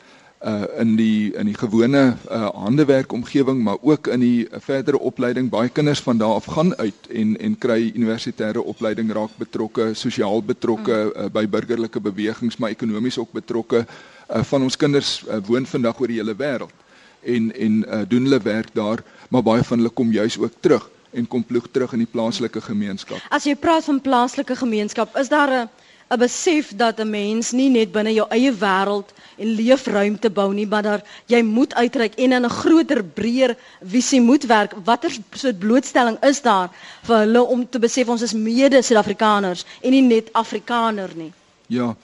uh 0.44 0.64
in 0.80 0.96
die 0.96 1.34
in 1.40 1.46
die 1.46 1.58
gewone 1.58 2.18
uh 2.32 2.50
handewerk 2.66 3.12
omgewing 3.12 3.64
maar 3.64 3.78
ook 3.82 4.08
in 4.08 4.20
die 4.20 4.48
verdere 4.52 5.00
opleiding. 5.00 5.50
Baie 5.50 5.70
kinders 5.70 6.00
van 6.00 6.18
daar 6.18 6.34
af 6.34 6.46
gaan 6.46 6.76
uit 6.76 7.08
en 7.10 7.38
en 7.40 7.58
kry 7.58 7.92
universitêre 7.96 8.64
opleiding 8.64 9.12
raak 9.12 9.38
betrokke 9.38 9.94
sosiaal 9.94 10.44
betrokke 10.44 10.92
mm. 10.92 11.24
uh, 11.24 11.30
by 11.32 11.48
burgerlike 11.48 12.00
bewegings 12.00 12.58
maar 12.58 12.70
ekonomies 12.70 13.18
ook 13.18 13.32
betrokke. 13.32 13.86
Uh, 14.30 14.44
van 14.44 14.62
ons 14.62 14.78
kinders 14.78 15.24
uh, 15.28 15.38
woon 15.46 15.66
vandag 15.66 16.00
oor 16.00 16.08
die 16.08 16.20
hele 16.20 16.36
wêreld 16.36 16.76
en 17.24 17.52
en 17.56 17.86
uh, 17.88 18.02
doen 18.08 18.24
hulle 18.28 18.42
werk 18.44 18.74
daar 18.74 19.04
maar 19.30 19.44
baie 19.44 19.64
van 19.64 19.78
hulle 19.78 19.90
kom 19.90 20.12
juis 20.12 20.38
ook 20.38 20.52
terug 20.60 20.90
en 21.12 21.28
kom 21.28 21.44
ploeg 21.44 21.68
terug 21.72 21.94
in 21.94 22.04
die 22.04 22.10
plaaslike 22.10 22.62
gemeenskap. 22.62 23.22
As 23.30 23.46
jy 23.46 23.56
praat 23.56 23.86
van 23.86 24.02
plaaslike 24.02 24.56
gemeenskap 24.56 25.18
is 25.18 25.30
daar 25.30 25.52
'n 25.64 25.70
'n 26.14 26.20
besef 26.20 26.72
dat 26.76 27.00
'n 27.00 27.10
mens 27.10 27.52
nie 27.52 27.70
net 27.70 27.92
binne 27.92 28.14
jou 28.14 28.28
eie 28.30 28.52
wêreld 28.52 29.10
en 29.38 29.56
leefruimte 29.56 30.30
bou 30.30 30.54
nie, 30.54 30.68
maar 30.68 30.84
daar 30.84 31.02
jy 31.26 31.42
moet 31.42 31.74
uitreik 31.74 32.14
en 32.16 32.32
in 32.32 32.46
'n 32.46 32.50
groter, 32.50 33.04
breër 33.04 33.56
visie 33.82 34.22
moet 34.22 34.46
werk. 34.46 34.74
Watter 34.84 35.12
soort 35.32 35.60
blootstelling 35.60 36.18
is 36.24 36.42
daar 36.42 36.70
vir 37.04 37.18
hulle 37.18 37.42
om 37.42 37.70
te 37.70 37.80
besef 37.80 38.08
ons 38.08 38.22
is 38.22 38.34
mede 38.34 38.82
Suid-Afrikaners 38.82 39.66
en 39.82 39.92
nie 39.92 40.02
net 40.02 40.30
Afrikaner 40.34 41.10
nie? 41.16 41.34
Ja. 41.68 41.96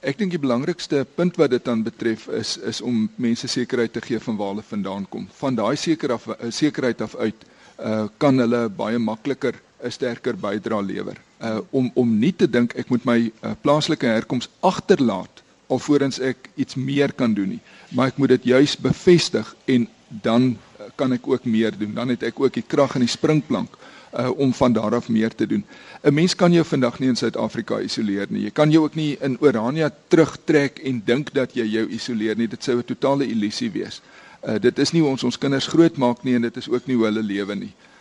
Ek 0.00 0.18
dink 0.18 0.30
die 0.30 0.38
belangrikste 0.38 1.06
punt 1.14 1.36
wat 1.36 1.50
dit 1.50 1.64
dan 1.64 1.82
betref 1.82 2.28
is 2.28 2.56
is 2.56 2.80
om 2.80 3.10
mense 3.16 3.48
sekerheid 3.48 3.92
te 3.92 4.00
gee 4.00 4.20
van 4.20 4.36
waar 4.36 4.48
hulle 4.48 4.62
vandaan 4.62 5.06
kom. 5.08 5.28
Van 5.38 5.54
daai 5.54 5.76
seker 5.76 6.12
af 6.12 6.28
sekerheid 6.48 7.00
af 7.00 7.16
uit 7.16 7.44
uh 7.78 8.06
kan 8.18 8.38
hulle 8.38 8.68
baie 8.68 8.98
makliker 8.98 9.54
'n 9.84 9.90
sterker 9.90 10.36
bydrae 10.36 10.82
lewer. 10.82 11.16
Uh 11.44 11.60
om 11.70 11.90
om 11.94 12.18
nie 12.18 12.32
te 12.32 12.46
dink 12.48 12.72
ek 12.80 12.88
moet 12.88 13.04
my 13.04 13.18
uh, 13.28 13.52
plaaslike 13.60 14.06
herkoms 14.06 14.48
agterlaat 14.60 15.42
alvorens 15.72 16.20
ek 16.20 16.48
iets 16.60 16.76
meer 16.76 17.12
kan 17.12 17.34
doen 17.34 17.56
nie, 17.56 17.60
maar 17.92 18.12
ek 18.12 18.20
moet 18.20 18.36
dit 18.36 18.50
juis 18.54 18.76
bevestig 18.80 19.50
en 19.70 19.86
dan 20.08 20.54
uh, 20.54 20.88
kan 21.00 21.12
ek 21.16 21.26
ook 21.28 21.44
meer 21.48 21.74
doen. 21.78 21.94
Dan 21.96 22.12
het 22.14 22.22
ek 22.28 22.40
ook 22.40 22.54
die 22.54 22.66
krag 22.66 22.96
in 22.98 23.06
die 23.06 23.12
springplank 23.12 23.76
uh 24.14 24.30
om 24.38 24.52
van 24.54 24.72
daar 24.72 24.94
af 24.94 25.08
meer 25.10 25.34
te 25.34 25.46
doen. 25.46 25.64
'n 26.02 26.14
Mens 26.14 26.36
kan 26.38 26.52
jou 26.52 26.64
vandag 26.64 26.98
nie 26.98 27.08
in 27.08 27.16
Suid-Afrika 27.16 27.80
isoleer 27.80 28.26
nie. 28.30 28.44
Jy 28.44 28.50
kan 28.50 28.70
jou 28.70 28.84
ook 28.84 28.94
nie 28.94 29.16
in 29.20 29.36
Orania 29.40 29.90
terugtrek 30.08 30.78
en 30.78 31.02
dink 31.04 31.32
dat 31.34 31.54
jy 31.54 31.66
jou 31.66 31.88
isoleer 31.88 32.36
nie. 32.36 32.46
Dit 32.48 32.62
sou 32.64 32.76
'n 32.78 32.84
totale 32.84 33.26
illusie 33.26 33.70
wees. 33.70 34.00
Uh 34.46 34.60
dit 34.60 34.78
is 34.78 34.92
nie 34.92 35.02
hoe 35.02 35.10
ons 35.10 35.24
ons 35.24 35.38
kinders 35.38 35.66
grootmaak 35.66 36.22
nie 36.22 36.34
en 36.34 36.42
dit 36.42 36.56
is 36.56 36.68
ook 36.68 36.86
nie 36.86 36.96
hoe 36.96 37.04
hulle 37.04 37.22
lewe 37.22 37.54
nie 37.54 37.74
uh, 37.74 37.93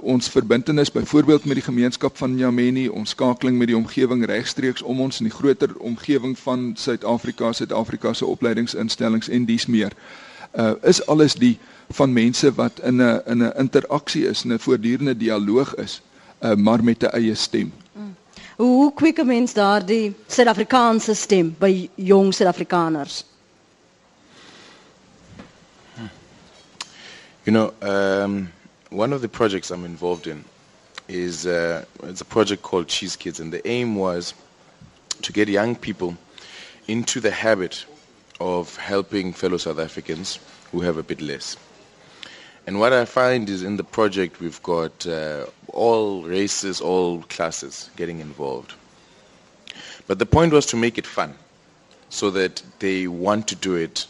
ons 0.00 0.28
verbintenis 0.28 0.92
byvoorbeeld 0.92 1.44
met 1.44 1.54
die 1.54 1.64
gemeenskap 1.64 2.16
van 2.16 2.38
Jameni, 2.38 2.88
ons 2.88 3.10
skakeling 3.10 3.58
met 3.58 3.66
die 3.66 3.76
omgewing 3.76 4.24
regstreeks 4.24 4.82
om 4.82 5.00
ons 5.00 5.20
in 5.20 5.28
die 5.28 5.34
groter 5.34 5.74
omgewing 5.78 6.38
van 6.38 6.72
Suid-Afrika, 6.76 7.52
Suid-Afrika 7.52 8.12
se 8.12 8.26
opleidingsinstellings 8.26 9.28
en 9.28 9.44
dies 9.44 9.66
meer. 9.66 9.92
Uh 10.56 10.72
is 10.82 11.06
alles 11.06 11.34
die 11.34 11.58
van 11.92 12.12
mense 12.12 12.54
wat 12.54 12.80
in 12.80 13.02
'n 13.02 13.20
in 13.26 13.42
'n 13.42 13.52
interaksie 13.56 14.26
is, 14.26 14.44
'n 14.44 14.58
voortdurende 14.58 15.16
dialoog 15.16 15.74
is, 15.74 16.00
uh 16.40 16.54
maar 16.54 16.84
met 16.84 17.02
'n 17.02 17.12
eie 17.12 17.34
stem. 17.34 17.72
Mm. 17.92 18.16
Hoe 18.56 18.94
kwik 18.94 19.18
'n 19.20 19.26
mens 19.26 19.52
daardie 19.52 20.14
Suid-Afrikaanse 20.26 21.14
stem 21.14 21.54
by 21.58 21.90
jong 21.94 22.34
Suid-Afrikaners? 22.34 23.24
You 27.42 27.52
know, 27.56 27.70
um 27.88 28.54
one 28.96 29.12
of 29.12 29.20
the 29.20 29.28
projects 29.28 29.70
I'm 29.70 29.84
involved 29.84 30.26
in 30.26 30.42
is 31.06 31.46
uh, 31.46 31.84
it's 32.04 32.22
a 32.22 32.24
project 32.24 32.62
called 32.62 32.88
Cheese 32.88 33.14
Kids, 33.14 33.38
and 33.38 33.52
the 33.52 33.66
aim 33.68 33.94
was 33.94 34.32
to 35.20 35.32
get 35.34 35.48
young 35.48 35.76
people 35.76 36.16
into 36.88 37.20
the 37.20 37.30
habit 37.30 37.84
of 38.40 38.74
helping 38.78 39.34
fellow 39.34 39.58
South 39.58 39.78
Africans 39.78 40.38
who 40.72 40.80
have 40.80 40.96
a 40.96 41.02
bit 41.02 41.20
less. 41.20 41.58
And 42.66 42.80
what 42.80 42.94
I 42.94 43.04
find 43.04 43.50
is 43.50 43.62
in 43.62 43.76
the 43.76 43.84
project 43.84 44.40
we've 44.40 44.62
got 44.62 45.06
uh, 45.06 45.44
all 45.68 46.22
races, 46.22 46.80
all 46.80 47.20
classes 47.24 47.90
getting 47.96 48.20
involved. 48.20 48.72
But 50.06 50.18
the 50.18 50.26
point 50.26 50.54
was 50.54 50.64
to 50.66 50.76
make 50.76 50.96
it 50.96 51.06
fun 51.06 51.34
so 52.08 52.30
that 52.30 52.62
they 52.78 53.08
want 53.08 53.46
to 53.48 53.56
do 53.56 53.74
it 53.74 54.06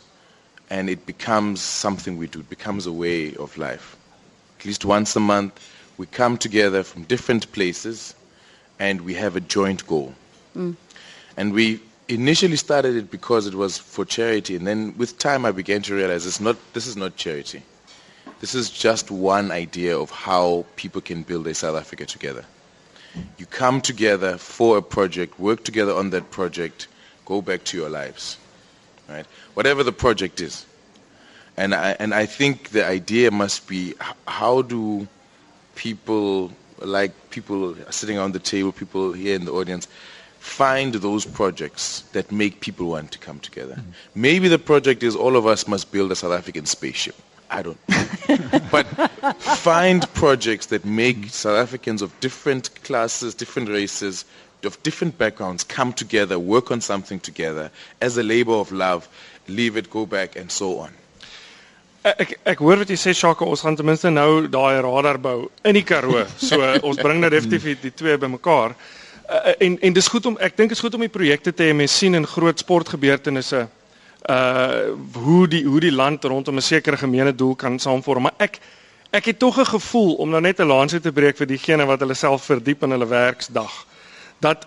and 0.70 0.88
it 0.88 1.06
becomes 1.06 1.60
something 1.60 2.16
we 2.16 2.28
do. 2.28 2.38
It 2.38 2.48
becomes 2.48 2.86
a 2.86 2.92
way 2.92 3.34
of 3.34 3.58
life. 3.58 3.96
At 4.66 4.68
least 4.68 4.84
once 4.84 5.14
a 5.14 5.20
month, 5.20 5.52
we 5.96 6.06
come 6.06 6.36
together 6.36 6.82
from 6.82 7.04
different 7.04 7.52
places 7.52 8.16
and 8.80 9.02
we 9.02 9.14
have 9.14 9.36
a 9.36 9.40
joint 9.40 9.86
goal. 9.86 10.12
Mm. 10.56 10.74
And 11.36 11.52
we 11.52 11.78
initially 12.08 12.56
started 12.56 12.96
it 12.96 13.08
because 13.08 13.46
it 13.46 13.54
was 13.54 13.78
for 13.78 14.04
charity 14.04 14.56
and 14.56 14.66
then 14.66 14.92
with 14.98 15.20
time 15.20 15.44
I 15.44 15.52
began 15.52 15.82
to 15.82 15.94
realize 15.94 16.26
it's 16.26 16.40
not, 16.40 16.56
this 16.72 16.88
is 16.88 16.96
not 16.96 17.14
charity. 17.14 17.62
This 18.40 18.56
is 18.56 18.68
just 18.68 19.08
one 19.08 19.52
idea 19.52 19.96
of 19.96 20.10
how 20.10 20.66
people 20.74 21.00
can 21.00 21.22
build 21.22 21.46
a 21.46 21.54
South 21.54 21.76
Africa 21.76 22.04
together. 22.04 22.44
You 23.38 23.46
come 23.46 23.80
together 23.80 24.36
for 24.36 24.78
a 24.78 24.82
project, 24.82 25.38
work 25.38 25.62
together 25.62 25.94
on 25.94 26.10
that 26.10 26.32
project, 26.32 26.88
go 27.24 27.40
back 27.40 27.62
to 27.66 27.76
your 27.76 27.88
lives, 27.88 28.36
right? 29.08 29.26
Whatever 29.54 29.84
the 29.84 29.92
project 29.92 30.40
is. 30.40 30.66
And 31.56 31.74
I, 31.74 31.96
and 31.98 32.14
I 32.14 32.26
think 32.26 32.70
the 32.70 32.84
idea 32.86 33.30
must 33.30 33.66
be 33.66 33.94
how 34.26 34.62
do 34.62 35.08
people, 35.74 36.52
like 36.80 37.12
people 37.30 37.76
sitting 37.90 38.18
on 38.18 38.32
the 38.32 38.38
table, 38.38 38.72
people 38.72 39.12
here 39.12 39.34
in 39.34 39.44
the 39.44 39.52
audience, 39.52 39.88
find 40.38 40.94
those 40.94 41.24
projects 41.24 42.00
that 42.12 42.30
make 42.30 42.60
people 42.60 42.88
want 42.88 43.10
to 43.12 43.18
come 43.18 43.40
together. 43.40 43.74
Mm-hmm. 43.74 43.90
Maybe 44.14 44.48
the 44.48 44.58
project 44.58 45.02
is 45.02 45.16
all 45.16 45.36
of 45.36 45.46
us 45.46 45.66
must 45.66 45.90
build 45.90 46.12
a 46.12 46.16
South 46.16 46.32
African 46.32 46.66
spaceship. 46.66 47.16
I 47.50 47.62
don't 47.62 47.78
but 48.72 48.84
find 49.38 50.02
projects 50.14 50.66
that 50.66 50.84
make 50.84 51.26
South 51.26 51.56
Africans 51.56 52.02
of 52.02 52.18
different 52.20 52.74
classes, 52.82 53.34
different 53.34 53.68
races, 53.68 54.24
of 54.64 54.82
different 54.82 55.16
backgrounds 55.16 55.62
come 55.64 55.92
together, 55.92 56.38
work 56.38 56.70
on 56.70 56.80
something 56.80 57.20
together 57.20 57.70
as 58.00 58.16
a 58.18 58.22
labor 58.22 58.54
of 58.54 58.72
love, 58.72 59.08
leave 59.48 59.76
it, 59.76 59.90
go 59.90 60.06
back, 60.06 60.36
and 60.36 60.50
so 60.50 60.78
on. 60.78 60.92
Ek 62.06 62.36
ek 62.46 62.60
hoor 62.62 62.84
wat 62.84 62.90
jy 62.92 62.96
sê 63.00 63.12
Shaka 63.16 63.44
ons 63.44 63.64
gaan 63.66 63.74
ten 63.74 63.86
minste 63.86 64.10
nou 64.10 64.46
daai 64.46 64.78
radar 64.84 65.18
bou 65.18 65.48
in 65.66 65.74
die 65.74 65.82
Karoo. 65.82 66.22
So 66.38 66.60
ons 66.86 67.00
bring 67.02 67.18
nou 67.20 67.30
definitief 67.32 67.80
die 67.82 67.90
twee 67.90 68.18
bymekaar. 68.22 68.76
Uh, 69.26 69.54
en 69.58 69.78
en 69.82 69.96
dis 69.96 70.08
goed 70.08 70.26
om 70.30 70.36
ek 70.38 70.54
dink 70.56 70.70
is 70.70 70.82
goed 70.84 70.94
om 70.94 71.02
die 71.02 71.10
projekte 71.10 71.50
te 71.50 71.66
hê 71.66 71.74
mense 71.74 71.98
sien 71.98 72.14
in 72.14 72.26
groot 72.26 72.62
sportgebeurtenisse 72.62 73.66
uh 74.30 74.94
hoe 75.14 75.46
die 75.50 75.64
hoe 75.66 75.80
die 75.82 75.94
land 75.94 76.24
rondom 76.24 76.56
'n 76.56 76.62
sekere 76.62 76.96
gemeene 76.96 77.34
doel 77.34 77.54
kan 77.54 77.78
saamvorm 77.78 78.22
maar 78.22 78.38
ek 78.38 78.60
ek 79.10 79.24
het 79.24 79.38
tog 79.38 79.58
'n 79.58 79.66
gevoel 79.66 80.14
om 80.14 80.30
nou 80.30 80.40
net 80.40 80.60
'n 80.60 80.66
lansie 80.66 81.00
te 81.00 81.12
breek 81.12 81.36
vir 81.36 81.46
diegene 81.46 81.86
wat 81.86 82.00
hulle 82.00 82.14
self 82.14 82.44
verdiep 82.44 82.82
in 82.82 82.90
hulle 82.90 83.06
werksdag 83.06 83.86
dat 84.40 84.66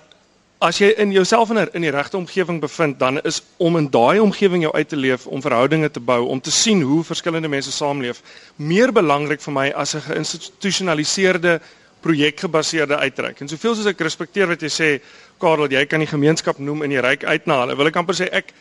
as 0.60 0.78
jy 0.82 0.90
in 1.00 1.12
jouself 1.12 1.50
in 1.50 1.58
'n 1.58 1.70
in 1.74 1.82
die 1.82 1.92
regte 1.92 2.18
omgewing 2.18 2.60
bevind 2.60 3.00
dan 3.00 3.22
is 3.22 3.42
om 3.58 3.78
in 3.78 3.90
daai 3.90 4.20
omgewing 4.20 4.62
jou 4.62 4.74
uit 4.74 4.90
te 4.90 4.96
leef 4.96 5.26
om 5.26 5.42
verhoudinge 5.42 5.92
te 5.92 6.00
bou 6.00 6.28
om 6.28 6.42
te 6.42 6.52
sien 6.52 6.82
hoe 6.82 7.04
verskillende 7.04 7.48
mense 7.48 7.72
saamleef 7.72 8.22
meer 8.56 8.92
belangrik 8.92 9.42
vir 9.42 9.54
my 9.54 9.70
as 9.72 9.96
'n 9.96 10.02
geïnstitusionaliseerde 10.02 11.62
projekgebaseerde 12.02 12.98
uitreik. 12.98 13.40
En 13.40 13.48
soveel 13.48 13.76
soos 13.76 13.86
ek 13.86 14.00
respekteer 14.00 14.48
wat 14.48 14.62
jy 14.62 14.70
sê 14.70 15.02
Karel 15.40 15.72
jy 15.72 15.86
kan 15.86 16.00
die 16.00 16.08
gemeenskap 16.08 16.60
noem 16.60 16.84
in 16.84 16.90
die 16.90 17.02
ryk 17.02 17.24
uit 17.24 17.46
na 17.46 17.62
hulle 17.62 17.76
wil 17.76 17.88
ek 17.88 17.96
amper 17.96 18.16
sê 18.16 18.28
ek 18.32 18.54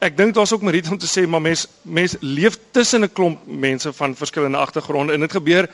ek 0.00 0.16
dink 0.16 0.34
daar's 0.34 0.52
ook 0.52 0.62
meriet 0.62 0.90
om 0.90 0.98
te 0.98 1.06
sê 1.06 1.26
maar 1.26 1.42
mens 1.42 1.66
mens 1.82 2.16
leef 2.20 2.58
tussen 2.70 3.02
'n 3.02 3.12
klomp 3.12 3.38
mense 3.46 3.92
van 3.92 4.14
verskillende 4.14 4.58
agtergronde 4.58 5.12
en 5.12 5.20
dit 5.20 5.32
gebeur 5.32 5.68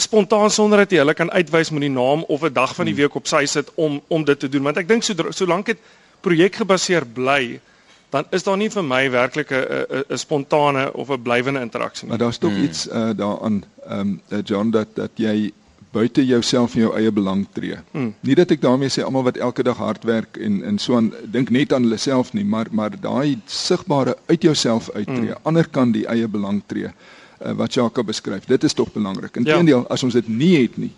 spontaan 0.00 0.50
sonder 0.50 0.78
dat 0.84 0.90
jy 0.90 0.98
hulle 1.02 1.14
kan 1.14 1.30
uitwys 1.30 1.70
met 1.70 1.84
die 1.86 1.92
naam 1.92 2.24
of 2.28 2.42
'n 2.42 2.52
dag 2.52 2.74
van 2.74 2.84
die 2.84 2.94
hmm. 2.94 3.02
week 3.02 3.14
op 3.14 3.26
sy 3.26 3.44
sit 3.46 3.70
om 3.74 4.00
om 4.08 4.24
dit 4.24 4.38
te 4.38 4.48
doen 4.48 4.62
want 4.62 4.76
ek 4.76 4.88
dink 4.88 5.02
so 5.02 5.14
solank 5.30 5.66
dit 5.66 5.78
projekgebaseer 6.20 7.06
bly 7.06 7.60
dan 8.10 8.24
is 8.30 8.42
daar 8.42 8.56
nie 8.56 8.70
vir 8.70 8.84
my 8.84 9.10
werklik 9.10 9.50
'n 9.50 10.04
'n 10.08 10.18
spontane 10.18 10.92
of 10.92 11.10
'n 11.10 11.22
blywende 11.22 11.60
interaksie 11.60 12.04
nie. 12.04 12.10
Maar 12.10 12.18
daar's 12.18 12.38
tog 12.38 12.52
hmm. 12.52 12.64
iets 12.64 12.88
uh, 12.88 13.10
daaraan 13.16 13.64
ehm 13.86 14.18
um, 14.28 14.42
John 14.44 14.70
dat 14.70 14.88
dat 14.94 15.10
jy 15.14 15.52
buite 15.90 16.26
jouself 16.26 16.74
en 16.74 16.80
jou 16.80 16.96
eie 16.96 17.10
belang 17.12 17.46
tree. 17.52 17.76
Hmm. 17.90 18.14
Nie 18.20 18.34
dat 18.34 18.50
ek 18.50 18.60
daarmee 18.60 18.88
sê 18.88 19.02
almal 19.02 19.26
wat 19.26 19.36
elke 19.36 19.62
dag 19.62 19.76
hard 19.76 20.04
werk 20.04 20.36
en 20.36 20.62
en 20.62 20.78
so 20.78 20.96
aan 20.96 21.12
dink 21.24 21.50
net 21.50 21.72
aan 21.72 21.82
hulle 21.82 21.96
self 21.96 22.32
nie, 22.32 22.44
maar 22.44 22.66
maar 22.70 22.90
daai 23.00 23.38
sigbare 23.46 24.16
uit 24.26 24.42
jouself 24.42 24.90
uittree, 24.90 25.32
hmm. 25.34 25.42
ander 25.42 25.68
kan 25.68 25.92
die 25.92 26.06
eie 26.06 26.28
belang 26.28 26.62
tree 26.66 26.90
uh, 27.42 27.52
wat 27.52 27.74
Jacques 27.74 28.04
beskryf. 28.04 28.44
Dit 28.44 28.64
is 28.64 28.72
tog 28.72 28.92
belangrik. 28.92 29.36
Inteendeel, 29.36 29.78
ja. 29.78 29.88
as 29.88 30.02
ons 30.02 30.14
dit 30.14 30.28
nie 30.28 30.54
het 30.62 30.76
nie, 30.76 30.92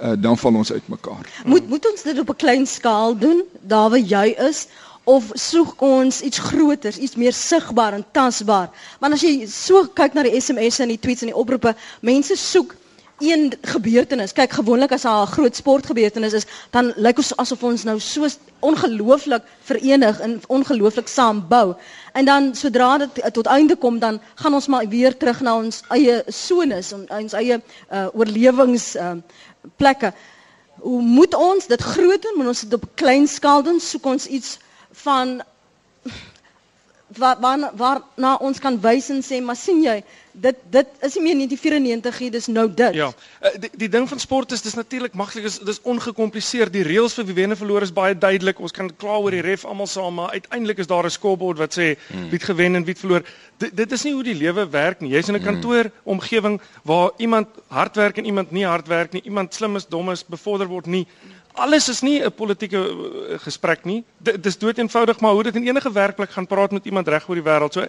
uh, 0.00 0.12
dan 0.18 0.38
val 0.38 0.54
ons 0.54 0.72
uitmekaar. 0.72 1.30
Moet 1.44 1.68
moet 1.68 1.90
ons 1.90 2.02
dit 2.02 2.18
op 2.18 2.28
'n 2.30 2.36
klein 2.36 2.66
skaal 2.66 3.18
doen? 3.18 3.42
Daar 3.60 3.90
waar 3.90 3.98
jy 3.98 4.34
is 4.48 4.66
of 5.04 5.30
soek 5.32 5.80
ons 5.80 6.20
iets 6.20 6.38
groters, 6.38 6.98
iets 6.98 7.16
meer 7.16 7.32
sigbaar 7.32 7.92
en 7.92 8.04
tasbaar? 8.12 8.70
Want 9.00 9.12
as 9.12 9.20
jy 9.20 9.46
so 9.46 9.86
kyk 9.94 10.12
na 10.12 10.22
die 10.22 10.40
SMS'e 10.40 10.82
en 10.82 10.88
die 10.88 11.00
tweets 11.00 11.20
en 11.20 11.32
die 11.32 11.36
oproepe, 11.36 11.74
mense 12.00 12.36
soek 12.36 12.74
een 13.18 13.52
gebeurtenis. 13.62 14.32
Kyk, 14.32 14.52
gewoonlik 14.52 14.92
as 14.92 15.02
daar 15.02 15.22
'n 15.22 15.32
groot 15.32 15.56
sportgebeurtenis 15.56 16.32
is, 16.32 16.46
dan 16.70 16.92
lyk 16.96 17.16
ons 17.16 17.36
asof 17.36 17.62
ons 17.62 17.82
nou 17.84 18.00
so 18.00 18.26
ongelooflik 18.60 19.42
verenig 19.60 20.20
en 20.20 20.42
ongelooflik 20.46 21.08
saam 21.08 21.48
bou. 21.48 21.74
En 22.12 22.24
dan 22.24 22.54
sodra 22.54 22.98
dit 22.98 23.32
tot 23.32 23.46
einde 23.46 23.76
kom, 23.76 23.98
dan 23.98 24.20
gaan 24.34 24.54
ons 24.54 24.66
maar 24.66 24.88
weer 24.88 25.16
terug 25.16 25.40
na 25.40 25.56
ons 25.56 25.82
eie 25.88 26.22
sones 26.26 26.92
en 26.92 27.06
ons 27.08 27.32
eie 27.32 27.62
uh, 27.92 28.06
oorlewings 28.12 28.96
uh, 28.96 29.12
plekke. 29.76 30.12
Hoe 30.78 31.02
moet 31.02 31.34
ons 31.34 31.66
dit 31.66 31.82
groot 31.82 32.22
doen? 32.22 32.34
Moet 32.36 32.46
ons 32.46 32.60
dit 32.60 32.74
op 32.74 32.88
klein 32.94 33.26
skaal 33.26 33.62
doen? 33.62 33.80
Soek 33.80 34.06
ons 34.06 34.26
iets 34.26 34.58
van 34.92 35.42
waar 37.16 37.36
waar 37.40 37.70
waar 37.74 38.00
na 38.16 38.34
ons 38.36 38.58
kan 38.58 38.80
wys 38.80 39.08
en 39.10 39.22
sê 39.22 39.40
maar 39.42 39.56
sien 39.56 39.82
jy 39.82 40.02
dit 40.32 40.56
dit 40.70 40.88
is 41.06 41.14
nie 41.16 41.22
meer 41.22 41.38
1994 41.40 42.20
nie 42.20 42.30
dis 42.30 42.46
nou 42.46 42.66
dit. 42.68 42.94
Ja 42.94 43.08
uh, 43.08 43.52
die, 43.60 43.70
die 43.84 43.88
ding 43.88 44.08
van 44.08 44.20
sport 44.20 44.52
is 44.52 44.62
dis 44.62 44.76
natuurlik 44.76 45.14
maklik 45.18 45.48
is 45.48 45.58
dis 45.64 45.80
ongekompliseer 45.82 46.70
die 46.70 46.84
reëls 46.86 47.16
vir 47.18 47.26
wie 47.30 47.36
wen 47.40 47.54
en 47.54 47.60
verloor 47.60 47.86
is 47.86 47.94
baie 47.94 48.18
duidelik. 48.18 48.60
Ons 48.60 48.76
kan 48.76 48.90
kla 48.96 49.18
oor 49.18 49.34
die 49.34 49.44
ref 49.44 49.64
almal 49.64 49.88
saam 49.90 50.18
maar 50.20 50.36
uiteindelik 50.36 50.78
is 50.84 50.90
daar 50.90 51.06
'n 51.06 51.10
scoreboard 51.10 51.58
wat 51.58 51.78
sê 51.78 51.96
hmm. 51.96 52.28
wie 52.28 52.38
het 52.38 52.48
gewen 52.50 52.74
en 52.76 52.84
wie 52.84 52.94
het 52.94 53.04
verloor. 53.04 53.24
D 53.58 53.70
dit 53.72 53.92
is 53.92 54.04
nie 54.04 54.12
hoe 54.12 54.22
die 54.22 54.38
lewe 54.44 54.68
werk 54.68 55.00
nie. 55.00 55.10
Jy's 55.10 55.28
in 55.28 55.34
'n 55.34 55.42
hmm. 55.42 55.52
kantoor 55.52 55.90
omgewing 56.04 56.60
waar 56.82 57.10
iemand 57.16 57.48
hard 57.68 57.96
werk 57.96 58.18
en 58.18 58.24
iemand 58.24 58.50
nie 58.50 58.66
hard 58.66 58.86
werk 58.86 59.12
nie. 59.12 59.22
Iemand 59.22 59.54
slim 59.54 59.76
is 59.76 59.86
dom 59.86 60.10
is 60.10 60.24
bevorder 60.24 60.66
word 60.66 60.86
nie 60.86 61.06
alles 61.58 61.88
is 61.88 62.00
nie 62.02 62.20
'n 62.24 62.32
politieke 62.32 62.78
eh, 62.78 63.38
gesprek 63.42 63.84
nie. 63.84 64.04
Dit 64.18 64.46
is 64.46 64.58
dood 64.58 64.78
eenvoudig 64.78 65.20
maar 65.20 65.32
hoe 65.32 65.42
dit 65.42 65.56
in 65.56 65.66
enige 65.68 65.92
werkplek 65.92 66.30
gaan 66.30 66.46
praat 66.46 66.70
met 66.72 66.84
iemand 66.84 67.08
reg 67.08 67.28
oor 67.28 67.34
die 67.34 67.44
wêreld. 67.44 67.72
So 67.72 67.86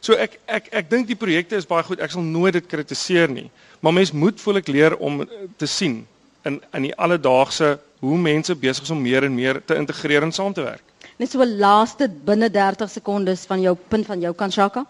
so 0.00 0.12
ek 0.14 0.38
ek 0.46 0.68
ek 0.72 0.90
dink 0.90 1.06
die 1.06 1.16
projekte 1.16 1.56
is 1.56 1.66
baie 1.66 1.82
goed. 1.82 2.00
Ek 2.00 2.10
sal 2.10 2.22
nooit 2.22 2.52
dit 2.52 2.66
kritiseer 2.66 3.28
nie. 3.30 3.50
Maar 3.80 3.92
mens 3.92 4.12
moet 4.12 4.40
voel 4.40 4.56
ek 4.56 4.68
leer 4.68 4.96
om 4.96 5.20
eh, 5.22 5.26
te 5.56 5.66
sien 5.66 6.06
in 6.44 6.60
in 6.74 6.82
die 6.82 6.94
alledaagse 6.96 7.78
hoe 8.00 8.18
mense 8.18 8.54
besig 8.54 8.82
is 8.82 8.90
om 8.90 9.02
meer 9.02 9.24
en 9.24 9.34
meer 9.34 9.62
te 9.64 9.74
integreer 9.74 10.22
en 10.22 10.32
saam 10.32 10.52
te 10.52 10.62
werk. 10.62 10.82
Net 11.18 11.30
so 11.30 11.40
'n 11.42 11.58
laaste 11.58 12.08
binne 12.08 12.50
30 12.50 12.90
sekondes 12.90 13.44
van 13.46 13.60
jou 13.60 13.76
punt 13.88 14.06
van 14.06 14.20
jou 14.20 14.34
Kanshaka. 14.34 14.86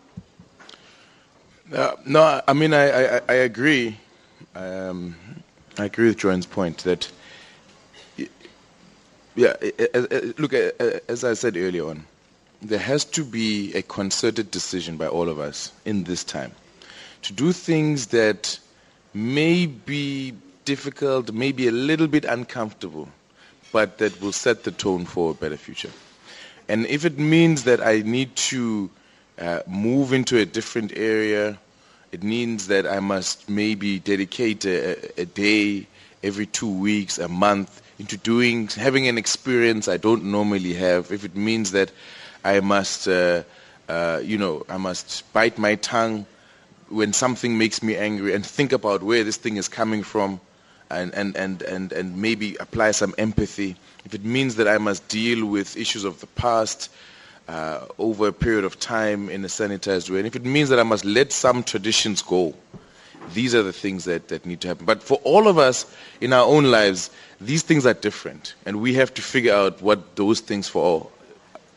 Uh, 1.72 1.92
no, 2.04 2.40
I 2.48 2.52
mean 2.52 2.72
I 2.72 2.86
I 2.90 3.20
I 3.28 3.36
agree. 3.44 3.96
Um 4.54 5.14
I 5.78 5.84
agree 5.84 6.08
with 6.08 6.18
Joan's 6.20 6.46
point 6.46 6.82
that 6.84 7.08
Yeah, 9.34 9.54
eh, 9.62 9.70
eh, 9.78 10.06
eh, 10.10 10.32
look, 10.36 10.52
as 10.52 11.24
I 11.24 11.34
said 11.34 11.56
earlier 11.56 11.86
on, 11.88 12.04
there 12.60 12.78
has 12.78 13.04
to 13.06 13.24
be 13.24 13.74
a 13.74 13.82
concerted 13.82 14.50
decision 14.50 14.96
by 14.96 15.06
all 15.08 15.28
of 15.28 15.38
us 15.40 15.72
in 15.84 16.04
this 16.04 16.22
time 16.22 16.52
to 17.22 17.32
do 17.32 17.52
things 17.52 18.08
that 18.08 18.58
may 19.14 19.66
be 19.66 20.34
difficult, 20.64 21.32
maybe 21.32 21.68
a 21.68 21.72
little 21.72 22.06
bit 22.08 22.24
uncomfortable, 22.24 23.08
but 23.72 23.98
that 23.98 24.20
will 24.20 24.32
set 24.32 24.64
the 24.64 24.70
tone 24.70 25.04
for 25.04 25.30
a 25.30 25.34
better 25.34 25.56
future. 25.56 25.90
And 26.68 26.86
if 26.86 27.04
it 27.04 27.18
means 27.18 27.64
that 27.64 27.80
I 27.84 28.02
need 28.02 28.34
to 28.36 28.90
uh, 29.38 29.60
move 29.66 30.12
into 30.12 30.38
a 30.38 30.44
different 30.44 30.92
area, 30.96 31.58
it 32.12 32.22
means 32.22 32.66
that 32.68 32.86
I 32.86 33.00
must 33.00 33.48
maybe 33.48 33.98
dedicate 33.98 34.64
a, 34.66 35.20
a 35.20 35.24
day 35.24 35.86
every 36.22 36.46
two 36.46 36.70
weeks, 36.70 37.18
a 37.18 37.28
month, 37.28 37.81
into 37.99 38.16
doing, 38.16 38.68
having 38.68 39.09
an 39.09 39.18
experience 39.18 39.88
I 39.88 39.97
don't 39.97 40.24
normally 40.24 40.74
have, 40.74 41.12
if 41.12 41.24
it 41.24 41.36
means 41.36 41.72
that 41.72 41.90
I 42.45 42.61
must, 42.61 43.09
uh, 43.09 43.43
uh, 43.88 44.20
you 44.22 44.38
know, 44.38 44.64
I 44.68 44.76
must 44.76 45.30
bite 45.32 45.59
my 45.59 45.76
tongue 45.76 46.26
when 46.88 47.12
something 47.12 47.57
makes 47.57 47.82
me 47.82 47.97
angry 47.97 48.34
and 48.34 48.45
think 48.45 48.72
about 48.72 49.03
where 49.03 49.24
this 49.24 49.36
thing 49.36 49.57
is 49.57 49.68
coming 49.68 50.03
from 50.03 50.40
and, 50.90 51.14
and, 51.14 51.36
and, 51.36 51.62
and, 51.62 51.93
and 51.93 52.16
maybe 52.20 52.57
apply 52.57 52.90
some 52.90 53.14
empathy. 53.18 53.76
If 54.05 54.14
it 54.14 54.24
means 54.24 54.57
that 54.57 54.68
I 54.68 54.78
must 54.78 55.07
deal 55.09 55.47
with 55.47 55.76
issues 55.76 56.05
of 56.05 56.20
the 56.20 56.26
past 56.26 56.90
uh, 57.49 57.86
over 57.99 58.28
a 58.28 58.32
period 58.32 58.64
of 58.64 58.78
time 58.78 59.28
in 59.30 59.45
a 59.45 59.49
sanitized 59.49 60.11
way, 60.11 60.18
and 60.18 60.26
if 60.26 60.36
it 60.36 60.45
means 60.45 60.68
that 60.68 60.78
I 60.78 60.82
must 60.82 61.05
let 61.05 61.32
some 61.32 61.62
traditions 61.62 62.20
go, 62.22 62.55
these 63.34 63.54
are 63.54 63.62
the 63.62 63.72
things 63.72 64.04
that, 64.04 64.28
that 64.28 64.44
need 64.46 64.60
to 64.60 64.68
happen. 64.68 64.86
But 64.86 65.02
for 65.02 65.18
all 65.24 65.48
of 65.48 65.58
us 65.58 65.86
in 66.20 66.32
our 66.32 66.46
own 66.46 66.64
lives, 66.64 67.10
these 67.40 67.62
things 67.62 67.86
are 67.86 67.94
different. 67.94 68.54
And 68.66 68.80
we 68.80 68.94
have 68.94 69.12
to 69.14 69.22
figure 69.22 69.54
out 69.54 69.80
what 69.82 70.16
those 70.16 70.40
things 70.40 70.68
for 70.68 70.82
all, 70.82 71.12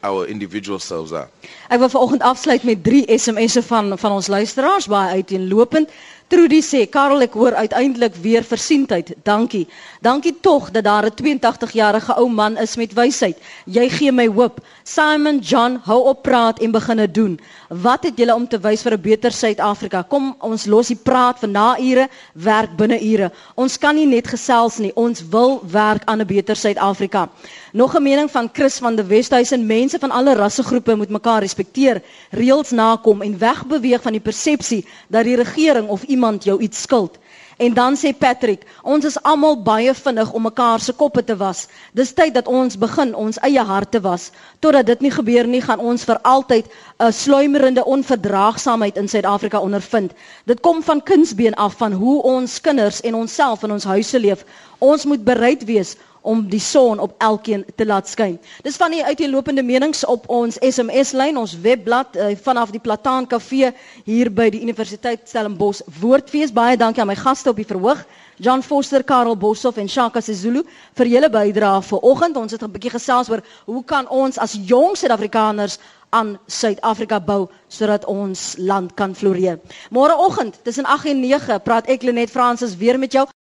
our 0.04 0.26
individual 0.26 0.80
selves 0.80 1.12
are. 1.12 1.30
Ek 1.70 1.80
wil 1.82 1.90
vanoggend 1.90 2.22
afsluit 2.22 2.64
met 2.64 2.84
3 2.84 3.06
SMS'e 3.18 3.64
van 3.66 3.98
van 3.98 4.12
ons 4.12 4.28
luisteraars 4.28 4.88
baie 4.88 5.22
uiteenlopend. 5.22 5.90
Trudy 6.28 6.58
sê 6.66 6.80
Karel 6.90 7.22
ek 7.22 7.36
hoor 7.38 7.54
uiteindelik 7.54 8.16
weer 8.18 8.42
versienheid. 8.42 9.12
Dankie. 9.24 9.68
Dankie 10.02 10.34
tog 10.42 10.72
dat 10.74 10.84
daar 10.84 11.06
'n 11.06 11.14
82-jarige 11.14 12.18
ou 12.18 12.30
man 12.30 12.58
is 12.58 12.76
met 12.76 12.94
wysheid. 12.94 13.38
Jy 13.66 13.90
gee 13.90 14.12
my 14.12 14.28
hoop. 14.28 14.60
Simon 14.84 15.38
John, 15.40 15.80
hou 15.84 16.02
op 16.04 16.22
praat 16.22 16.60
en 16.60 16.72
begine 16.72 17.12
doen. 17.12 17.40
Wat 17.70 18.04
het 18.04 18.18
julle 18.18 18.36
om 18.36 18.48
te 18.48 18.60
wys 18.60 18.82
vir 18.82 18.94
'n 18.94 19.02
beter 19.02 19.32
Suid-Afrika? 19.32 20.02
Kom 20.02 20.36
ons 20.40 20.66
los 20.66 20.88
die 20.88 21.00
praat 21.04 21.40
vir 21.40 21.50
na 21.50 21.80
ure, 21.80 22.10
werk 22.34 22.76
binne 22.76 23.00
ure. 23.02 23.32
Ons 23.56 23.78
kan 23.78 23.96
nie 23.96 24.08
net 24.08 24.28
gesels 24.28 24.78
nie. 24.78 24.96
Ons 24.96 25.22
wil 25.30 25.62
werk 25.72 26.02
aan 26.06 26.22
'n 26.22 26.28
beter 26.28 26.56
Suid-Afrika. 26.56 27.30
Nog 27.76 27.96
'n 27.96 28.02
mening 28.02 28.32
van 28.32 28.50
Chris 28.54 28.78
van 28.78 28.96
der 28.96 29.08
Westhuizen, 29.08 29.66
mense 29.66 30.00
van 30.00 30.12
alle 30.12 30.34
rassegroepe 30.34 30.96
moet 30.96 31.10
mekaar 31.10 31.40
respekteer, 31.40 32.02
reëls 32.30 32.70
nakom 32.70 33.22
en 33.22 33.38
wegbeweeg 33.38 34.02
van 34.02 34.12
die 34.12 34.22
persepsie 34.22 34.88
dat 35.08 35.24
die 35.24 35.36
regering 35.36 35.88
of 35.88 36.04
iemand 36.04 36.44
jou 36.44 36.62
iets 36.62 36.82
skuld. 36.82 37.18
En 37.58 37.74
dan 37.74 37.98
sê 37.98 38.18
Patrick, 38.18 38.64
ons 38.84 39.06
is 39.06 39.22
almal 39.22 39.62
baie 39.64 39.94
vinnig 39.94 40.32
om 40.32 40.42
mekaar 40.42 40.80
se 40.80 40.94
koppe 40.94 41.24
te 41.24 41.36
was. 41.36 41.68
Dis 41.92 42.14
tyd 42.14 42.34
dat 42.34 42.48
ons 42.48 42.78
begin 42.78 43.16
ons 43.16 43.38
eie 43.38 43.64
harte 43.64 44.02
was. 44.02 44.32
Totdat 44.60 44.86
dit 44.86 45.00
nie 45.00 45.12
gebeur 45.12 45.48
nie, 45.48 45.62
gaan 45.62 45.80
ons 45.80 46.04
vir 46.04 46.20
altyd 46.22 46.66
'n 47.00 47.12
sluimerende 47.12 47.86
onverdraagsaamheid 47.86 48.98
in 48.98 49.08
Suid-Afrika 49.08 49.60
ondervind. 49.60 50.12
Dit 50.46 50.60
kom 50.60 50.84
van 50.84 51.04
kindsbeen 51.04 51.54
af 51.54 51.74
van 51.78 51.92
hoe 51.92 52.22
ons 52.24 52.62
kinders 52.62 53.02
en 53.02 53.16
onsself 53.16 53.64
in 53.64 53.72
ons 53.72 53.84
huise 53.84 54.20
leef. 54.20 54.46
Ons 54.78 55.06
moet 55.06 55.24
bereid 55.24 55.64
wees 55.64 55.96
om 56.26 56.42
die 56.50 56.60
son 56.60 57.00
op 57.00 57.14
elkeen 57.22 57.66
te 57.78 57.86
laat 57.86 58.10
skyn. 58.10 58.40
Dis 58.66 58.80
van 58.82 58.92
die 58.92 59.04
uiteenlopende 59.06 59.64
menings 59.64 60.06
op 60.10 60.26
ons 60.34 60.58
SMS 60.60 61.14
lyn, 61.14 61.38
ons 61.38 61.54
webblad 61.62 62.18
uh, 62.18 62.32
vanaf 62.42 62.74
die 62.74 62.82
Plataan 62.82 63.28
Kafee 63.30 63.72
hier 64.06 64.32
by 64.34 64.50
die 64.50 64.62
Universiteit 64.66 65.28
Stellenbosch 65.30 65.84
Woordfees. 66.02 66.54
Baie 66.54 66.78
dankie 66.78 67.04
aan 67.04 67.12
my 67.14 67.20
gaste 67.20 67.54
op 67.54 67.62
die 67.62 67.68
verhoog. 67.70 68.02
John 68.38 68.62
Foster, 68.62 69.04
Karel 69.04 69.38
Boshoff 69.38 69.78
en 69.80 69.88
Shaka 69.88 70.20
Sezulu 70.22 70.66
vir 70.98 71.08
julle 71.08 71.30
bydrae 71.32 71.82
vanoggend. 71.88 72.38
Ons 72.38 72.52
het 72.52 72.64
'n 72.64 72.72
bietjie 72.72 72.92
gesels 72.98 73.30
oor 73.30 73.44
hoe 73.66 73.84
kan 73.84 74.10
ons 74.10 74.38
as 74.38 74.58
jong 74.68 74.98
Suid-Afrikaners 74.98 75.80
aan 76.10 76.40
Suid-Afrika 76.48 77.20
bou 77.20 77.48
sodat 77.68 78.06
ons 78.06 78.56
land 78.58 78.94
kan 78.94 79.16
floreer. 79.16 79.60
Môreoggend 79.92 80.60
tussen 80.64 80.86
8 80.86 81.06
en 81.12 81.20
9 81.20 81.60
praat 81.64 81.88
ek 81.88 82.04
Lenet 82.04 82.32
Fransis 82.32 82.78
weer 82.78 83.00
met 83.00 83.12
jou. 83.12 83.26